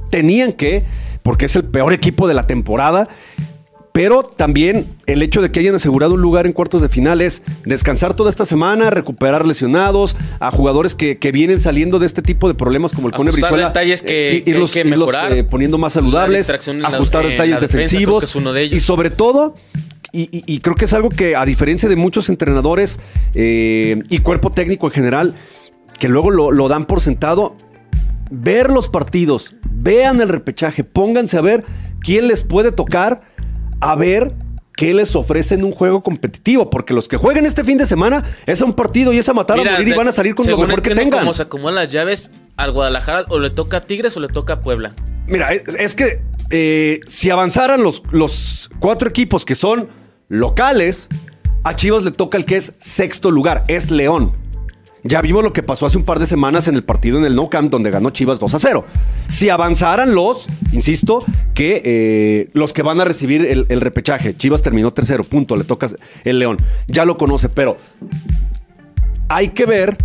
Tenían 0.10 0.52
que, 0.54 0.84
porque 1.24 1.46
es 1.46 1.56
el 1.56 1.64
peor 1.66 1.94
equipo 1.94 2.28
de 2.28 2.34
la 2.34 2.46
temporada. 2.48 3.08
Pero 3.94 4.24
también 4.24 4.88
el 5.06 5.22
hecho 5.22 5.40
de 5.44 5.52
que 5.52 5.60
hayan 5.60 5.76
asegurado 5.76 6.16
un 6.16 6.22
lugar 6.22 6.48
en 6.48 6.52
cuartos 6.52 6.82
de 6.82 6.90
final 6.90 7.22
es 7.22 7.44
descansar 7.64 8.16
toda 8.16 8.32
esta 8.32 8.44
semana, 8.44 8.90
recuperar 8.90 9.46
lesionados, 9.46 10.16
a 10.40 10.50
jugadores 10.50 10.96
que, 10.96 11.18
que 11.18 11.32
vienen 11.32 11.62
saliendo 11.62 12.00
de 12.00 12.08
este 12.08 12.24
tipo 12.24 12.48
de 12.48 12.56
problemas 12.56 12.92
como 12.92 13.08
el 13.08 13.14
Cone 13.14 13.30
Brizuela. 13.32 13.68
detalles 13.68 14.02
que- 14.02 14.38
eh, 14.38 14.44
irlos- 14.48 14.72
que 14.74 14.80
irlos, 14.80 14.98
mejorar. 15.00 15.32
eh, 15.34 15.44
poniendo 15.44 15.78
más 15.78 15.94
saludables, 15.94 16.50
la- 16.50 16.88
ajustar 16.88 17.28
detalles 17.28 17.60
defensa, 17.60 17.78
defensivos. 17.78 18.18
creo 18.18 18.20
que 18.22 18.26
es 18.26 18.36
uno 18.36 18.52
de 18.54 18.62
ellos. 18.64 18.78
Y 18.78 18.80
sobre 18.80 19.12
todo, 19.12 19.56
y, 20.12 20.22
y- 20.36 20.44
y 20.48 20.60
creo 20.60 20.76
que 20.76 20.86
es 20.86 20.94
algo 20.94 21.10
que 21.10 21.36
a 21.36 21.46
diferencia 21.46 21.88
de 21.88 21.96
muchos 21.96 22.30
entrenadores 22.30 23.00
eh, 23.36 24.02
y 24.10 24.20
cuerpo 24.20 24.50
técnico 24.50 24.88
en 24.88 24.94
general, 24.94 25.34
que 26.00 26.08
luego 26.10 26.32
lo, 26.32 26.52
lo 26.52 26.68
dan 26.68 26.86
por 26.86 27.00
sentado, 27.00 27.56
ver 28.32 28.72
los 28.72 28.90
partidos, 28.90 29.54
vean 29.72 30.20
el 30.20 30.30
repechaje, 30.30 30.84
pónganse 30.84 31.38
a 31.38 31.42
ver 31.42 31.64
quién 32.00 32.28
les 32.28 32.42
puede 32.44 32.72
tocar, 32.72 33.22
a 33.84 33.96
ver 33.96 34.34
qué 34.76 34.94
les 34.94 35.16
ofrecen 35.16 35.64
un 35.64 35.72
juego 35.72 36.02
competitivo, 36.02 36.70
porque 36.70 36.94
los 36.94 37.08
que 37.08 37.18
jueguen 37.18 37.46
este 37.46 37.64
fin 37.64 37.78
de 37.78 37.86
semana 37.86 38.24
es 38.46 38.62
a 38.62 38.66
un 38.66 38.74
partido 38.74 39.14
y 39.14 39.18
es 39.18 39.30
a 39.30 39.34
matar 39.34 39.60
a 39.60 39.64
morir 39.64 39.88
y 39.88 39.94
van 39.94 40.08
a 40.08 40.12
salir 40.12 40.36
con 40.36 40.46
lo 40.48 40.58
mejor 40.58 40.82
que 40.82 40.96
tengan. 40.96 41.20
Cómo 41.20 41.34
se 41.34 41.44
acomodan 41.44 41.76
las 41.76 41.92
llaves 41.92 42.32
al 42.58 42.72
Guadalajara, 42.72 43.26
o 43.30 43.40
le 43.40 43.50
toca 43.50 43.78
a 43.78 43.82
Tigres 43.86 44.16
o 44.18 44.20
le 44.20 44.30
toca 44.30 44.54
a 44.54 44.62
Puebla. 44.62 44.94
Mira, 45.28 45.54
es, 45.54 45.76
es 45.76 45.96
que 45.96 46.22
eh, 46.50 47.02
si 47.06 47.30
avanzaran 47.30 47.84
los, 47.84 48.04
los 48.12 48.70
cuatro 48.80 49.10
equipos 49.10 49.46
que 49.46 49.56
son 49.56 49.90
locales, 50.30 51.08
a 51.64 51.76
Chivas 51.76 52.04
le 52.04 52.12
toca 52.12 52.38
el 52.38 52.46
que 52.46 52.56
es 52.56 52.74
sexto 52.80 53.32
lugar, 53.32 53.64
es 53.68 53.92
León. 53.92 54.34
Ya 55.04 55.22
vimos 55.22 55.44
lo 55.44 55.52
que 55.52 55.64
pasó 55.64 55.86
hace 55.86 55.98
un 55.98 56.06
par 56.06 56.20
de 56.20 56.26
semanas 56.26 56.68
en 56.70 56.76
el 56.76 56.84
partido 56.84 57.18
en 57.18 57.26
el 57.26 57.36
No 57.36 57.50
Camp, 57.50 57.70
donde 57.70 57.92
ganó 57.92 58.12
Chivas 58.12 58.40
2 58.40 58.54
a 58.54 58.60
0. 58.60 58.86
Si 59.28 59.50
avanzaran 59.50 60.16
los, 60.16 60.48
insisto, 60.72 61.26
que 61.54 61.82
eh, 61.84 62.50
los 62.54 62.72
que 62.72 62.84
van 62.84 63.02
a 63.02 63.06
recibir 63.06 63.46
el, 63.46 63.82
repechaje, 63.82 64.38
Chivas 64.38 64.62
terminó 64.62 64.92
tercero, 64.92 65.26
punto, 65.26 65.58
le 65.58 65.66
toca 65.66 65.88
el 66.24 66.40
León. 66.40 66.58
Ya 66.88 67.04
lo 67.04 67.18
conoce, 67.18 67.50
pero 67.50 67.76
hay 69.28 69.50
que 69.50 69.66
ver 69.66 69.98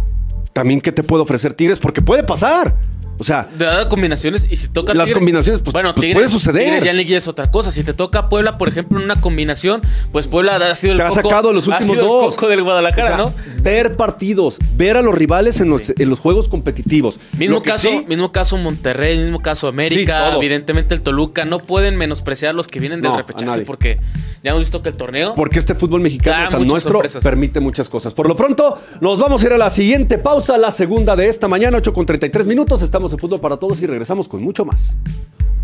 también 0.53 0.81
qué 0.81 0.91
te 0.91 1.05
puede 1.05 1.23
ofrecer 1.23 1.55
Tigres, 1.55 1.79
porque 1.79 2.03
puede 2.03 2.25
pasar. 2.25 2.75
O 3.19 3.25
sea, 3.25 3.49
De 3.57 3.65
dar 3.65 3.89
combinaciones 3.89 4.47
y 4.51 4.57
si 4.57 4.69
toca 4.69 4.95
Las 4.95 5.11
combinaciones, 5.11 5.61
pues- 5.63 5.73
bueno, 5.73 5.93
pues 5.95 6.03
Tigres, 6.03 6.15
puede 6.15 6.29
suceder. 6.29 6.65
Tigres 6.65 6.85
ya 6.85 6.91
en 6.93 6.97
liguilla 6.97 7.19
es 7.19 7.27
otra 7.29 7.51
cosa. 7.51 7.73
Si 7.73 7.83
te 7.85 7.93
toca 7.93 8.29
Puebla, 8.29 8.59
por 8.59 8.69
ejemplo, 8.69 8.99
en 8.99 9.05
una 9.05 9.21
combinación, 9.21 9.83
pues 10.13 10.27
Puebla 10.29 10.57
ha 10.57 10.75
sido 10.75 10.93
el 10.93 10.99
te 10.99 11.05
ha 11.05 11.09
coco- 11.09 11.23
sacado 11.23 11.53
los 11.53 11.67
ha 11.67 11.71
últimos 11.71 11.97
sido 11.97 12.03
el 12.03 12.09
dos. 12.25 12.35
coco 12.37 12.49
del 12.49 12.63
Guadalajara, 12.63 13.05
O 13.05 13.07
sea, 13.07 13.17
¿no? 13.17 13.35
Ver 13.63 13.97
partidos, 13.97 14.59
ver 14.77 14.97
a 14.97 15.03
los 15.03 15.15
rivales 15.15 15.61
en 15.61 15.69
los, 15.71 15.91
en 15.91 16.09
los 16.11 16.21
juegos 16.21 16.49
competitivos. 16.49 17.19
Mismo 17.37 17.61
caso, 17.63 17.89
sí- 17.89 18.05
mismo 18.09 18.31
caso 18.33 18.57
Monterrey, 18.57 19.19
mismo 19.19 19.41
caso 19.41 19.67
América, 19.69 20.35
evidentemente 20.37 20.95
el 20.95 21.01
Toluca, 21.03 21.45
no 21.45 21.59
pueden 21.61 21.97
menospreciar 21.97 22.55
los 22.55 22.67
que 22.69 22.79
vienen 22.81 23.01
del 23.01 23.11
No, 23.11 23.17
repechaje 23.17 23.63
porque 23.63 23.99
ya 24.45 24.51
hemos 24.51 24.61
visto 24.61 24.81
que 24.83 24.91
el 24.91 24.95
torneo 24.95 25.35
Porque 25.35 25.59
este 25.59 25.75
fútbol 25.75 26.01
mexicano 26.01 26.51
tan 26.51 26.67
nuestro 26.67 26.93
sorpresas. 26.93 27.23
permite 27.23 27.59
muchas 27.61 27.89
cosas. 27.89 28.15
Por 28.15 28.29
lo 28.29 28.37
pronto, 28.37 28.81
nos 29.01 29.19
vamos 29.19 29.43
a 29.43 29.47
ir 29.47 29.53
a 29.53 29.59
la 29.59 29.71
siguiente 29.71 30.19
pausa, 30.19 30.57
la 30.57 30.71
segunda 30.71 31.17
de 31.17 31.29
esta 31.29 31.49
mañana, 31.49 31.79
8 31.79 31.93
con 31.93 32.07
33 32.07 32.47
minutos. 32.47 32.83
Estamos 32.83 33.08
en 33.13 33.19
Fútbol 33.19 33.41
para 33.41 33.57
Todos 33.57 33.81
y 33.83 33.87
regresamos 33.87 34.29
con 34.29 34.43
mucho 34.43 34.65
más. 34.65 34.97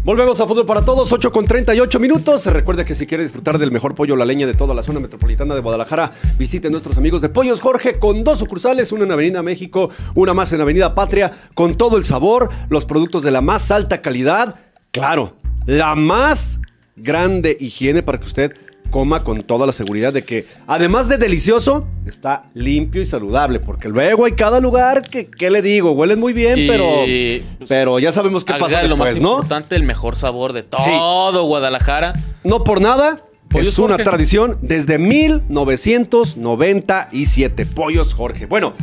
Volvemos 0.05 0.39
a 0.39 0.47
Fútbol 0.47 0.67
para 0.67 0.85
Todos, 0.85 1.11
8 1.13 1.33
con 1.33 1.47
38 1.47 1.99
minutos. 1.99 2.45
Recuerda 2.45 2.85
que 2.85 2.95
si 2.95 3.07
quiere 3.07 3.23
disfrutar 3.23 3.57
del 3.57 3.73
mejor 3.73 3.95
pollo 3.95 4.17
la 4.17 4.27
leña 4.27 4.47
de 4.47 4.53
toda 4.53 4.75
la 4.75 4.83
zona 4.83 5.01
metropolitana 5.01 5.55
de 5.55 5.63
Guadalajara, 5.63 6.13
visite 6.39 6.69
nuestros 6.69 6.99
amigos 6.99 7.23
de 7.23 7.31
Pollos 7.31 7.63
Jorge 7.63 7.99
con 7.99 8.23
dos 8.23 8.39
sucursales, 8.39 8.93
una 8.93 9.05
en 9.05 9.13
Avenida 9.13 9.43
México, 9.43 9.89
una 10.15 10.35
más 10.35 10.53
en 10.53 10.61
Avenida 10.61 10.95
Patria, 10.95 11.33
con 11.55 11.79
todo 11.79 11.97
el 11.97 12.05
sabor, 12.05 12.51
los 12.69 12.85
productos 12.85 13.23
de 13.23 13.31
la 13.31 13.41
más 13.41 13.71
alta 13.71 14.03
calidad. 14.03 14.57
Claro, 14.93 15.39
la 15.65 15.95
más 15.95 16.61
grande 16.97 17.57
higiene 17.59 18.03
para 18.03 18.21
que 18.21 18.27
usted 18.27 18.57
coma 18.95 19.25
con 19.25 19.43
toda 19.43 19.67
la 19.67 19.73
seguridad 19.73 20.13
de 20.13 20.23
que, 20.23 20.47
además 20.69 21.09
de 21.09 21.19
delicioso, 21.19 21.85
está 22.07 22.45
limpio 22.55 23.03
y 23.03 23.07
saludable. 23.07 23.59
Porque 23.59 23.89
luego 23.89 24.25
hay 24.25 24.35
cada 24.35 24.61
lugar 24.61 25.03
que, 25.03 25.27
¿qué 25.27 25.51
le 25.51 25.63
digo? 25.63 25.91
Huelen 25.91 26.21
muy 26.21 26.33
bien, 26.33 26.57
Y, 26.57 26.69
pero, 26.69 27.01
pues, 27.05 27.43
pero 27.69 27.99
ya 27.99 28.13
sabemos 28.13 28.45
qué 28.45 28.53
pasa 28.53 28.85
lo 28.85 28.97
más 28.97 29.07
después, 29.07 29.21
¿no? 29.21 29.33
importante, 29.33 29.75
el 29.75 29.83
mejor 29.83 30.15
sabor 30.15 30.53
de 30.53 30.63
todo 30.63 31.43
Guadalajara. 31.43 32.13
No 32.45 32.63
por 32.63 32.81
nada. 32.81 33.17
Pollos 33.49 33.67
es 33.67 33.81
una 33.81 33.95
Jorge. 33.95 34.05
tradición 34.05 34.59
desde 34.63 34.99
1997. 34.99 37.67
Pollos 37.67 38.15
Jorge. 38.15 38.47
Bueno, 38.47 38.75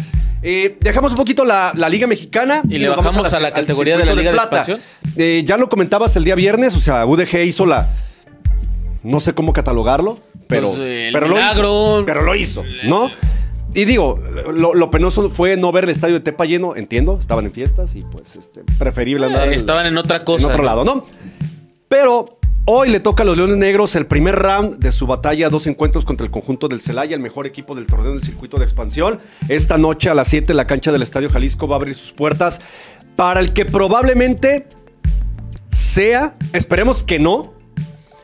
eh, 0.41 0.76
dejamos 0.82 1.13
un 1.13 1.19
poquito 1.19 1.45
la, 1.45 1.71
la 1.74 1.88
Liga 1.88 2.06
Mexicana. 2.06 2.63
Y 2.67 2.80
le 2.80 2.88
nos 2.88 2.97
vamos 2.97 3.13
bajamos 3.13 3.32
a 3.32 3.39
la 3.39 3.54
categoría 3.54 3.97
de 3.97 4.04
la 4.04 4.13
Liga 4.13 4.32
de 4.32 4.38
Plata. 4.38 4.65
Eh, 5.15 5.43
ya 5.45 5.56
lo 5.56 5.69
comentabas 5.69 6.17
el 6.17 6.26
día 6.26 6.36
viernes, 6.36 6.76
o 6.76 6.82
sea, 6.82 7.06
UDG 7.06 7.45
hizo 7.45 7.65
la. 7.65 7.88
No 9.04 9.20
sé 9.20 9.34
cómo 9.34 9.54
catalogarlo, 9.54 10.18
pero. 10.48 10.70
Pues, 10.70 10.80
eh, 10.82 11.08
el 11.08 11.14
pero 11.14 11.28
lo 11.28 11.36
milagro. 11.36 11.98
hizo, 11.98 12.06
pero 12.06 12.22
lo 12.22 12.36
hizo, 12.36 12.64
¿no? 12.86 13.10
Y 13.74 13.86
digo, 13.86 14.20
lo, 14.54 14.74
lo 14.74 14.92
penoso 14.92 15.30
fue 15.30 15.56
no 15.56 15.72
ver 15.72 15.86
el 15.86 15.92
estadio 15.92 16.16
de 16.16 16.20
Tepa 16.20 16.44
lleno, 16.46 16.76
entiendo, 16.76 17.18
estaban 17.20 17.46
en 17.46 17.54
fiestas 17.54 17.96
y 17.96 18.02
pues 18.02 18.36
este, 18.36 18.62
preferible 18.78 19.28
andar 19.28 19.48
Eh, 19.48 19.56
estaban 19.56 19.86
en 19.86 19.98
otra 19.98 20.26
cosa. 20.26 20.46
en 20.46 20.52
otro 20.52 20.64
¿no? 20.64 20.66
lado, 20.70 20.84
¿no? 20.84 21.06
Pero 21.88 22.26
hoy 22.66 22.90
le 22.90 23.00
toca 23.00 23.24
a 23.24 23.26
los 23.26 23.38
Leones 23.38 23.56
Negros 23.56 23.96
el 23.96 24.08
primer 24.08 24.36
round 24.36 24.80
de 24.80 24.92
su 24.92 25.08
batalla, 25.08 25.50
dos 25.50 25.68
encuentros 25.68 26.04
contra 26.04 26.26
el 26.26 26.32
conjunto 26.32 26.68
del 26.68 26.82
Celaya, 26.82 27.16
el 27.16 27.22
mejor 27.22 27.48
equipo 27.48 27.74
del 27.74 27.88
torneo 27.88 28.12
del 28.12 28.24
circuito 28.24 28.58
de 28.58 28.64
expansión. 28.66 29.22
Esta 29.48 29.78
noche 29.78 30.10
a 30.10 30.16
las 30.16 30.28
7 30.28 30.54
la 30.54 30.68
cancha 30.68 30.92
del 30.92 31.02
Estadio 31.02 31.30
Jalisco 31.30 31.66
va 31.70 31.76
a 31.76 31.80
abrir 31.80 31.96
sus 31.96 32.12
puertas 32.12 32.60
para 33.16 33.40
el 33.40 33.54
que 33.54 33.64
probablemente 33.64 34.66
sea, 35.72 36.36
esperemos 36.52 37.04
que 37.04 37.20
no, 37.20 37.54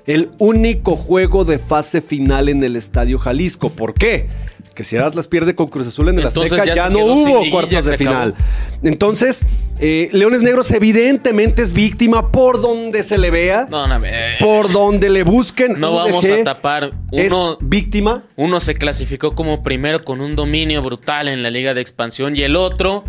el 0.08 0.30
único 0.40 0.96
juego 0.96 1.46
de 1.46 1.60
fase 1.60 2.02
final 2.02 2.50
en 2.50 2.64
el 2.64 2.76
Estadio 2.76 3.20
Jalisco. 3.20 3.70
¿Por 3.70 3.94
qué? 3.94 4.28
Que 4.74 4.84
si 4.84 4.96
Atlas 4.96 5.28
pierde 5.28 5.56
con 5.56 5.68
Cruz 5.68 5.88
Azul 5.88 6.08
en 6.10 6.20
el 6.20 6.26
Entonces 6.28 6.54
Azteca, 6.54 6.76
ya 6.76 6.90
no 6.90 7.00
hubo 7.00 7.50
cuartos 7.50 7.86
de 7.88 7.98
final. 7.98 8.36
Entonces, 8.84 9.44
eh, 9.80 10.08
Leones 10.12 10.44
Negros 10.44 10.70
evidentemente 10.72 11.64
es 11.64 11.74
víctima 11.74 12.30
por 12.30 12.62
donde 12.62 13.02
se 13.02 13.18
le 13.18 13.32
vea, 13.32 13.68
No, 13.72 13.88
no, 13.88 14.00
eh, 14.06 14.36
por 14.40 14.72
donde 14.72 15.10
le 15.10 15.24
busquen. 15.24 15.80
no 15.80 15.94
vamos 15.96 16.24
a 16.26 16.44
tapar. 16.44 16.92
Es 17.12 17.34
Uno, 17.34 17.58
víctima. 17.60 18.24
uno 18.36 18.60
se 18.60 18.76
clasificó 18.76 19.34
como 19.34 19.64
primero 19.64 20.06
con 20.06 20.22
un 20.22 20.36
dominio 20.36 20.84
brutal 20.84 21.28
en 21.28 21.42
la 21.42 21.50
Liga 21.50 21.74
de 21.74 21.82
Expansión 21.82 22.38
y 22.38 22.44
el 22.44 22.56
otro 22.56 23.04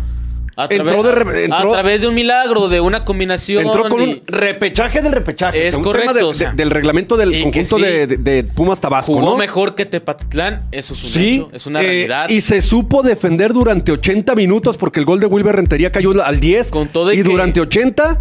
a, 0.63 0.67
Entró 0.69 1.03
de 1.03 1.11
re- 1.13 1.43
entró- 1.45 1.69
a 1.69 1.73
través 1.73 2.01
de 2.01 2.07
un 2.07 2.15
milagro, 2.15 2.67
de 2.67 2.81
una 2.81 3.05
combinación. 3.05 3.65
Entró 3.65 3.87
con 3.89 4.01
y 4.01 4.13
un 4.13 4.21
repechaje 4.27 5.01
del 5.01 5.11
repechaje. 5.13 5.67
Es 5.67 5.75
un 5.75 5.83
correcto, 5.83 6.09
tema 6.13 6.19
de- 6.19 6.23
o 6.25 6.33
sea, 6.33 6.51
de- 6.51 6.57
del 6.57 6.69
reglamento 6.71 7.15
del 7.17 7.31
conjunto 7.41 7.77
sí, 7.77 7.81
de, 7.83 8.07
de- 8.07 8.17
de 8.17 8.43
Pumas 8.43 8.81
Tabasco, 8.81 9.13
Jugó 9.13 9.31
¿no? 9.31 9.37
mejor 9.37 9.75
que 9.75 9.85
Tepatitlán, 9.85 10.63
eso 10.71 10.93
es 10.93 11.03
un 11.03 11.09
Sí, 11.09 11.33
hecho, 11.35 11.49
es 11.53 11.65
una 11.67 11.81
eh, 11.81 11.85
realidad. 11.85 12.29
y 12.29 12.41
se 12.41 12.61
supo 12.61 13.03
defender 13.03 13.53
durante 13.53 13.91
80 13.91 14.35
minutos 14.35 14.77
porque 14.77 14.99
el 14.99 15.05
gol 15.05 15.19
de 15.19 15.27
Wilber 15.27 15.55
Rentería 15.55 15.91
cayó 15.91 16.11
al 16.23 16.39
10. 16.39 16.71
Con 16.71 16.87
todo 16.89 17.11
y 17.13 17.19
y 17.19 17.23
que- 17.23 17.29
durante 17.29 17.61
80 17.61 18.19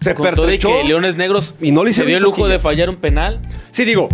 se 0.00 0.14
con 0.14 0.24
todo 0.34 0.44
y 0.46 0.58
pertrechó. 0.58 0.68
que 0.82 0.84
Leones 0.88 1.16
Negros 1.16 1.54
y 1.60 1.70
no 1.72 1.84
le 1.84 1.92
se 1.92 2.04
dio 2.04 2.18
el 2.18 2.22
lujo 2.22 2.46
de 2.48 2.58
fallar 2.60 2.88
un 2.90 2.96
penal. 2.96 3.40
Sí, 3.70 3.84
digo. 3.84 4.08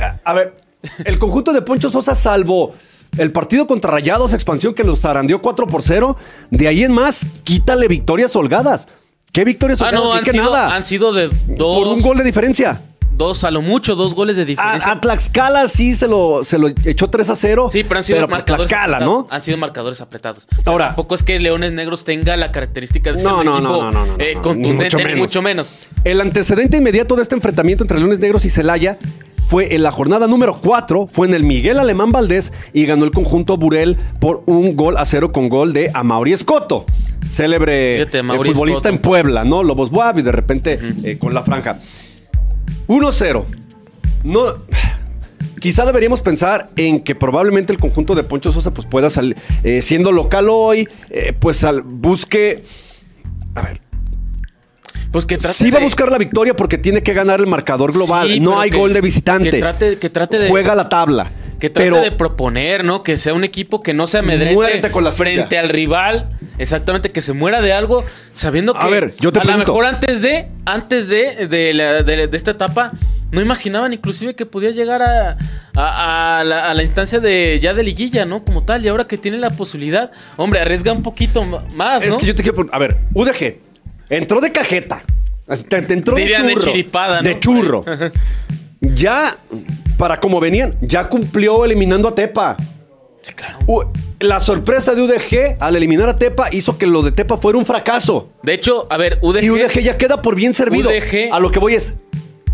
A, 0.00 0.16
a 0.30 0.32
ver, 0.34 0.54
el 1.04 1.18
conjunto 1.18 1.52
de 1.52 1.62
Poncho 1.62 1.88
Sosa, 1.88 2.14
salvo 2.14 2.74
El 3.18 3.30
partido 3.30 3.66
contra 3.66 3.90
Rayados 3.90 4.32
Expansión 4.32 4.72
que 4.74 4.84
los 4.84 5.00
zarandeó 5.00 5.42
4 5.42 5.66
por 5.66 5.82
0. 5.82 6.16
De 6.50 6.68
ahí 6.68 6.82
en 6.82 6.92
más, 6.92 7.26
quítale 7.44 7.86
victorias 7.88 8.34
holgadas. 8.36 8.88
¿Qué 9.32 9.44
victorias 9.44 9.80
Ah, 9.82 9.86
holgadas? 9.86 10.04
no, 10.04 10.12
han 10.14 10.24
que 10.24 10.30
sido, 10.30 10.44
nada. 10.44 10.74
han 10.74 10.84
sido 10.84 11.12
de 11.12 11.28
dos. 11.48 11.78
Por 11.78 11.88
un 11.88 12.00
gol 12.02 12.16
de 12.18 12.24
diferencia. 12.24 12.80
Dos, 13.14 13.44
a 13.44 13.50
lo 13.50 13.60
mucho, 13.60 13.94
dos 13.94 14.14
goles 14.14 14.36
de 14.36 14.46
diferencia. 14.46 14.90
A, 14.90 14.94
a 14.94 15.00
Tlaxcala 15.02 15.68
sí 15.68 15.92
se 15.94 16.08
lo, 16.08 16.42
se 16.44 16.56
lo 16.58 16.68
echó 16.86 17.10
3 17.10 17.28
a 17.28 17.36
0. 17.36 17.68
Sí, 17.70 17.84
pero 17.84 17.98
han 17.98 18.04
sido 18.04 18.20
por 18.20 18.30
marcadores 18.30 18.66
Tlaxcala, 18.66 18.96
apretados. 18.96 19.24
¿no? 19.24 19.34
Han 19.34 19.42
sido 19.42 19.58
marcadores 19.58 20.00
apretados. 20.00 20.46
O 20.50 20.62
sea, 20.62 20.72
Ahora- 20.72 20.86
tampoco 20.88 21.14
es 21.14 21.22
que 21.22 21.38
Leones 21.38 21.74
Negros 21.74 22.04
tenga 22.04 22.36
la 22.38 22.50
característica 22.50 23.12
de 23.12 23.18
ser 23.18 23.30
No, 23.30 23.40
un 23.40 23.44
no, 23.44 23.52
equipo 23.58 23.68
no, 23.68 23.92
no, 23.92 24.06
no, 24.06 24.16
no, 24.16 24.24
eh, 24.24 24.32
contundente, 24.42 24.84
mucho 24.84 24.98
menos. 24.98 25.18
mucho 25.18 25.42
menos. 25.42 25.70
El 26.04 26.20
antecedente 26.22 26.78
inmediato 26.78 27.14
de 27.14 27.22
este 27.22 27.34
enfrentamiento 27.34 27.84
entre 27.84 27.98
Leones 27.98 28.18
Negros 28.18 28.46
y 28.46 28.50
Celaya 28.50 28.98
fue 29.52 29.74
en 29.74 29.82
la 29.82 29.90
jornada 29.90 30.26
número 30.28 30.58
4, 30.62 31.08
fue 31.12 31.26
en 31.28 31.34
el 31.34 31.44
Miguel 31.44 31.78
Alemán 31.78 32.10
Valdés 32.10 32.54
y 32.72 32.86
ganó 32.86 33.04
el 33.04 33.10
conjunto 33.10 33.58
Burel 33.58 33.98
por 34.18 34.42
un 34.46 34.76
gol 34.76 34.96
a 34.96 35.04
cero 35.04 35.30
con 35.30 35.50
gol 35.50 35.74
de 35.74 35.90
Amauri 35.92 36.32
Escoto, 36.32 36.86
célebre 37.30 37.98
Fíjate, 37.98 38.20
eh, 38.20 38.44
futbolista 38.46 38.88
en 38.88 38.96
Puebla, 38.96 39.44
¿no? 39.44 39.62
Lobos 39.62 39.90
Buap 39.90 40.16
y 40.18 40.22
de 40.22 40.32
repente 40.32 40.78
eh, 41.04 41.18
con 41.18 41.34
la 41.34 41.42
franja. 41.42 41.78
1-0. 42.88 43.44
No. 44.24 44.40
Quizá 45.60 45.84
deberíamos 45.84 46.22
pensar 46.22 46.70
en 46.76 47.00
que 47.00 47.14
probablemente 47.14 47.74
el 47.74 47.78
conjunto 47.78 48.14
de 48.14 48.22
Poncho 48.22 48.52
Sosa 48.52 48.72
pues 48.72 48.86
pueda 48.86 49.10
salir, 49.10 49.36
eh, 49.64 49.82
siendo 49.82 50.12
local 50.12 50.46
hoy, 50.48 50.88
pues 51.40 51.62
al- 51.64 51.82
busque... 51.82 52.64
A 53.54 53.60
ver, 53.60 53.80
Pues 55.12 55.26
que 55.26 55.36
trate 55.38 55.54
Sí 55.54 55.70
va 55.70 55.78
a 55.78 55.82
buscar 55.82 56.10
la 56.10 56.18
victoria 56.18 56.54
porque 56.56 56.78
tiene 56.78 57.02
que 57.02 57.12
ganar 57.12 57.38
el 57.40 57.46
marcador 57.46 57.92
global. 57.92 58.28
Sí, 58.28 58.40
no 58.40 58.58
hay 58.58 58.70
que- 58.70 58.78
gol 58.78 58.92
de 58.92 59.00
visitante. 59.00 59.50
que 59.50 59.60
trate- 59.60 59.98
que 59.98 60.10
trate 60.10 60.38
de- 60.38 60.48
Juega 60.48 60.74
la 60.74 60.88
tabla. 60.88 61.30
Que 61.60 61.70
trate 61.70 61.90
pero 61.90 62.02
de 62.02 62.10
proponer, 62.10 62.82
¿no? 62.82 63.04
Que 63.04 63.16
sea 63.16 63.34
un 63.34 63.44
equipo 63.44 63.82
que 63.84 63.94
no 63.94 64.08
se 64.08 64.18
amedrente 64.18 64.90
con 64.90 65.04
la 65.04 65.12
suya. 65.12 65.30
frente 65.32 65.58
al 65.58 65.68
rival. 65.68 66.30
Exactamente, 66.58 67.12
que 67.12 67.20
se 67.20 67.34
muera 67.34 67.60
de 67.60 67.72
algo, 67.72 68.04
sabiendo 68.32 68.72
que 68.74 68.80
A 68.80 68.88
ver, 68.88 69.14
yo 69.20 69.30
te 69.32 69.38
a 69.40 69.44
lo 69.44 69.56
mejor 69.58 69.84
antes 69.86 70.22
de, 70.22 70.48
antes 70.64 71.08
de, 71.08 71.46
de, 71.46 71.72
la- 71.74 72.02
de- 72.02 72.26
de 72.26 72.36
esta 72.36 72.50
etapa, 72.52 72.92
no 73.30 73.40
imaginaban 73.40 73.92
inclusive 73.92 74.34
que 74.34 74.44
podía 74.44 74.70
llegar 74.70 75.02
a, 75.02 75.36
a- 75.76 76.40
a 76.40 76.44
la, 76.44 76.68
a 76.70 76.74
la 76.74 76.82
instancia 76.82 77.20
de 77.20 77.58
ya 77.62 77.74
de 77.74 77.82
liguilla, 77.84 78.24
¿no? 78.24 78.42
Como 78.44 78.62
tal. 78.64 78.84
Y 78.84 78.88
ahora 78.88 79.04
que 79.06 79.16
tiene 79.16 79.36
la 79.38 79.50
posibilidad, 79.50 80.10
hombre, 80.36 80.58
arriesga 80.60 80.92
un 80.92 81.02
poquito 81.04 81.44
más, 81.76 82.02
es 82.02 82.10
¿no? 82.10 82.18
que 82.18 82.26
yo 82.26 82.34
te 82.34 82.42
quiero. 82.42 82.66
A 82.72 82.78
ver, 82.80 82.98
UDG 83.14 83.58
entró 84.10 84.40
de 84.40 84.52
cajeta. 84.52 85.02
Te, 85.68 85.82
te 85.82 85.94
entró 85.94 86.16
Dirían 86.16 86.42
de 86.42 86.48
de 86.48 86.54
churro. 86.54 86.66
chiripada, 86.72 87.22
¿no? 87.22 87.28
De 87.28 87.40
churro. 87.40 87.84
ya, 88.80 89.36
para 89.98 90.20
como 90.20 90.40
venían, 90.40 90.74
ya 90.80 91.08
cumplió 91.08 91.64
eliminando 91.64 92.08
a 92.08 92.14
Tepa. 92.14 92.56
Sí, 93.22 93.32
claro. 93.34 93.58
La 94.20 94.40
sorpresa 94.40 94.94
de 94.94 95.02
UDG 95.02 95.56
al 95.60 95.76
eliminar 95.76 96.08
a 96.08 96.16
Tepa 96.16 96.48
hizo 96.52 96.78
que 96.78 96.86
lo 96.86 97.02
de 97.02 97.12
Tepa 97.12 97.36
fuera 97.36 97.58
un 97.58 97.66
fracaso. 97.66 98.30
De 98.42 98.54
hecho, 98.54 98.86
a 98.90 98.96
ver, 98.96 99.18
UDG. 99.20 99.42
Y 99.44 99.50
UDG 99.50 99.80
ya 99.80 99.96
queda 99.98 100.22
por 100.22 100.34
bien 100.34 100.54
servido. 100.54 100.90
UDG. 100.90 101.32
A 101.32 101.38
lo 101.40 101.50
que 101.50 101.58
voy 101.58 101.74
es, 101.74 101.94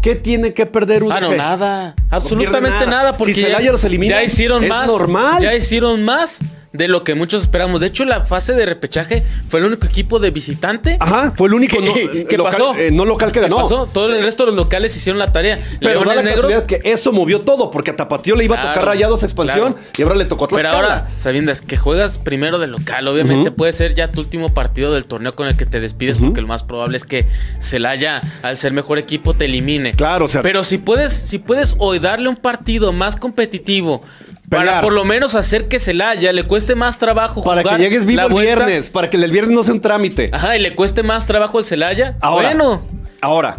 ¿qué 0.02 0.14
tiene 0.14 0.52
que 0.54 0.66
perder 0.66 1.02
UDG? 1.04 1.12
Ah, 1.12 1.20
no, 1.20 1.34
nada. 1.34 1.94
Absolutamente 2.10 2.70
nada. 2.86 2.90
nada. 2.90 3.16
Porque 3.16 3.34
Si 3.34 3.42
ya- 3.42 3.60
los 3.60 3.84
elimina, 3.84 4.16
ya 4.16 4.22
hicieron 4.22 4.64
es 4.64 4.68
más. 4.70 4.86
normal. 4.86 5.40
Ya 5.42 5.54
hicieron 5.54 6.04
más 6.04 6.38
de 6.72 6.86
lo 6.88 7.02
que 7.04 7.14
muchos 7.14 7.42
esperamos. 7.42 7.80
De 7.80 7.86
hecho, 7.86 8.04
la 8.04 8.24
fase 8.24 8.52
de 8.52 8.66
repechaje 8.66 9.24
fue 9.48 9.60
el 9.60 9.66
único 9.66 9.86
equipo 9.86 10.18
de 10.18 10.30
visitante. 10.30 10.96
Ajá, 11.00 11.32
fue 11.34 11.48
el 11.48 11.54
único 11.54 11.80
no, 11.80 11.94
¿Qué, 11.94 12.26
qué 12.28 12.36
local- 12.36 12.52
pasó? 12.52 12.74
eh, 12.76 12.90
no 12.90 13.04
local 13.04 13.28
que 13.32 13.40
¿Qué 13.40 13.40
ganó. 13.48 13.56
pasó? 13.62 13.86
Todo 13.92 14.14
el 14.14 14.22
resto 14.22 14.44
de 14.44 14.48
los 14.48 14.56
locales 14.56 14.94
hicieron 14.96 15.18
la 15.18 15.32
tarea. 15.32 15.58
Pero 15.80 16.00
da 16.00 16.14
Leones 16.14 16.36
la 16.40 16.48
Negros. 16.48 16.64
que 16.64 16.80
eso 16.84 17.12
movió 17.12 17.40
todo, 17.40 17.70
porque 17.70 17.90
a 17.92 17.96
Tapatío 17.96 18.36
le 18.36 18.44
iba 18.44 18.56
a 18.60 18.68
tocar 18.68 18.84
Rayados 18.84 19.22
Expansión 19.22 19.72
claro. 19.74 19.88
y 19.96 20.02
ahora 20.02 20.14
le 20.16 20.24
tocó 20.26 20.44
a 20.44 20.48
Pero 20.48 20.60
Tlaxcala. 20.60 20.94
ahora, 20.94 21.10
sabiendo 21.16 21.52
es 21.52 21.62
que 21.62 21.76
juegas 21.76 22.18
primero 22.18 22.58
de 22.58 22.66
local, 22.66 23.08
obviamente 23.08 23.50
puede 23.50 23.72
ser 23.72 23.94
ya 23.94 24.12
tu 24.12 24.20
último 24.20 24.52
partido 24.52 24.92
del 24.92 25.04
torneo 25.06 25.34
con 25.34 25.48
el 25.48 25.56
que 25.56 25.66
te 25.66 25.80
despides, 25.80 26.18
porque 26.18 26.40
lo 26.42 26.46
más 26.48 26.62
probable 26.64 26.96
es 26.98 27.04
que 27.04 27.26
Celaya, 27.60 28.20
al 28.42 28.56
ser 28.56 28.72
mejor 28.72 28.98
equipo, 28.98 29.34
te 29.34 29.46
elimine. 29.46 29.92
Claro, 29.92 30.26
o 30.26 30.28
sea- 30.28 30.42
Pero 30.42 30.64
si 30.64 30.78
puedes, 30.78 31.12
si 31.12 31.38
puedes 31.38 31.74
hoy 31.78 31.98
darle 31.98 32.28
un 32.28 32.36
partido 32.36 32.92
más 32.92 33.16
competitivo. 33.16 34.02
Para 34.48 34.80
por 34.80 34.92
lo 34.92 35.04
menos 35.04 35.34
hacer 35.34 35.68
que 35.68 35.78
Celaya 35.78 36.32
le 36.32 36.44
cueste 36.44 36.74
más 36.74 36.98
trabajo 36.98 37.42
Para 37.42 37.62
jugar 37.62 37.76
que 37.76 37.82
llegues 37.82 38.06
vivo 38.06 38.22
el 38.22 38.28
vuelta. 38.32 38.64
viernes, 38.64 38.88
para 38.90 39.10
que 39.10 39.16
el 39.16 39.30
viernes 39.30 39.54
no 39.54 39.62
sea 39.62 39.74
un 39.74 39.80
trámite. 39.80 40.30
Ajá, 40.32 40.56
y 40.56 40.62
le 40.62 40.74
cueste 40.74 41.02
más 41.02 41.26
trabajo 41.26 41.58
al 41.58 41.64
Celaya. 41.64 42.16
Ahora, 42.20 42.48
bueno, 42.48 42.82
ahora, 43.20 43.58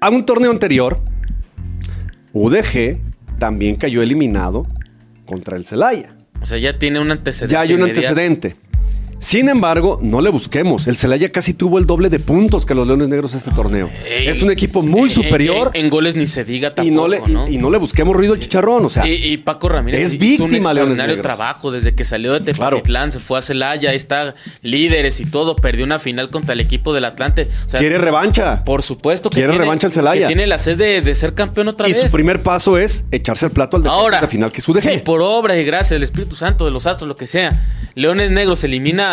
a 0.00 0.08
un 0.08 0.24
torneo 0.24 0.50
anterior, 0.50 1.00
UDG 2.32 3.00
también 3.38 3.76
cayó 3.76 4.02
eliminado 4.02 4.66
contra 5.26 5.56
el 5.56 5.66
Celaya. 5.66 6.14
o 6.40 6.46
sea, 6.46 6.58
ya 6.58 6.78
tiene 6.78 7.00
un 7.00 7.10
antecedente. 7.10 7.52
Ya 7.52 7.60
hay 7.60 7.72
un 7.74 7.80
inmediato. 7.80 8.08
antecedente. 8.08 8.56
Sin 9.18 9.48
embargo, 9.48 9.98
no 10.02 10.20
le 10.20 10.28
busquemos. 10.30 10.86
El 10.86 10.96
Celaya 10.96 11.30
casi 11.30 11.54
tuvo 11.54 11.78
el 11.78 11.86
doble 11.86 12.10
de 12.10 12.20
puntos 12.20 12.66
que 12.66 12.74
los 12.74 12.86
Leones 12.86 13.08
Negros 13.08 13.32
este 13.34 13.50
torneo. 13.50 13.88
Ey, 14.08 14.28
es 14.28 14.42
un 14.42 14.50
equipo 14.50 14.82
muy 14.82 15.08
superior 15.08 15.70
En, 15.74 15.86
en 15.86 15.90
goles 15.90 16.16
ni 16.16 16.26
se 16.26 16.44
diga 16.44 16.74
tampoco, 16.74 16.86
y, 16.86 16.94
no 16.94 17.08
le, 17.08 17.20
¿no? 17.32 17.48
y, 17.48 17.54
y 17.54 17.58
no 17.58 17.70
le 17.70 17.78
busquemos 17.78 18.14
ruido 18.14 18.34
al 18.34 18.40
chicharrón. 18.40 18.84
O 18.84 18.90
sea, 18.90 19.06
Y, 19.08 19.12
y 19.32 19.36
Paco 19.38 19.70
Ramírez 19.70 20.02
es 20.02 20.12
hizo 20.12 20.20
víctima, 20.20 20.44
un 20.48 20.54
extraordinario 20.56 21.20
trabajo 21.22 21.70
desde 21.72 21.94
que 21.94 22.04
salió 22.04 22.34
de 22.34 22.40
Tepatitlán, 22.40 23.10
se 23.10 23.18
fue 23.18 23.38
a 23.38 23.42
Celaya, 23.42 23.90
ahí 23.90 23.96
está 23.96 24.34
líderes 24.62 25.18
y 25.20 25.24
todo, 25.26 25.56
perdió 25.56 25.84
una 25.86 25.98
final 25.98 26.28
contra 26.30 26.52
el 26.52 26.60
equipo 26.60 26.92
del 26.92 27.06
Atlante. 27.06 27.48
O 27.66 27.70
sea, 27.70 27.80
quiere 27.80 27.96
revancha. 27.98 28.62
por 28.64 28.82
supuesto 28.82 29.30
que 29.30 29.36
quiere 29.36 29.48
tiene, 29.52 29.64
revancha 29.64 29.86
el 29.86 29.92
Celaya. 29.94 30.20
que 30.22 30.26
tiene 30.34 30.46
la 30.46 30.58
sed 30.58 30.76
de, 30.76 31.00
de 31.00 31.14
ser 31.14 31.34
campeón 31.34 31.68
otra 31.68 31.88
y 31.88 31.92
vez. 31.92 32.02
su 32.02 32.10
primer 32.12 32.42
paso 32.42 32.76
es 32.78 33.06
echarse 33.10 33.46
el 33.46 33.52
plato 33.52 33.78
al 33.78 33.82
de 33.84 33.88
Ahora, 33.88 34.20
la 34.20 34.28
final 34.28 34.52
que 34.52 34.60
UDG. 34.66 34.82
si 34.82 34.98
por 34.98 35.22
obra 35.22 35.56
y 35.58 35.64
gracia 35.64 35.94
del 35.94 36.02
Espíritu 36.02 36.36
Santo, 36.36 36.66
de 36.66 36.70
los 36.70 36.86
astros, 36.86 37.08
lo 37.08 37.16
que 37.16 37.26
sea, 37.26 37.64
Leones 37.94 38.30
Negros 38.30 38.62
elimina 38.62 39.05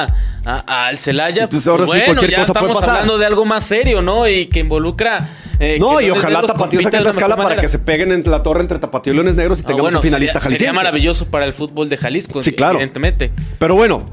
a- 0.46 0.88
al 0.88 0.98
Celaya, 0.98 1.44
Entonces, 1.44 1.68
ahora 1.68 1.86
sí, 1.86 1.92
bueno, 1.92 2.06
cualquier 2.06 2.32
ya 2.32 2.40
cosa 2.42 2.54
puede 2.54 2.66
estamos 2.66 2.78
pasar. 2.82 2.90
hablando 2.92 3.18
de 3.18 3.26
algo 3.26 3.46
más 3.46 3.64
serio, 3.66 4.02
¿no? 4.02 4.28
Y 4.28 4.48
que 4.48 4.60
involucra... 4.60 5.28
eh, 5.60 5.78
No, 5.80 5.98
que 5.98 6.06
y 6.08 6.10
ojalá 6.10 6.42
Tapatío 6.42 6.82
saque 6.82 6.98
la 6.98 7.04
la 7.04 7.10
escala 7.12 7.36
para 7.38 7.56
que 7.56 7.68
se 7.68 7.80
peguen 7.80 8.12
entre 8.12 8.32
la 8.32 8.42
torre 8.44 8.62
entre 8.62 8.80
Tapatío 8.80 9.14
y 9.14 9.16
Leones 9.16 9.36
Negros 9.36 9.60
y 9.60 9.62
Ah, 9.64 9.66
tengamos 9.68 9.84
bueno, 9.86 10.00
un 10.00 10.04
finalista 10.04 10.40
sería, 10.40 10.58
sería 10.58 10.70
jalisciense. 10.72 10.76
maravilloso 10.76 11.26
para 11.32 11.46
el 11.46 11.54
fútbol 11.54 11.90
de 11.90 11.98
Jalisco, 11.98 12.42
Sí, 12.44 12.52
claro. 12.54 12.76
evidentemente. 12.76 13.32
Pero 13.60 13.76
bueno, 13.76 14.04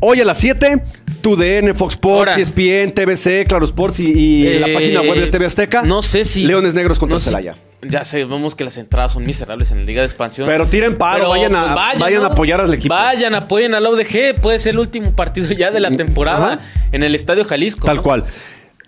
hoy 0.00 0.20
a 0.20 0.24
las 0.24 0.38
7, 0.38 0.82
TUDN, 1.22 1.74
Fox 1.74 1.94
Sports, 1.94 2.30
Ahora. 2.32 2.40
ESPN, 2.42 2.92
TVC, 2.92 3.46
Claro 3.46 3.64
Sports 3.64 4.00
y, 4.00 4.10
y 4.12 4.58
la 4.58 4.68
Eh, 4.68 4.74
página 4.74 5.00
web 5.02 5.14
de 5.20 5.26
TV 5.28 5.46
Azteca. 5.46 5.82
No 5.82 6.02
sé 6.02 6.24
si. 6.24 6.44
Leones 6.44 6.74
Negros 6.74 6.98
contra 6.98 7.14
no 7.16 7.20
sé- 7.20 7.30
Celaya. 7.30 7.54
Ya 7.82 8.04
sabemos 8.04 8.54
que 8.54 8.64
las 8.64 8.76
entradas 8.76 9.12
son 9.12 9.24
miserables 9.24 9.70
en 9.70 9.78
la 9.78 9.84
Liga 9.84 10.02
de 10.02 10.06
Expansión. 10.06 10.46
Pero 10.46 10.66
tiren 10.66 10.98
paro, 10.98 11.30
vayan 11.30 11.56
a- 11.56 11.74
vayan 11.98 12.22
a 12.24 12.26
apoyar 12.26 12.60
al 12.60 12.72
equipo. 12.74 12.94
Vayan, 12.94 13.34
apoyen 13.34 13.74
al 13.74 13.86
UDG. 13.86 14.38
Puede 14.40 14.58
ser 14.58 14.72
el 14.74 14.80
último 14.80 15.12
partido 15.12 15.50
ya 15.52 15.70
de 15.70 15.80
la 15.80 15.90
temporada 15.90 16.54
Ajá. 16.54 16.60
en 16.92 17.02
el 17.02 17.14
Estadio 17.14 17.44
Jalisco. 17.44 17.86
Tal 17.86 17.96
¿no? 17.96 18.02
cual. 18.02 18.24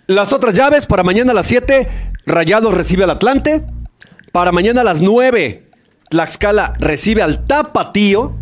Las 0.05 0.31
otras 0.33 0.53
llaves 0.53 0.85
para 0.85 1.01
mañana 1.01 1.31
a 1.31 1.35
las 1.35 1.47
7, 1.47 1.87
Rayados 2.25 2.73
recibe 2.73 3.03
al 3.03 3.09
Atlante. 3.09 3.61
Para 4.31 4.51
mañana 4.51 4.81
a 4.81 4.83
las 4.83 5.01
9, 5.01 5.63
Tlaxcala 6.09 6.73
recibe 6.79 7.21
al 7.23 7.45
Tapatío. 7.47 8.35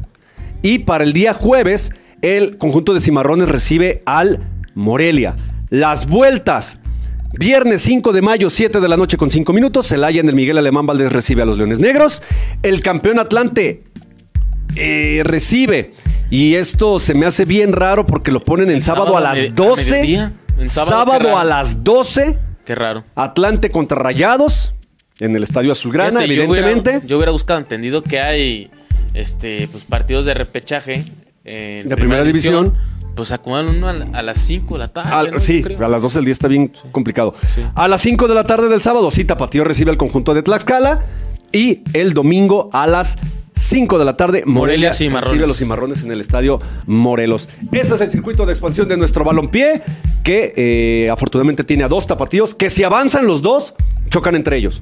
Y 0.62 0.80
para 0.80 1.04
el 1.04 1.14
día 1.14 1.34
jueves, 1.34 1.92
el 2.22 2.58
conjunto 2.58 2.94
de 2.94 3.00
Cimarrones 3.00 3.50
recibe 3.50 4.02
al 4.06 4.40
Morelia. 4.76 5.36
Las 5.70 6.08
vueltas. 6.08 6.78
Viernes 7.34 7.82
5 7.84 8.12
de 8.12 8.22
mayo, 8.22 8.50
7 8.50 8.82
de 8.82 8.90
la 8.90 8.98
noche 8.98 9.16
con 9.18 9.30
5 9.32 9.54
minutos. 9.54 9.88
Celaya 9.88 10.20
en 10.20 10.28
el 10.30 10.36
Miguel 10.36 10.58
Alemán 10.58 10.86
Valdés 10.86 11.12
recibe 11.14 11.42
a 11.42 11.46
los 11.46 11.58
Leones 11.58 11.80
Negros. 11.80 12.22
El 12.62 12.82
campeón 12.82 13.20
Atlante 13.20 13.82
eh, 14.76 15.22
recibe. 15.24 15.94
Y 16.30 16.56
esto 16.56 17.00
se 17.00 17.14
me 17.14 17.26
hace 17.26 17.46
bien 17.46 17.74
raro 17.74 18.06
porque 18.06 18.32
lo 18.32 18.42
ponen 18.42 18.70
en 18.70 18.76
¿En 18.78 18.82
sábado, 18.82 19.08
sábado 19.14 19.18
a 19.18 19.34
las 19.34 19.40
a 19.40 19.52
12. 19.54 19.92
mediodía? 19.92 20.34
¿En 20.58 20.70
sábado? 20.70 21.38
a 21.38 21.44
las 21.44 21.84
12. 21.84 22.38
Qué 22.66 22.76
raro. 22.76 23.04
Atlante 23.16 23.70
contra 23.70 23.98
Rayados. 23.98 24.74
En 25.20 25.36
el 25.36 25.44
Estadio 25.44 25.72
Azulgrana, 25.72 26.22
Fíjate, 26.22 26.36
yo 26.36 26.44
evidentemente. 26.44 26.90
hubiera- 26.92 27.06
Yo 27.06 27.18
hubiera, 27.18 27.32
buscado 27.32 27.60
entendido 27.60 28.02
que 28.04 28.20
hay 28.20 28.72
este 29.14 29.68
pues 29.72 29.84
partidos 29.84 30.26
de 30.26 30.34
repechaje. 30.34 31.04
En 31.44 31.88
De 31.90 31.96
primera 31.96 32.24
división. 32.24 32.74
Pues 33.16 33.32
acomodan 33.34 33.68
uno 33.68 33.90
a, 33.90 33.94
la- 33.94 34.06
a 34.18 34.22
las 34.22 34.38
5 34.40 34.76
de 34.76 34.80
la 34.80 34.88
tarde. 34.88 35.40
Sí, 35.40 35.64
a 35.80 35.88
las 35.90 36.02
12 36.02 36.20
del 36.20 36.26
día 36.26 36.32
está 36.32 36.48
bien 36.48 36.72
complicado. 36.92 37.36
Sí. 37.54 37.62
A 37.76 37.88
las 37.90 38.02
5 38.02 38.28
de 38.28 38.36
la 38.36 38.46
tarde 38.46 38.70
del 38.70 38.82
sábado, 38.82 39.12
sí, 39.12 39.26
Tapatío 39.26 39.64
recibe 39.66 39.92
al 39.92 39.98
conjunto 39.98 40.34
de 40.34 40.44
Tlaxcala. 40.44 41.04
Y 41.52 41.82
el 41.92 42.14
domingo 42.14 42.70
a 42.72 42.88
las 42.88 43.18
5 43.56 44.00
de 44.00 44.06
la 44.06 44.16
tarde, 44.16 44.44
Morelia 44.46 44.92
recibe 44.92 45.18
a 45.44 45.48
los 45.48 45.58
Cimarrones 45.58 46.02
en 46.04 46.12
el 46.14 46.22
estadio 46.22 46.62
Morelos. 46.88 47.50
Ese 47.74 47.96
es 47.96 48.02
el 48.02 48.10
circuito 48.10 48.46
de 48.46 48.54
expansión 48.54 48.88
de 48.88 48.96
nuestro 48.96 49.26
balompié, 49.26 49.82
que 50.24 50.54
eh, 50.56 51.10
afortunadamente 51.12 51.66
tiene 51.66 51.84
a 51.84 51.90
dos 51.90 52.08
tapatíos, 52.08 52.56
que 52.56 52.70
si 52.70 52.84
avanzan 52.86 53.28
los 53.28 53.42
dos, 53.42 53.74
chocan 54.10 54.36
entre 54.36 54.56
ellos. 54.56 54.82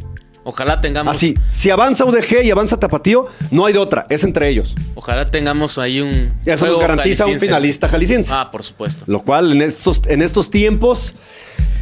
Ojalá 0.50 0.82
tengamos. 0.82 1.16
Así, 1.16 1.36
si 1.48 1.70
avanza 1.70 2.06
UDG 2.06 2.44
y 2.44 2.50
avanza 2.50 2.80
Tapatío, 2.80 3.28
no 3.52 3.66
hay 3.68 3.74
de 3.74 3.80
otra, 3.80 4.08
es 4.10 4.24
entre 4.24 4.50
ellos. 4.50 4.74
Ojalá 4.96 5.26
tengamos 5.26 5.78
ahí 5.78 6.02
un. 6.02 6.34
Eso 6.44 6.66
nos 6.66 6.80
garantiza 6.80 7.28
un 7.28 7.40
finalista 7.40 7.88
jalisciense. 7.88 8.34
Ah, 8.34 8.50
por 8.52 8.64
supuesto. 8.64 9.04
Lo 9.08 9.22
cual 9.22 9.52
en 9.52 9.62
estos, 9.62 10.02
en 10.08 10.24
estos 10.24 10.50
tiempos, 10.50 11.14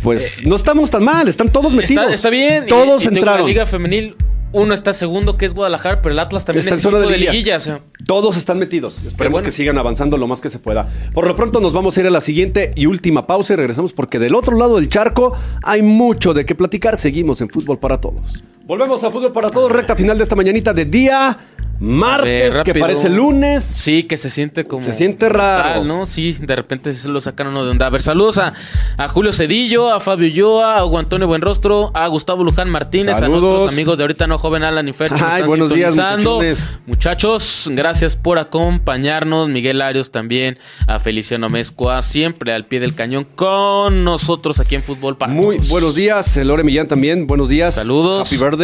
pues 0.03 0.45
no 0.45 0.55
estamos 0.57 0.91
tan 0.91 1.03
mal, 1.03 1.28
están 1.28 1.49
todos 1.51 1.72
metidos. 1.72 2.03
Eh, 2.03 2.05
Está, 2.07 2.15
está 2.15 2.30
bien. 2.30 2.65
y- 2.65 2.70
Todos 2.70 3.03
y 3.03 3.05
tengo 3.05 3.18
entraron. 3.20 3.41
Una 3.43 3.49
liga 3.49 3.65
femenil 3.65 4.15
uno 4.53 4.74
está 4.74 4.93
segundo, 4.93 5.38
que 5.38 5.45
es 5.45 5.53
Guadalajara, 5.53 6.01
pero 6.01 6.13
el 6.13 6.20
Atlas 6.20 6.45
también 6.45 6.61
Está 6.61 6.76
en 6.76 6.82
zona 6.82 6.99
de 6.99 7.03
de 7.07 7.11
liguilla. 7.18 7.32
liguilla. 7.32 7.57
o 7.57 7.59
sea, 7.59 7.80
Todos 8.05 8.38
están 8.38 8.57
metidos. 8.57 9.03
Esperemos 9.05 9.34
bueno. 9.41 9.45
que 9.45 9.51
sigan 9.51 9.78
avanzando 9.78 10.18
lo 10.18 10.26
más 10.26 10.39
que 10.39 10.47
se 10.49 10.57
pueda. 10.57 10.88
Por 11.13 11.28
lo 11.28 11.36
pronto 11.36 11.59
nos 11.59 11.74
vamos 11.74 11.97
a 11.97 11.99
ir 11.99 12.07
a 12.07 12.09
la 12.09 12.22
siguiente 12.22 12.72
y 12.76 12.86
última 12.86 13.28
pausa 13.28 13.53
y 13.53 13.55
regresamos 13.57 13.91
porque 13.91 14.20
del 14.20 14.34
otro 14.36 14.57
lado 14.57 14.78
del 14.78 14.88
charco 14.88 15.34
hay 15.63 15.82
mucho 15.82 16.34
de 16.34 16.45
qué 16.45 16.55
platicar. 16.55 16.95
Seguimos 16.95 17.41
en 17.41 17.49
Fútbol 17.49 17.78
para 17.78 17.99
Todos. 17.99 18.41
Volvemos 18.68 19.01
a 19.05 19.11
Fútbol 19.11 19.32
para 19.32 19.49
Todos, 19.49 19.72
recta 19.72 19.95
final 19.95 20.18
de 20.18 20.24
esta 20.24 20.36
mañanita 20.36 20.74
de 20.74 20.84
día 20.84 21.38
martes, 21.80 22.53
ver, 22.53 22.63
que 22.63 22.74
parece 22.76 23.09
lunes. 23.09 23.63
Sí, 23.63 24.03
que 24.03 24.18
se 24.18 24.30
siente 24.30 24.65
como. 24.65 24.84
Se 24.84 24.93
siente 24.93 25.30
raro. 25.30 25.80
tal, 25.80 25.88
¿no? 25.88 26.05
Sí, 26.05 26.34
de 26.34 26.55
repente 26.55 26.93
se 26.93 27.07
lo 27.07 27.22
sacaron 27.22 27.53
uno 27.53 27.65
de 27.65 27.72
onda. 27.72 27.86
A 27.86 27.89
ver, 27.89 28.01
saludos 28.01 28.38
a, 28.39 28.53
a 28.97 29.07
Julio 29.07 29.32
Cedillo, 29.34 29.91
a 29.93 29.99
Fabio 29.99 30.28
Yoa, 30.28 30.78
a 30.78 30.86
Hugo 30.86 30.97
Antonio 30.97 31.28
Buenrostro, 31.28 31.91
a 31.93 32.07
Gustavo 32.07 32.43
Luján 32.43 32.70
Martínez, 32.70 33.18
Saludos. 33.18 33.43
a 33.43 33.47
nuestros 33.47 33.74
amigos 33.74 33.97
de 33.97 34.03
ahorita 34.05 34.28
no 34.28 34.38
joven 34.38 34.63
Alan 34.63 34.88
y 34.88 34.93
Fer. 34.93 35.09
que 35.09 35.15
Ay, 35.15 35.22
están 35.34 35.47
buenos 35.47 35.74
días, 35.74 35.95
muchachones. 35.95 36.65
Muchachos, 36.88 37.70
gracias 37.72 38.15
por 38.15 38.39
acompañarnos. 38.39 39.49
Miguel 39.49 39.82
Arios 39.82 40.11
también, 40.11 40.57
a 40.88 40.99
Feliciano 40.99 41.49
Mezcua, 41.49 42.01
siempre 42.01 42.53
al 42.53 42.65
pie 42.65 42.80
del 42.80 42.95
cañón 42.95 43.28
con 43.36 44.03
nosotros 44.03 44.59
aquí 44.59 44.76
en 44.76 44.84
Fútbol 44.84 45.18
para 45.18 45.32
Muy 45.32 45.57
Todos. 45.57 45.70
buenos 45.70 45.95
días, 45.95 46.36
Lore 46.38 46.63
Millán 46.63 46.88
también. 46.88 47.28
Buenos 47.28 47.49
días. 47.49 47.76
Saludos. 47.76 48.28
Happy 48.28 48.43
birthday. 48.43 48.57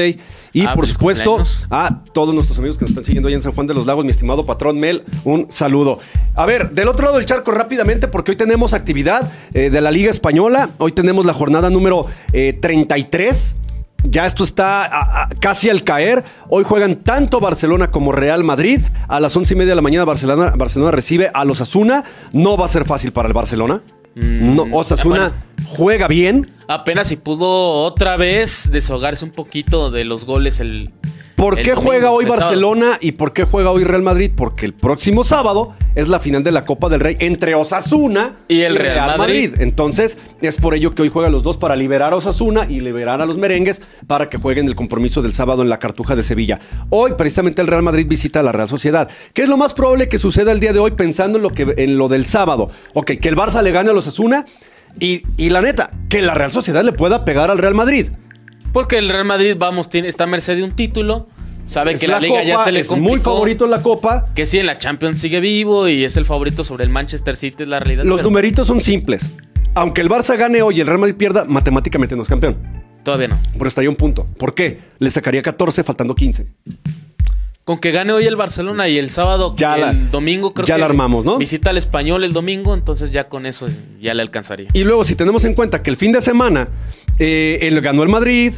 Y 0.53 0.65
Ah, 0.65 0.73
por 0.73 0.85
supuesto, 0.87 1.35
cumpleaños. 1.37 1.67
a 1.71 2.03
todos 2.13 2.33
nuestros 2.33 2.57
amigos 2.59 2.77
que 2.77 2.83
nos 2.85 2.91
están 2.91 3.05
siguiendo 3.05 3.27
ahí 3.27 3.33
en 3.35 3.41
San 3.41 3.53
Juan 3.53 3.65
de 3.67 3.73
los 3.73 3.85
Lagos, 3.85 4.03
mi 4.05 4.11
estimado 4.11 4.45
patrón 4.45 4.79
Mel, 4.79 5.03
un 5.23 5.47
saludo. 5.49 5.97
A 6.35 6.45
ver, 6.45 6.71
del 6.71 6.87
otro 6.87 7.05
lado 7.05 7.17
del 7.17 7.25
charco 7.25 7.51
rápidamente, 7.51 8.07
porque 8.07 8.31
hoy 8.31 8.37
tenemos 8.37 8.73
actividad 8.73 9.31
eh, 9.53 9.69
de 9.69 9.81
la 9.81 9.91
Liga 9.91 10.11
Española. 10.11 10.69
Hoy 10.77 10.91
tenemos 10.91 11.25
la 11.25 11.33
jornada 11.33 11.69
número 11.69 12.05
eh, 12.33 12.57
33. 12.61 13.55
Ya 14.05 14.25
esto 14.25 14.43
está 14.43 14.83
a- 14.85 15.23
a- 15.23 15.29
casi 15.39 15.69
al 15.69 15.83
caer. 15.85 16.25
Hoy 16.49 16.65
juegan 16.65 16.97
tanto 16.97 17.39
Barcelona 17.39 17.89
como 17.89 18.11
Real 18.11 18.43
Madrid. 18.43 18.81
A 19.07 19.19
las 19.21 19.33
once 19.37 19.53
y 19.53 19.57
media 19.57 19.71
de 19.71 19.75
la 19.77 19.81
mañana 19.81 20.03
Barcelona, 20.03 20.53
Barcelona 20.57 20.91
recibe 20.91 21.31
a 21.33 21.45
los 21.45 21.61
Asuna. 21.61 22.03
No 22.33 22.57
va 22.57 22.65
a 22.65 22.67
ser 22.67 22.83
fácil 22.85 23.13
para 23.13 23.27
el 23.29 23.33
Barcelona. 23.33 23.81
Mm, 24.15 24.55
no, 24.55 24.67
Osasuna 24.71 25.31
juega 25.65 26.07
bien. 26.07 26.51
Apenas 26.67 27.07
si 27.07 27.15
pudo 27.15 27.83
otra 27.83 28.17
vez 28.17 28.69
desahogarse 28.71 29.25
un 29.25 29.31
poquito 29.31 29.91
de 29.91 30.05
los 30.05 30.25
goles 30.25 30.59
el. 30.59 30.91
¿Por 31.35 31.57
el 31.57 31.65
qué 31.65 31.71
domingo, 31.71 31.89
juega 31.89 32.11
hoy 32.11 32.25
sábado. 32.25 32.41
Barcelona 32.41 32.97
y 33.01 33.13
por 33.13 33.33
qué 33.33 33.43
juega 33.43 33.71
hoy 33.71 33.83
Real 33.83 34.03
Madrid? 34.03 34.31
Porque 34.35 34.65
el 34.65 34.73
próximo 34.73 35.23
sábado 35.23 35.75
es 35.95 36.07
la 36.07 36.19
final 36.19 36.43
de 36.43 36.51
la 36.51 36.65
Copa 36.65 36.89
del 36.89 36.99
Rey 36.99 37.15
entre 37.19 37.55
Osasuna 37.55 38.33
Y 38.47 38.61
el 38.61 38.75
Real 38.75 39.17
Madrid. 39.17 39.55
Entonces, 39.59 40.17
es 40.41 40.57
por 40.57 40.73
ello 40.73 40.95
que 40.95 41.01
hoy 41.01 41.09
juegan 41.09 41.31
los 41.31 41.43
dos 41.43 41.57
para 41.57 41.75
liberar 41.75 42.13
a 42.13 42.17
Osasuna 42.17 42.65
y 42.69 42.79
liberar 42.79 43.21
a 43.21 43.25
los 43.25 43.37
merengues 43.37 43.81
para 44.07 44.29
que 44.29 44.37
jueguen 44.37 44.67
el 44.67 44.75
compromiso 44.75 45.21
del 45.21 45.33
sábado 45.33 45.61
en 45.61 45.69
la 45.69 45.79
Cartuja 45.79 46.15
de 46.15 46.23
Sevilla. 46.23 46.59
Hoy, 46.89 47.13
precisamente, 47.17 47.61
el 47.61 47.67
Real 47.67 47.83
Madrid 47.83 48.07
visita 48.07 48.39
a 48.39 48.43
la 48.43 48.51
Real 48.51 48.67
Sociedad. 48.67 49.09
¿Qué 49.33 49.43
es 49.43 49.49
lo 49.49 49.57
más 49.57 49.73
probable 49.73 50.07
que 50.07 50.17
suceda 50.17 50.51
el 50.51 50.59
día 50.59 50.73
de 50.73 50.79
hoy 50.79 50.91
pensando 50.91 51.37
en 51.37 51.43
lo, 51.43 51.49
que, 51.51 51.73
en 51.77 51.97
lo 51.97 52.07
del 52.07 52.25
sábado? 52.25 52.69
Ok, 52.93 53.13
que 53.21 53.29
el 53.29 53.35
Barça 53.35 53.61
le 53.61 53.71
gane 53.71 53.89
a 53.89 53.93
los 53.93 54.07
Osasuna 54.07 54.45
y, 54.99 55.23
y 55.37 55.49
la 55.49 55.61
neta, 55.61 55.89
que 56.09 56.21
la 56.21 56.33
Real 56.33 56.51
Sociedad 56.51 56.83
le 56.83 56.91
pueda 56.91 57.25
pegar 57.25 57.49
al 57.49 57.57
Real 57.57 57.75
Madrid. 57.75 58.07
Porque 58.71 58.97
el 58.97 59.09
Real 59.09 59.25
Madrid, 59.25 59.55
vamos, 59.57 59.89
tiene, 59.89 60.07
está 60.07 60.23
a 60.23 60.27
merced 60.27 60.55
de 60.55 60.63
un 60.63 60.75
título. 60.75 61.27
Sabe 61.65 61.93
Es 61.93 62.01
que 62.01 62.07
la, 62.07 62.19
liga 62.19 62.43
ya 62.43 62.63
se 62.63 62.71
le 62.71 62.81
es 62.81 62.87
complicó. 62.87 63.09
muy 63.09 63.19
favorito 63.21 63.65
en 63.65 63.71
la 63.71 63.81
Copa. 63.81 64.25
Que 64.35 64.45
sí, 64.45 64.59
en 64.59 64.65
la 64.65 64.77
Champions 64.77 65.19
sigue 65.19 65.39
vivo 65.39 65.87
y 65.87 66.03
es 66.03 66.17
el 66.17 66.25
favorito 66.25 66.63
sobre 66.63 66.83
el 66.83 66.89
Manchester 66.89 67.35
City, 67.35 67.63
es 67.63 67.69
la 67.69 67.79
realidad. 67.79 68.03
Los 68.03 68.17
pero 68.17 68.29
numeritos 68.29 68.67
son 68.67 68.81
simples. 68.81 69.29
Aunque 69.75 70.01
el 70.01 70.09
Barça 70.09 70.37
gane 70.37 70.61
hoy 70.61 70.77
y 70.77 70.81
el 70.81 70.87
Real 70.87 70.99
Madrid 70.99 71.15
pierda, 71.15 71.45
matemáticamente 71.45 72.15
no 72.15 72.23
es 72.23 72.29
campeón. 72.29 72.57
Todavía 73.03 73.29
no. 73.29 73.39
Pero 73.53 73.67
estaría 73.67 73.89
un 73.89 73.95
punto. 73.95 74.27
¿Por 74.37 74.53
qué? 74.53 74.79
Le 74.99 75.09
sacaría 75.09 75.41
14 75.41 75.83
faltando 75.83 76.13
15. 76.15 76.47
Con 77.63 77.79
que 77.79 77.91
gane 77.91 78.11
hoy 78.11 78.25
el 78.25 78.35
Barcelona 78.35 78.89
y 78.89 78.97
el 78.97 79.09
sábado, 79.09 79.55
Ya 79.57 79.75
el 79.75 79.81
la- 79.81 79.93
domingo 79.93 80.53
creo 80.53 80.67
ya 80.67 80.75
que 80.75 80.79
la 80.81 80.85
armamos, 80.87 81.23
¿no? 81.23 81.37
Visita 81.37 81.69
al 81.69 81.77
español 81.77 82.25
el 82.25 82.33
domingo, 82.33 82.73
entonces 82.73 83.11
ya 83.13 83.29
con 83.29 83.45
eso 83.45 83.67
ya 84.01 84.13
le 84.13 84.21
alcanzaría. 84.21 84.67
Y 84.73 84.83
luego, 84.83 85.05
si 85.05 85.15
tenemos 85.15 85.45
en 85.45 85.53
cuenta 85.53 85.81
que 85.81 85.89
el 85.89 85.95
fin 85.95 86.11
de 86.11 86.21
semana 86.21 86.67
eh, 87.19 87.59
él 87.61 87.79
ganó 87.79 88.03
el 88.03 88.09
Madrid, 88.09 88.51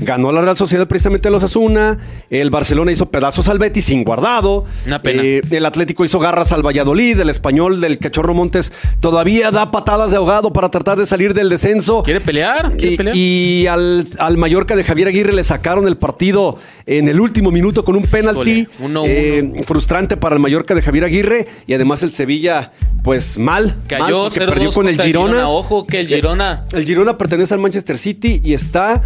ganó 0.00 0.32
la 0.32 0.40
Real 0.40 0.56
Sociedad 0.56 0.86
precisamente 0.86 1.30
los 1.30 1.42
Asuna, 1.42 1.98
el 2.30 2.50
Barcelona 2.50 2.92
hizo 2.92 3.10
pedazos 3.10 3.48
al 3.48 3.58
Betis 3.58 3.86
sin 3.86 4.04
guardado, 4.04 4.64
Una 4.86 5.02
pena. 5.02 5.22
eh, 5.24 5.42
el 5.50 5.66
Atlético 5.66 6.04
hizo 6.04 6.18
garras 6.18 6.52
al 6.52 6.64
Valladolid, 6.64 7.18
el 7.20 7.30
español 7.30 7.80
del 7.80 7.98
Cachorro 7.98 8.34
Montes 8.34 8.72
todavía 9.00 9.50
da 9.50 9.70
patadas 9.70 10.10
de 10.10 10.16
ahogado 10.16 10.52
para 10.52 10.68
tratar 10.70 10.98
de 10.98 11.06
salir 11.06 11.34
del 11.34 11.48
descenso. 11.48 12.02
¿Quiere 12.02 12.20
pelear? 12.20 12.76
¿Quiere 12.76 12.96
pelear? 12.96 13.16
y 13.16 13.66
al, 13.66 14.04
al 14.18 14.36
Mallorca 14.36 14.76
de 14.76 14.84
Javier 14.84 15.08
Aguirre 15.08 15.32
le 15.32 15.44
sacaron 15.44 15.86
el 15.88 15.96
partido 15.96 16.58
en 16.86 17.08
el 17.08 17.20
último 17.20 17.50
minuto 17.50 17.84
con 17.84 17.96
un 17.96 18.04
penalti 18.04 18.50
Híjole, 18.50 18.68
uno, 18.80 19.02
eh, 19.06 19.62
frustrante 19.66 20.16
para 20.16 20.34
el 20.36 20.40
Mallorca 20.40 20.74
de 20.74 20.82
Javier 20.82 21.04
Aguirre 21.04 21.46
y 21.66 21.74
además 21.74 22.02
el 22.02 22.12
Sevilla 22.12 22.72
pues 23.02 23.38
mal, 23.38 23.66
mal 23.66 23.76
Cayó 23.88 24.26
0-2 24.28 24.34
perdió 24.46 24.72
con 24.72 24.88
el 24.88 25.00
Girona. 25.00 25.48
Ojo 25.48 25.86
que 25.86 26.00
el 26.00 26.08
Girona. 26.08 26.64
El 26.72 26.84
Girona 26.84 27.16
pertenece 27.16 27.54
al 27.54 27.60
Manchester 27.60 27.96
City 27.96 28.40
y 28.44 28.52
está 28.54 29.02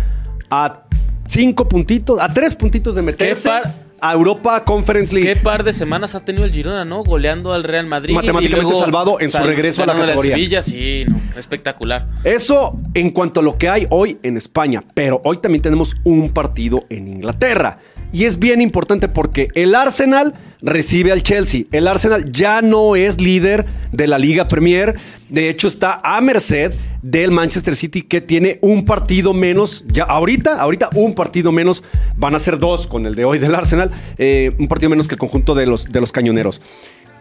a 0.53 0.82
cinco 1.26 1.66
puntitos, 1.66 2.20
a 2.20 2.28
tres 2.28 2.55
puntitos 2.55 2.94
de 2.94 3.00
meterse 3.00 3.50
a 4.00 4.12
Europa 4.12 4.62
Conference 4.64 5.14
League. 5.14 5.32
¿Qué 5.32 5.40
par 5.40 5.64
de 5.64 5.72
semanas 5.72 6.14
ha 6.14 6.20
tenido 6.20 6.44
el 6.44 6.53
Girona, 6.53 6.84
no? 6.84 7.03
Goleando 7.05 7.55
al 7.55 7.64
Real 7.64 7.86
Madrid. 7.86 8.14
Matemáticamente 8.14 8.59
y 8.59 8.62
luego 8.62 8.78
salvado 8.78 9.18
en 9.18 9.30
su 9.30 9.38
regreso 9.38 9.82
a 9.82 9.86
la 9.86 9.94
categoría. 9.94 10.34
Sevilla, 10.34 10.61
sí, 10.61 11.05
no, 11.09 11.18
espectacular. 11.38 12.07
Eso 12.24 12.78
en 12.92 13.11
cuanto 13.12 13.40
a 13.40 13.42
lo 13.42 13.57
que 13.57 13.70
hay 13.70 13.86
hoy 13.88 14.18
en 14.22 14.36
España, 14.36 14.82
pero 14.92 15.22
hoy 15.24 15.38
también 15.38 15.62
tenemos 15.62 15.96
un 16.05 16.30
partido 16.30 16.84
en 16.90 17.09
Inglaterra. 17.09 17.78
Y 18.12 18.26
es 18.26 18.38
bien 18.38 18.61
importante 18.61 19.09
porque 19.09 19.48
el 19.55 19.74
Arsenal 19.74 20.34
recibe 20.63 21.13
al 21.13 21.23
Chelsea. 21.23 21.65
El 21.73 21.89
Arsenal 21.89 22.31
ya 22.33 22.63
no 22.63 22.97
es 22.97 23.21
líder 23.21 23.67
de 23.91 24.07
la 24.07 24.19
Liga 24.19 24.49
Premier. 24.49 24.97
De 25.29 25.49
hecho, 25.49 25.69
está 25.69 26.01
a 26.03 26.21
merced 26.21 26.73
del 27.03 27.31
Manchester 27.31 27.77
City 27.77 28.03
que 28.03 28.21
tiene 28.21 28.59
un 28.63 28.85
partido 28.85 29.33
menos. 29.33 29.85
Ya 29.89 30.05
ahorita, 30.05 30.61
ahorita 30.61 30.91
un 30.95 31.15
partido 31.15 31.53
menos. 31.53 31.83
Van 32.17 32.35
a 32.35 32.39
ser 32.39 32.59
dos 32.59 32.87
con 32.87 33.07
el 33.07 33.15
de 33.15 33.25
hoy 33.25 33.39
del 33.39 33.55
Arsenal. 33.55 33.91
eh, 34.19 34.53
un 34.59 34.69
partido 34.69 34.91
menos 34.91 35.09
que 35.09 35.15
el 35.15 35.19
conjunto 35.19 35.55
de 35.55 35.67
los, 35.67 35.87
de 35.87 36.01
los 36.01 36.13
cañoneros. 36.13 36.61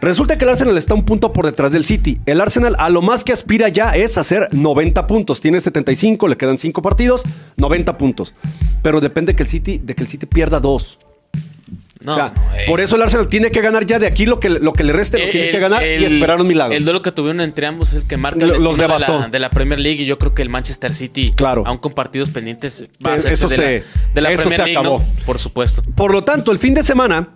Resulta 0.00 0.36
que 0.36 0.44
el 0.44 0.50
Arsenal 0.50 0.76
está 0.76 0.94
un 0.94 1.04
punto 1.04 1.32
por 1.32 1.46
detrás 1.46 1.70
del 1.70 1.84
City. 1.84 2.18
El 2.26 2.40
Arsenal 2.40 2.74
a 2.80 2.90
lo 2.90 3.02
más 3.02 3.22
que 3.22 3.32
aspira 3.32 3.68
ya 3.68 3.94
es 3.94 4.18
hacer 4.18 4.48
90 4.50 5.06
puntos. 5.06 5.40
Tiene 5.40 5.60
75, 5.60 6.26
le 6.26 6.36
quedan 6.36 6.58
5 6.58 6.82
partidos, 6.82 7.22
90 7.56 7.98
puntos. 7.98 8.34
Pero 8.82 9.00
depende 9.00 9.36
que 9.36 9.44
el 9.44 9.48
City, 9.48 9.78
de 9.78 9.94
que 9.94 10.02
el 10.02 10.08
City 10.08 10.26
pierda 10.26 10.58
dos. 10.58 10.98
No, 12.04 12.12
o 12.12 12.14
sea, 12.14 12.32
no, 12.34 12.54
eh. 12.56 12.64
por 12.66 12.80
eso 12.80 12.96
el 12.96 13.02
Arsenal 13.02 13.28
tiene 13.28 13.50
que 13.50 13.60
ganar 13.60 13.86
ya 13.86 13.98
de 13.98 14.06
aquí 14.06 14.26
lo 14.26 14.40
que, 14.40 14.48
lo 14.48 14.72
que 14.72 14.84
le 14.84 14.92
reste, 14.92 15.24
lo 15.24 15.30
tiene 15.30 15.50
que 15.50 15.58
ganar 15.58 15.82
y 15.84 16.04
esperar 16.04 16.40
un 16.40 16.46
milagro. 16.48 16.74
El 16.76 16.84
duelo 16.84 17.02
que 17.02 17.12
tuvieron 17.12 17.40
entre 17.40 17.66
ambos 17.66 17.90
es 17.90 18.02
el 18.02 18.08
que 18.08 18.16
marca 18.16 18.44
el 18.44 18.50
los 18.62 18.76
de 18.76 18.82
devastó. 18.82 19.20
la, 19.20 19.28
de 19.28 19.38
la 19.38 19.50
Premier 19.50 19.78
League 19.80 20.02
y 20.02 20.06
yo 20.06 20.18
creo 20.18 20.34
que 20.34 20.42
el 20.42 20.48
Manchester 20.48 20.92
City, 20.94 21.32
Claro. 21.36 21.64
aún 21.66 21.78
con 21.78 21.92
partidos 21.92 22.30
pendientes, 22.30 22.86
va 23.04 23.12
a 23.12 23.16
Eh, 23.16 23.20
eso 23.32 23.48
de, 23.48 23.56
se- 23.56 23.62
la, 23.80 23.84
de 24.14 24.20
la 24.20 24.32
eso 24.32 24.42
Premier 24.42 24.60
se 24.60 24.64
League, 24.66 24.78
acabó. 24.78 24.98
¿no? 24.98 25.24
Por 25.24 25.38
supuesto. 25.38 25.82
Por 25.94 26.12
lo 26.12 26.24
tanto, 26.24 26.50
el 26.52 26.58
fin 26.58 26.74
de 26.74 26.82
semana 26.82 27.28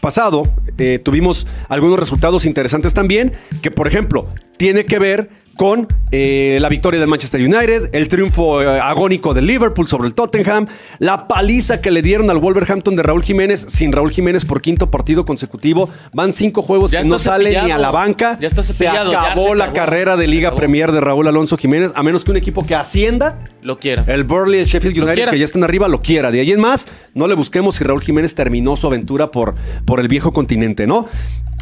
pasado 0.00 0.42
eh, 0.78 1.00
tuvimos 1.02 1.46
algunos 1.68 1.98
resultados 1.98 2.44
interesantes 2.46 2.94
también, 2.94 3.32
que 3.62 3.70
por 3.70 3.88
ejemplo, 3.88 4.28
tiene 4.56 4.84
que 4.86 4.98
ver 4.98 5.28
con 5.56 5.86
eh, 6.10 6.58
la 6.60 6.68
victoria 6.68 6.98
del 6.98 7.08
Manchester 7.08 7.40
United, 7.40 7.90
el 7.92 8.08
triunfo 8.08 8.60
eh, 8.60 8.80
agónico 8.80 9.34
del 9.34 9.46
Liverpool 9.46 9.86
sobre 9.86 10.08
el 10.08 10.14
Tottenham, 10.14 10.66
la 10.98 11.28
paliza 11.28 11.80
que 11.80 11.92
le 11.92 12.02
dieron 12.02 12.28
al 12.28 12.38
Wolverhampton 12.38 12.96
de 12.96 13.04
Raúl 13.04 13.22
Jiménez, 13.22 13.64
sin 13.68 13.92
Raúl 13.92 14.10
Jiménez 14.10 14.44
por 14.44 14.60
quinto 14.60 14.90
partido 14.90 15.24
consecutivo. 15.24 15.88
Van 16.12 16.32
cinco 16.32 16.62
juegos 16.62 16.90
Ya 16.90 17.02
que 17.02 17.08
no 17.08 17.20
sale 17.20 17.50
ni 17.62 17.70
a 17.70 17.78
la 17.78 17.92
banca. 17.92 18.36
Ya 18.40 18.48
está 18.48 18.64
se 18.64 18.82
ya 18.84 19.02
acabó 19.02 19.50
se 19.50 19.54
la 19.54 19.64
acabó. 19.66 19.76
carrera 19.76 20.16
de 20.16 20.26
Liga. 20.26 20.54
Premier 20.56 20.90
de 20.90 21.00
Raúl 21.00 21.28
Alonso 21.28 21.56
Jiménez, 21.56 21.92
a 21.94 22.02
menos 22.02 22.24
que 22.24 22.32
un 22.32 22.36
equipo 22.36 22.66
que 22.66 22.74
ascienda 22.74 23.38
Lo 23.62 23.78
quiera. 23.78 24.04
el 24.08 24.24
Burley, 24.24 24.58
el 24.60 24.66
Sheffield 24.66 25.04
United, 25.04 25.30
que 25.30 25.38
ya 25.38 25.44
están 25.44 25.62
arriba, 25.62 25.86
lo 25.86 26.00
quiera. 26.02 26.32
De 26.32 26.40
ahí 26.40 26.50
en 26.50 26.60
más, 26.60 26.88
no 27.14 27.28
le 27.28 27.34
busquemos 27.34 27.76
si 27.76 27.84
Raúl 27.84 28.02
Jiménez 28.02 28.34
terminó 28.34 28.74
su 28.74 28.88
aventura 28.88 29.30
por, 29.30 29.54
por 29.84 30.00
el 30.00 30.08
viejo 30.08 30.32
continente, 30.32 30.86
¿no? 30.88 31.06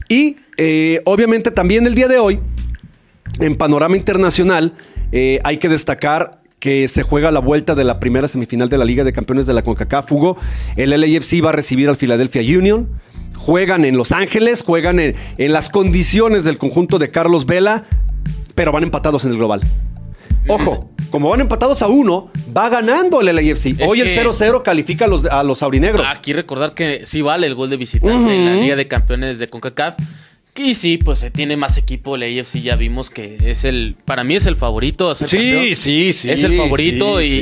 Y 0.09 0.37
eh, 0.57 1.03
obviamente 1.05 1.51
también 1.51 1.87
el 1.87 1.95
día 1.95 2.09
de 2.09 2.19
hoy, 2.19 2.39
en 3.41 3.57
panorama 3.57 3.97
internacional, 3.97 4.73
eh, 5.13 5.41
hay 5.45 5.59
que 5.59 5.69
destacar 5.69 6.41
que 6.59 6.87
se 6.87 7.03
juega 7.03 7.31
la 7.33 7.41
vuelta 7.41 7.75
de 7.75 7.83
la 7.83 7.99
primera 7.99 8.29
semifinal 8.29 8.69
de 8.69 8.79
la 8.79 8.85
Liga 8.85 9.03
de 9.03 9.13
Campeones 9.13 9.47
de 9.47 9.53
la 9.53 9.63
CONCACAF. 9.63 10.13
Hugo, 10.13 10.37
el 10.77 10.91
LAFC 10.91 11.45
va 11.45 11.49
a 11.49 11.53
recibir 11.53 11.89
al 11.89 11.97
Philadelphia 11.97 12.41
Union. 12.57 12.89
Juegan 13.37 13.85
en 13.85 13.97
Los 13.97 14.13
Ángeles, 14.13 14.63
juegan 14.63 15.01
en, 15.01 15.17
en 15.39 15.53
las 15.53 15.69
condiciones 15.71 16.45
del 16.45 16.59
conjunto 16.59 17.01
de 17.01 17.11
Carlos 17.11 17.47
Vela, 17.47 17.87
pero 18.55 18.71
van 18.71 18.85
empatados 18.85 19.25
en 19.25 19.33
el 19.33 19.39
global. 19.39 19.63
Ojo, 20.49 20.91
como 21.11 21.29
van 21.31 21.41
empatados 21.41 21.83
a 21.83 21.89
uno, 21.89 22.31
va 22.57 22.69
ganando 22.69 23.21
el 23.21 23.35
LAFC. 23.35 23.81
Es 23.81 23.89
Hoy 23.91 24.01
el 24.01 24.09
que- 24.09 24.15
0-0 24.25 24.63
califica 24.63 25.07
a 25.07 25.09
los, 25.09 25.25
a 25.25 25.43
los 25.43 25.63
aurinegros. 25.65 26.07
Aquí 26.09 26.33
recordar 26.33 26.75
que 26.75 27.05
sí 27.07 27.23
vale 27.23 27.47
el 27.49 27.55
gol 27.57 27.71
de 27.71 27.77
visitante 27.77 28.35
en 28.37 28.45
la 28.45 28.55
Liga 28.55 28.77
de 28.77 28.87
Campeones 28.87 29.39
de 29.41 29.49
CONCACAF. 29.49 29.97
Y 30.55 30.75
sí, 30.75 30.99
pues 30.99 31.23
eh, 31.23 31.31
tiene 31.31 31.57
más 31.57 31.79
equipo. 31.79 32.19
La 32.19 32.27
AFC 32.27 32.61
ya 32.61 32.77
vimos 32.77 33.09
que 33.09 33.39
es 33.43 33.65
el. 33.65 33.97
Para 34.05 34.23
mí 34.23 34.37
es 34.37 34.45
el 34.45 34.55
favorito. 34.55 35.11
a 35.11 35.15
ser 35.15 35.29
Sí, 35.31 35.37
campeón. 35.39 35.75
sí, 35.75 36.13
sí, 36.13 36.31
Es 36.31 36.45
el 36.45 36.53
favorito 36.53 37.21
sí, 37.21 37.25
y, 37.25 37.31
sí. 37.31 37.41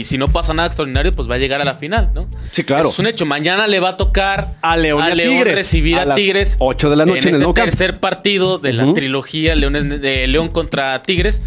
y 0.00 0.04
si 0.04 0.16
no 0.16 0.28
pasa 0.28 0.54
nada 0.54 0.66
extraordinario, 0.68 1.10
pues 1.10 1.28
va 1.28 1.34
a 1.34 1.38
llegar 1.38 1.60
a 1.60 1.64
la 1.64 1.74
final, 1.74 2.12
¿no? 2.14 2.28
Sí, 2.52 2.62
claro. 2.62 2.82
Eso 2.82 2.90
es 2.92 2.98
un 3.00 3.08
hecho. 3.08 3.26
Mañana 3.26 3.66
le 3.66 3.80
va 3.80 3.90
a 3.90 3.96
tocar 3.96 4.58
A 4.62 4.76
León 4.76 5.02
Tigres. 5.12 5.56
recibir 5.56 5.98
A 5.98 6.14
Tigres. 6.14 6.56
8 6.60 6.88
de 6.90 6.96
la 6.96 7.04
noche 7.04 7.18
en 7.18 7.24
el 7.28 7.34
este 7.34 7.42
Nou 7.44 7.52
Camp. 7.52 7.68
tercer 7.68 7.98
partido 7.98 8.58
de 8.58 8.72
la 8.72 8.94
trilogía 8.94 9.56
Leones 9.56 10.00
de 10.00 10.26
León 10.28 10.48
contra 10.48 11.02
Tigres. 11.02 11.42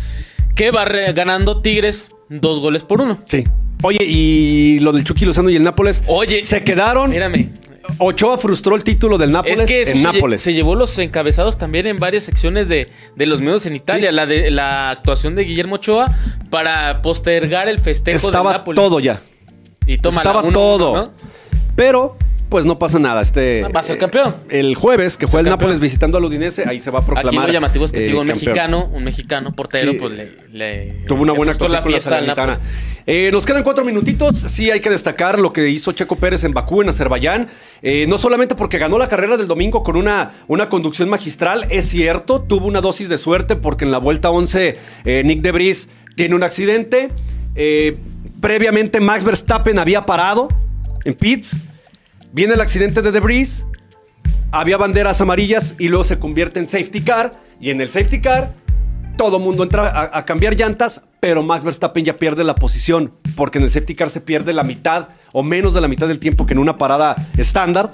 Que 0.54 0.72
va 0.72 0.84
ganando 0.84 1.62
Tigres 1.62 2.12
dos 2.28 2.60
goles 2.60 2.84
por 2.84 3.00
uno. 3.00 3.22
Sí. 3.26 3.46
Oye, 3.84 4.04
y 4.04 4.80
lo 4.80 4.92
del 4.92 5.04
Chucky 5.06 5.24
Lozano 5.26 5.50
y 5.50 5.56
el 5.56 5.64
Nápoles. 5.64 6.04
Oye, 6.08 6.44
se 6.44 6.62
quedaron. 6.64 7.12
Espérame. 7.14 7.52
Ochoa 7.98 8.38
frustró 8.38 8.76
el 8.76 8.84
título 8.84 9.18
del 9.18 9.32
Nápoles 9.32 9.62
Es 9.62 9.68
que 9.68 9.80
en 9.82 9.86
se, 9.88 9.96
lle- 9.96 10.02
Nápoles. 10.14 10.42
se 10.42 10.54
llevó 10.54 10.76
los 10.76 10.98
encabezados 11.00 11.58
también 11.58 11.88
en 11.88 12.00
varias 12.00 12.24
secciones 12.24 12.68
de, 12.68 12.90
de 13.16 13.26
los 13.26 13.40
medios 13.42 13.66
en 13.66 13.76
Italia. 13.76 14.12
La 14.12 14.26
de 14.26 14.52
la 14.52 14.90
actuación 14.92 15.36
de 15.36 15.44
Guillermo 15.44 15.76
Ochoa 15.76 16.12
para 16.50 17.02
postergar 17.02 17.68
el 17.70 17.80
festejo 17.80 18.28
Estaba 18.28 18.52
del 18.52 18.60
Nápoles. 18.60 18.76
todo 18.76 19.00
ya. 19.00 19.22
Y 19.88 19.98
toma 20.00 20.18
Estaba 20.22 20.42
todo. 20.52 21.12
Pero, 21.76 22.18
pues 22.56 22.66
no 22.66 22.80
pasa 22.80 23.00
nada. 23.00 23.20
Este 23.22 23.64
Va 23.64 23.82
a 23.82 23.84
ser 23.84 23.98
campeón. 23.98 24.34
El 24.48 24.76
jueves, 24.76 25.18
que 25.18 25.28
fue 25.28 25.42
el 25.42 25.46
campeón. 25.46 25.60
Nápoles 25.72 25.82
visitando 25.82 26.18
al 26.18 26.24
Udinese, 26.24 26.64
ahí 26.66 26.80
se 26.80 26.90
va 26.90 27.00
a 27.00 27.06
proclamar. 27.06 27.44
Aquí 27.44 27.48
lo 27.48 27.54
llamativo 27.54 27.84
es 27.84 27.92
que 27.92 28.00
eh, 28.06 28.08
digo, 28.08 28.22
un 28.22 28.28
campeón. 28.28 28.48
mexicano, 28.54 28.86
un 28.94 29.04
mexicano 29.04 29.52
portero, 29.52 29.92
Sí. 29.92 29.98
pues 30.00 30.12
le, 30.14 30.32
le- 30.54 31.04
Tuvo 31.06 31.22
una 31.24 31.34
le 31.34 31.38
buena 31.38 31.52
actuación 31.52 31.82
con 31.82 31.92
la 31.92 32.00
fiesta 32.00 32.10
al 32.18 32.26
Salernitana. 32.28 32.60
Eh, 33.06 33.30
nos 33.34 33.46
quedan 33.46 33.64
cuatro 33.64 33.84
minutitos. 33.84 34.38
Sí, 34.38 34.72
hay 34.72 34.80
que 34.80 34.90
destacar 34.90 35.38
lo 35.38 35.52
que 35.52 35.68
hizo 35.68 35.92
Checo 35.92 36.16
Pérez 36.16 36.46
en 36.46 36.54
Bakú, 36.54 36.82
en 36.82 36.88
Azerbaiyán. 36.88 37.50
Eh, 37.82 38.06
no 38.08 38.18
solamente 38.18 38.56
porque 38.56 38.78
ganó 38.78 38.98
la 38.98 39.10
carrera 39.10 39.36
del 39.36 39.48
domingo 39.48 39.84
con 39.84 39.98
una, 39.98 40.32
una 40.48 40.70
conducción 40.70 41.10
magistral, 41.10 41.68
es 41.72 41.90
cierto, 41.90 42.42
tuvo 42.42 42.68
una 42.68 42.80
dosis 42.80 43.10
de 43.10 43.18
suerte 43.18 43.58
porque 43.58 43.84
en 43.84 43.92
la 43.92 43.98
vuelta 43.98 44.30
11 44.32 44.78
eh, 45.04 45.24
Nick 45.26 45.42
de 45.42 45.52
Vries 45.52 45.90
tiene 46.16 46.34
un 46.36 46.44
accidente. 46.44 47.10
Eh, 47.56 47.98
previamente 48.40 49.02
Max 49.02 49.26
Verstappen 49.26 49.78
había 49.78 50.06
parado 50.06 50.48
en 51.04 51.14
pits. 51.16 51.58
Viene 52.36 52.56
el 52.56 52.60
accidente 52.60 53.02
de 53.02 53.14
De 53.14 53.22
Vries. 53.22 53.66
Había 54.52 54.76
banderas 54.76 55.22
amarillas 55.22 55.74
y 55.80 55.88
luego 55.88 56.04
se 56.04 56.20
convierte 56.20 56.60
en 56.60 56.68
safety 56.68 57.00
car. 57.00 57.42
Y 57.62 57.70
en 57.70 57.80
el 57.80 57.88
safety 57.88 58.20
car 58.20 58.52
todo 59.16 59.40
mundo 59.40 59.64
entra 59.64 60.10
a, 60.12 60.26
cambiar 60.26 60.54
llantas, 60.58 61.04
pero 61.22 61.44
Max 61.44 61.64
Verstappen 61.64 62.04
ya 62.04 62.18
pierde 62.18 62.44
la 62.44 62.56
posición, 62.56 63.14
porque 63.38 63.60
en 63.60 63.64
el 63.64 63.70
safety 63.70 63.96
car 63.96 64.10
se 64.10 64.20
pierde 64.20 64.52
la 64.52 64.64
mitad 64.64 65.08
o 65.32 65.44
menos 65.44 65.74
de 65.74 65.80
la 65.80 65.88
mitad 65.88 66.10
del 66.10 66.20
tiempo 66.20 66.46
que 66.46 66.52
en 66.52 66.60
una 66.60 66.78
parada 66.78 67.16
estándar. 67.38 67.94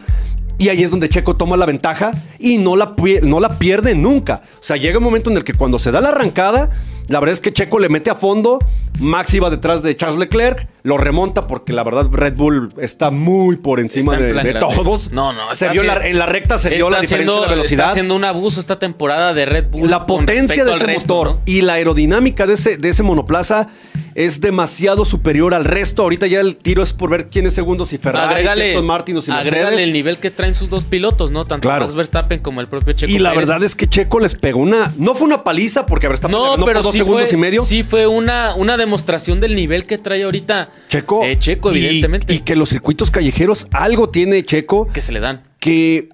Y 0.58 0.70
ahí 0.70 0.82
es 0.82 0.90
donde 0.90 1.08
Checo 1.08 1.36
toma 1.36 1.56
la 1.56 1.68
ventaja 1.68 2.12
y 2.40 2.58
no 2.58 2.76
la, 2.76 2.96
no 3.22 3.40
la 3.40 3.60
pierde 3.60 3.94
nunca. 3.94 4.42
O 4.60 4.64
sea, 4.64 4.76
llega 4.76 4.98
un 4.98 5.04
momento 5.04 5.30
en 5.30 5.38
el 5.38 5.44
que 5.44 5.54
cuando 5.54 5.78
se 5.78 5.92
da 5.92 6.02
la 6.02 6.10
arrancada, 6.10 6.72
la 7.12 7.20
verdad 7.20 7.34
es 7.34 7.42
que 7.42 7.54
Checo 7.54 7.78
le 7.80 7.90
mete 7.90 8.10
a 8.10 8.16
fondo, 8.16 8.60
Max 9.00 9.34
iba 9.34 9.50
detrás 9.50 9.84
de 9.84 9.96
Charles 9.96 10.18
Leclerc, 10.20 10.68
lo 10.84 10.98
remonta 10.98 11.46
porque 11.48 11.74
la 11.74 11.84
verdad 11.84 12.08
Red 12.12 12.36
Bull 12.36 12.70
está 12.80 13.12
muy 13.12 13.58
por 13.58 13.80
encima 13.80 14.18
de, 14.18 14.54
todos. 14.56 15.12
No, 15.12 15.32
no, 15.34 15.54
Se 15.54 15.70
vio 15.70 15.84
la- 15.84 16.08
en 16.08 16.18
la 16.18 16.26
recta 16.26 16.58
se 16.58 16.70
vio 16.70 16.90
la 16.90 17.02
diferencia 17.02 17.34
haciendo- 17.34 17.42
de 17.44 17.56
velocidad. 17.56 17.80
Está 17.86 17.92
haciendo 17.92 18.16
un 18.16 18.24
abuso 18.24 18.60
esta 18.60 18.80
temporada 18.80 19.34
de 19.34 19.46
Red 19.46 19.68
Bull. 19.70 19.90
La 19.90 20.06
potencia 20.08 20.66
de 20.66 20.72
ese 20.74 20.86
resto, 20.86 21.14
motor 21.16 21.36
¿no? 21.36 21.42
y 21.46 21.62
la 21.62 21.74
aerodinámica 21.74 22.48
de 22.48 22.54
ese, 22.56 22.78
de 22.78 22.90
ese 22.90 23.04
monoplaza 23.04 23.68
es 24.16 24.42
demasiado 24.42 25.06
superior 25.06 25.54
al 25.54 25.66
resto. 25.66 26.02
Ahorita 26.04 26.28
ya 26.28 26.42
el 26.42 26.56
tiro 26.58 26.82
es 26.84 26.92
por 26.94 27.10
ver 27.10 27.30
quién 27.30 27.46
es 27.46 27.54
segundo, 27.54 27.86
si 27.86 27.98
Ferrari, 27.98 28.28
si 28.28 28.32
Agrégale, 28.34 28.70
Aston 28.72 28.86
Martin 28.86 29.18
o 29.18 29.22
si 29.22 29.32
agrégale 29.32 29.84
el 29.84 29.94
nivel 29.94 30.18
que 30.18 30.32
traen 30.32 30.54
sus 30.56 30.70
dos 30.70 30.84
pilotos, 30.84 31.32
¿no? 31.32 31.46
Tanto 31.46 31.68
Claro. 31.68 31.86
Max 31.86 31.96
Verstappen 31.96 32.40
como 32.40 32.60
el 32.62 32.68
propio 32.68 32.94
Checo 32.94 33.12
Y 33.12 33.20
la 33.20 33.30
Pérez. 33.34 33.48
verdad 33.48 33.64
es 33.64 33.76
que 33.76 33.88
Checo 33.88 34.20
les 34.20 34.36
pegó 34.36 34.60
una... 34.60 34.94
No 34.98 35.16
fue 35.16 35.28
una 35.28 35.44
paliza 35.44 35.86
porque 35.86 36.08
Verstappen 36.08 36.38
No, 36.38 36.66
pero 36.66 36.84
sí 36.92 37.01
segundos 37.04 37.30
fue, 37.30 37.38
y 37.38 37.42
medio. 37.42 37.64
sí 37.64 37.84
fue 37.84 38.08
una, 38.08 38.56
una 38.56 38.78
demostración 38.78 39.40
del 39.40 39.56
nivel 39.56 39.86
que 39.86 39.98
trae 39.98 40.24
ahorita 40.24 40.70
Checo. 40.90 41.24
eh, 41.24 41.38
Checo, 41.40 41.74
y- 41.74 41.78
evidentemente. 41.86 42.34
Y, 42.34 42.40
que 42.40 42.56
los 42.56 42.70
circuitos 42.70 43.12
callejeros 43.12 43.68
algo 43.72 44.10
tiene 44.10 44.44
Checo 44.46 44.88
que 44.88 45.02
se 45.02 45.12
le 45.12 45.20
dan. 45.20 45.42
que 45.60 46.10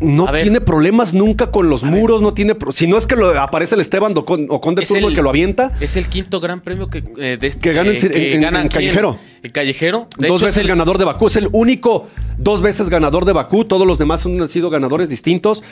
no 0.00 0.28
A 0.28 0.30
ver. 0.32 0.42
tiene 0.42 0.60
problemas 0.60 1.12
nunca 1.12 1.50
con 1.50 1.68
los 1.68 1.82
muros, 1.82 2.22
no 2.22 2.32
tiene... 2.34 2.54
Si 2.70 2.86
no 2.86 2.96
es 2.98 3.06
que 3.08 3.16
lo, 3.16 3.36
aparece 3.40 3.74
el 3.74 3.80
Esteban 3.80 4.16
Ocon, 4.16 4.46
Ocon 4.48 4.74
de 4.76 4.82
Es 4.82 4.88
turno 4.88 5.08
el- 5.08 5.12
el 5.12 5.16
que 5.16 5.22
lo 5.22 5.30
avienta. 5.30 5.72
Es 5.80 5.96
el 5.96 6.06
quinto 6.08 6.38
gran 6.38 6.60
premio 6.60 6.88
que, 6.88 7.02
eh, 7.18 7.36
de 7.40 7.46
este- 7.46 7.60
Que 7.60 7.72
gana 7.72 7.90
en- 7.90 7.96
eh, 7.96 8.34
en- 8.34 8.44
en 8.44 8.68
callejero. 8.68 9.18
En, 9.42 9.50
callejero. 9.50 10.06
De 10.16 10.28
dos 10.28 10.40
hecho, 10.40 10.46
veces 10.46 10.62
el- 10.62 10.68
ganador 10.68 10.98
de 10.98 11.04
Bakú. 11.04 11.26
Es 11.26 11.36
el 11.36 11.48
único 11.52 12.06
dos 12.38 12.62
veces 12.62 12.88
ganador 12.88 13.24
de 13.24 13.32
Bakú. 13.32 13.64
Todos 13.64 13.86
los 13.88 13.98
demás 13.98 14.24
han 14.24 14.46
sido 14.48 14.70
ganadores 14.70 15.08
distintos. 15.08 15.64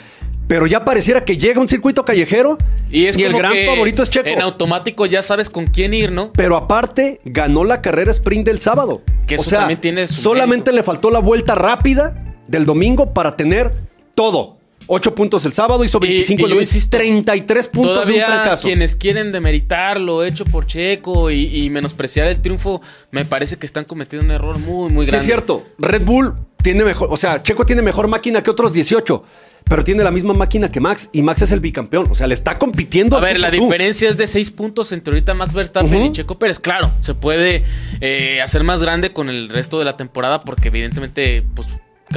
Pero 0.49 0.67
ya 0.67 0.83
pareciera 0.85 1.23
que 1.23 1.37
llega 1.37 1.59
un 1.61 1.67
circuito 1.69 2.03
callejero 2.05 2.57
Y, 2.89 3.05
es 3.05 3.17
el 3.17 3.33
gran 3.33 3.53
favorito 3.65 4.03
es 4.03 4.09
Checo. 4.09 4.27
En 4.27 4.41
automático 4.41 5.05
ya 5.05 5.21
sabes 5.21 5.49
con 5.49 5.67
quién 5.67 5.93
ir, 5.93 6.11
¿no? 6.11 6.31
Pero 6.33 6.55
aparte, 6.57 7.19
ganó 7.25 7.63
la 7.65 7.81
carrera 7.81 8.11
sprint 8.11 8.45
del 8.45 8.59
sábado. 8.59 9.01
Que 9.25 9.35
o 9.35 9.41
eso 9.41 9.49
sea, 9.49 9.59
también 9.59 9.79
tiene 9.79 10.07
su 10.07 10.15
solamente 10.15 10.71
mérito. 10.71 10.77
le 10.77 10.83
faltó 10.83 11.11
la 11.11 11.19
vuelta 11.19 11.55
rápida 11.55 12.23
del 12.47 12.65
domingo 12.65 13.13
para 13.13 13.35
tener 13.35 13.73
todo. 14.15 14.55
8 14.89 15.15
puntos 15.15 15.43
el 15.43 15.51
sábado, 15.51 15.83
hizo 15.83 15.97
Y- 16.01 16.07
25 16.07 16.29
y 16.29 16.33
el 16.33 16.39
yo 16.39 16.47
domingo, 16.47 16.61
insisto, 16.61 16.97
33 16.97 17.67
puntos 17.67 17.91
de 18.07 18.13
un 18.13 18.19
Todavía 18.19 18.25
trancazo. 18.25 18.63
quienes 18.67 18.95
quieren 18.95 19.33
demeritar 19.33 19.99
lo 19.99 20.23
hecho 20.23 20.45
por 20.45 20.65
Checo 20.65 21.29
y, 21.29 21.63
y 21.65 21.69
menospreciar 21.69 22.27
el 22.27 22.39
triunfo, 22.41 22.81
me 23.11 23.25
parece 23.25 23.57
que 23.57 23.65
están 23.65 23.83
cometiendo 23.83 24.25
un 24.25 24.31
error 24.31 24.57
muy, 24.59 24.89
muy 24.89 25.03
Sí, 25.05 25.11
grande. 25.11 25.17
es 25.17 25.25
cierto. 25.25 25.65
Red 25.77 26.03
Bull 26.05 26.35
tiene 26.63 26.85
mejor, 26.85 27.09
o 27.11 27.17
sea, 27.17 27.43
Checo 27.43 27.65
tiene 27.65 27.81
mejor 27.81 28.07
máquina 28.07 28.41
que 28.41 28.49
otros 28.49 28.71
18, 28.71 29.23
pero 29.65 29.83
tiene 29.83 30.03
la 30.05 30.11
misma 30.11 30.33
máquina 30.33 30.69
que 30.69 30.79
Max 30.79 31.09
y 31.11 31.21
Max 31.21 31.41
es 31.41 31.51
el 31.51 31.59
bicampeón. 31.59 32.07
O 32.09 32.15
sea, 32.15 32.25
le 32.27 32.33
está 32.33 32.57
compitiendo. 32.57 33.17
A 33.17 33.19
ver, 33.19 33.41
la 33.41 33.51
tú. 33.51 33.57
diferencia 33.61 34.07
es 34.07 34.15
de 34.15 34.25
6 34.25 34.51
puntos 34.51 34.93
entre 34.93 35.11
ahorita 35.13 35.33
Max 35.33 35.53
Verstappen 35.53 36.05
y 36.05 36.11
Checo 36.13 36.39
Pérez. 36.39 36.59
Claro, 36.61 36.91
se 37.01 37.13
puede 37.13 37.65
eh, 37.99 38.39
hacer 38.41 38.63
más 38.63 38.81
grande 38.81 39.11
con 39.11 39.27
el 39.29 39.49
resto 39.49 39.79
de 39.79 39.83
la 39.85 39.97
temporada 39.97 40.39
porque 40.39 40.69
evidentemente, 40.69 41.43
pues, 41.53 41.67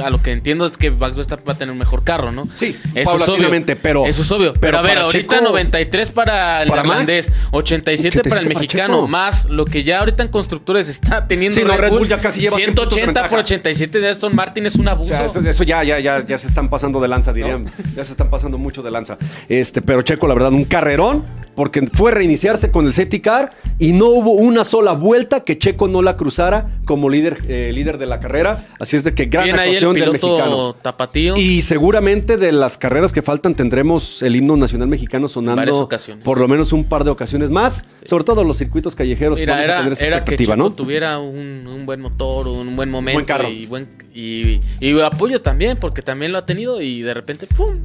a 0.03 0.09
lo 0.09 0.21
que 0.21 0.31
entiendo 0.31 0.65
es 0.65 0.77
que 0.77 0.89
Max 0.91 1.15
Verstappen 1.17 1.47
va 1.47 1.53
a 1.53 1.57
tener 1.57 1.71
un 1.71 1.77
mejor 1.77 2.03
carro, 2.03 2.31
¿no? 2.31 2.47
Sí, 2.57 2.77
eso 2.95 3.17
es 3.17 3.27
obvio. 3.29 3.49
pero- 3.81 4.05
Eso 4.05 4.21
es 4.21 4.31
obvio. 4.31 4.53
Pero, 4.53 4.59
pero 4.61 4.77
a 4.77 4.81
ver, 4.81 4.97
ahorita 4.99 5.37
Checo- 5.37 5.43
93 5.43 6.09
para 6.11 6.63
el 6.63 6.69
¿Para 6.69 6.83
Max? 6.83 6.89
neerlandés, 7.05 7.31
87, 7.51 8.21
para 8.29 8.41
el 8.41 8.47
87 8.47 8.49
para 8.49 8.59
mexicano, 8.59 8.95
Checo. 8.95 9.07
más 9.07 9.45
lo 9.49 9.65
que 9.65 9.83
ya 9.83 9.99
ahorita 9.99 10.23
en 10.23 10.29
constructores 10.29 10.87
está 10.89 11.27
teniendo 11.27 11.59
Sí, 11.59 11.65
no, 11.65 11.75
Red 11.77 11.89
Bull 11.91 12.07
ya 12.07 12.19
casi 12.19 12.41
lleva 12.41 12.55
100 12.55 12.67
puntos 12.69 12.89
de 12.89 12.95
180 12.95 13.21
por 13.21 13.29
ventaja. 13.29 13.41
87 13.41 13.99
de 13.99 14.09
Aston 14.09 14.35
Martin 14.35 14.65
es 14.65 14.75
un 14.75 14.87
O 14.87 14.91
abuso. 14.91 15.09
sea, 15.13 15.25
eso, 15.25 15.39
eso 15.39 15.63
ya, 15.63 15.83
ya, 15.83 15.99
ya, 15.99 16.25
ya 16.25 16.37
se 16.37 16.47
están 16.47 16.69
pasando 16.69 16.99
de 17.01 17.07
lanza, 17.07 17.33
dirían. 17.33 17.65
Ya 17.95 18.03
se 18.03 18.11
están 18.11 18.29
pasando 18.29 18.57
mucho 18.57 18.81
de 18.81 18.91
lanza. 18.91 19.17
Este, 19.49 19.81
pero 19.81 20.01
Checo, 20.01 20.27
la 20.27 20.33
verdad, 20.33 20.51
un 20.53 20.65
carrerón, 20.65 21.23
porque 21.55 21.85
fue 21.93 22.11
reiniciarse 22.11 22.71
con 22.71 22.85
el 22.87 22.93
safety 22.93 23.19
car 23.19 23.51
y 23.77 23.91
no 23.91 24.05
hubo 24.07 24.31
una 24.31 24.63
sola 24.63 24.93
vuelta 24.93 25.41
que 25.43 25.57
Checo 25.57 25.87
no 25.87 26.01
la 26.01 26.15
cruzara 26.15 26.67
como 26.85 27.09
líder, 27.09 27.39
eh, 27.47 27.71
líder 27.73 27.97
de 27.97 28.05
la 28.05 28.19
carrera. 28.19 28.67
Así 28.79 28.95
es 28.95 29.03
de 29.03 29.13
que 29.13 29.25
gran 29.25 29.49
Del 29.89 30.11
mexicano. 30.11 30.73
tapatío. 30.81 31.37
Y 31.37 31.61
seguramente 31.61 32.37
de 32.37 32.51
las 32.51 32.77
carreras 32.77 33.11
que 33.11 33.21
faltan 33.21 33.55
tendremos 33.55 34.21
el 34.21 34.35
himno 34.35 34.55
nacional 34.55 34.87
mexicano 34.87 35.27
sonando 35.27 35.89
por 36.23 36.39
lo 36.39 36.47
menos 36.47 36.71
un 36.73 36.85
par 36.85 37.03
de 37.03 37.11
ocasiones 37.11 37.49
más, 37.49 37.85
sobre 38.03 38.23
todo 38.23 38.43
los 38.43 38.57
circuitos 38.57 38.95
callejeros. 38.95 39.39
Mira, 39.39 39.63
era, 39.63 39.77
tener 39.79 39.93
esa 39.93 40.05
era 40.05 40.25
que 40.25 40.37
¿no? 40.55 40.71
tuviera 40.71 41.19
un, 41.19 41.67
un 41.67 41.85
buen 41.85 42.01
motor, 42.01 42.47
un 42.47 42.75
buen 42.75 42.89
momento 42.89 43.15
Buen 43.17 43.25
carro. 43.25 43.49
y 43.49 43.65
buen 43.65 43.89
y, 44.13 44.59
y 44.79 44.99
apoyo 45.01 45.41
también, 45.41 45.77
porque 45.77 46.01
también 46.01 46.31
lo 46.31 46.37
ha 46.37 46.45
tenido 46.45 46.81
y 46.81 47.01
de 47.01 47.13
repente 47.13 47.47
¡pum! 47.47 47.81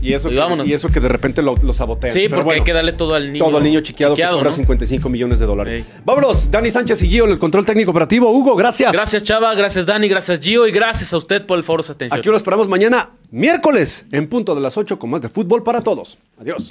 Y 0.00 0.12
eso, 0.12 0.30
Y 0.30 0.36
que, 0.36 0.66
y 0.66 0.72
eso 0.72 0.88
que 0.88 1.00
de 1.00 1.08
repente 1.08 1.42
lo, 1.42 1.56
lo 1.56 1.72
sabotean. 1.72 2.12
Sí, 2.12 2.20
Pero 2.22 2.36
porque 2.36 2.44
bueno, 2.44 2.60
hay 2.60 2.64
que 2.64 2.72
darle 2.72 2.92
todo 2.92 3.14
al 3.14 3.32
niño. 3.32 3.44
todo 3.44 3.56
al 3.56 3.62
niño 3.62 3.80
chiqueado, 3.80 4.14
que 4.14 4.22
cobra 4.22 4.44
¿no? 4.44 4.52
55 4.52 5.08
millones 5.08 5.38
de 5.38 5.46
dólares. 5.46 5.74
Ey. 5.74 5.84
Vámonos, 6.04 6.50
Dani 6.50 6.70
Sánchez 6.70 7.02
y 7.02 7.08
Gio, 7.08 7.24
el 7.24 7.38
control 7.38 7.66
técnico 7.66 7.90
operativo. 7.90 8.30
Hugo, 8.30 8.54
gracias. 8.56 8.92
Gracias 8.92 9.22
Chava, 9.22 9.54
gracias 9.54 9.86
Dani, 9.86 10.08
gracias 10.08 10.38
Gio 10.40 10.66
y 10.66 10.72
gracias 10.72 11.12
a 11.12 11.16
usted 11.16 11.44
por 11.46 11.58
el 11.58 11.64
favor 11.64 11.80
de 11.80 11.86
su 11.86 11.92
atención. 11.92 12.18
Aquí 12.20 12.28
lo 12.28 12.36
esperamos 12.36 12.68
mañana, 12.68 13.10
miércoles, 13.30 14.06
en 14.12 14.28
punto 14.28 14.54
de 14.54 14.60
las 14.60 14.76
8, 14.76 14.98
con 14.98 15.10
más 15.10 15.20
de 15.20 15.28
fútbol 15.28 15.62
para 15.62 15.82
todos. 15.82 16.18
Adiós. 16.40 16.70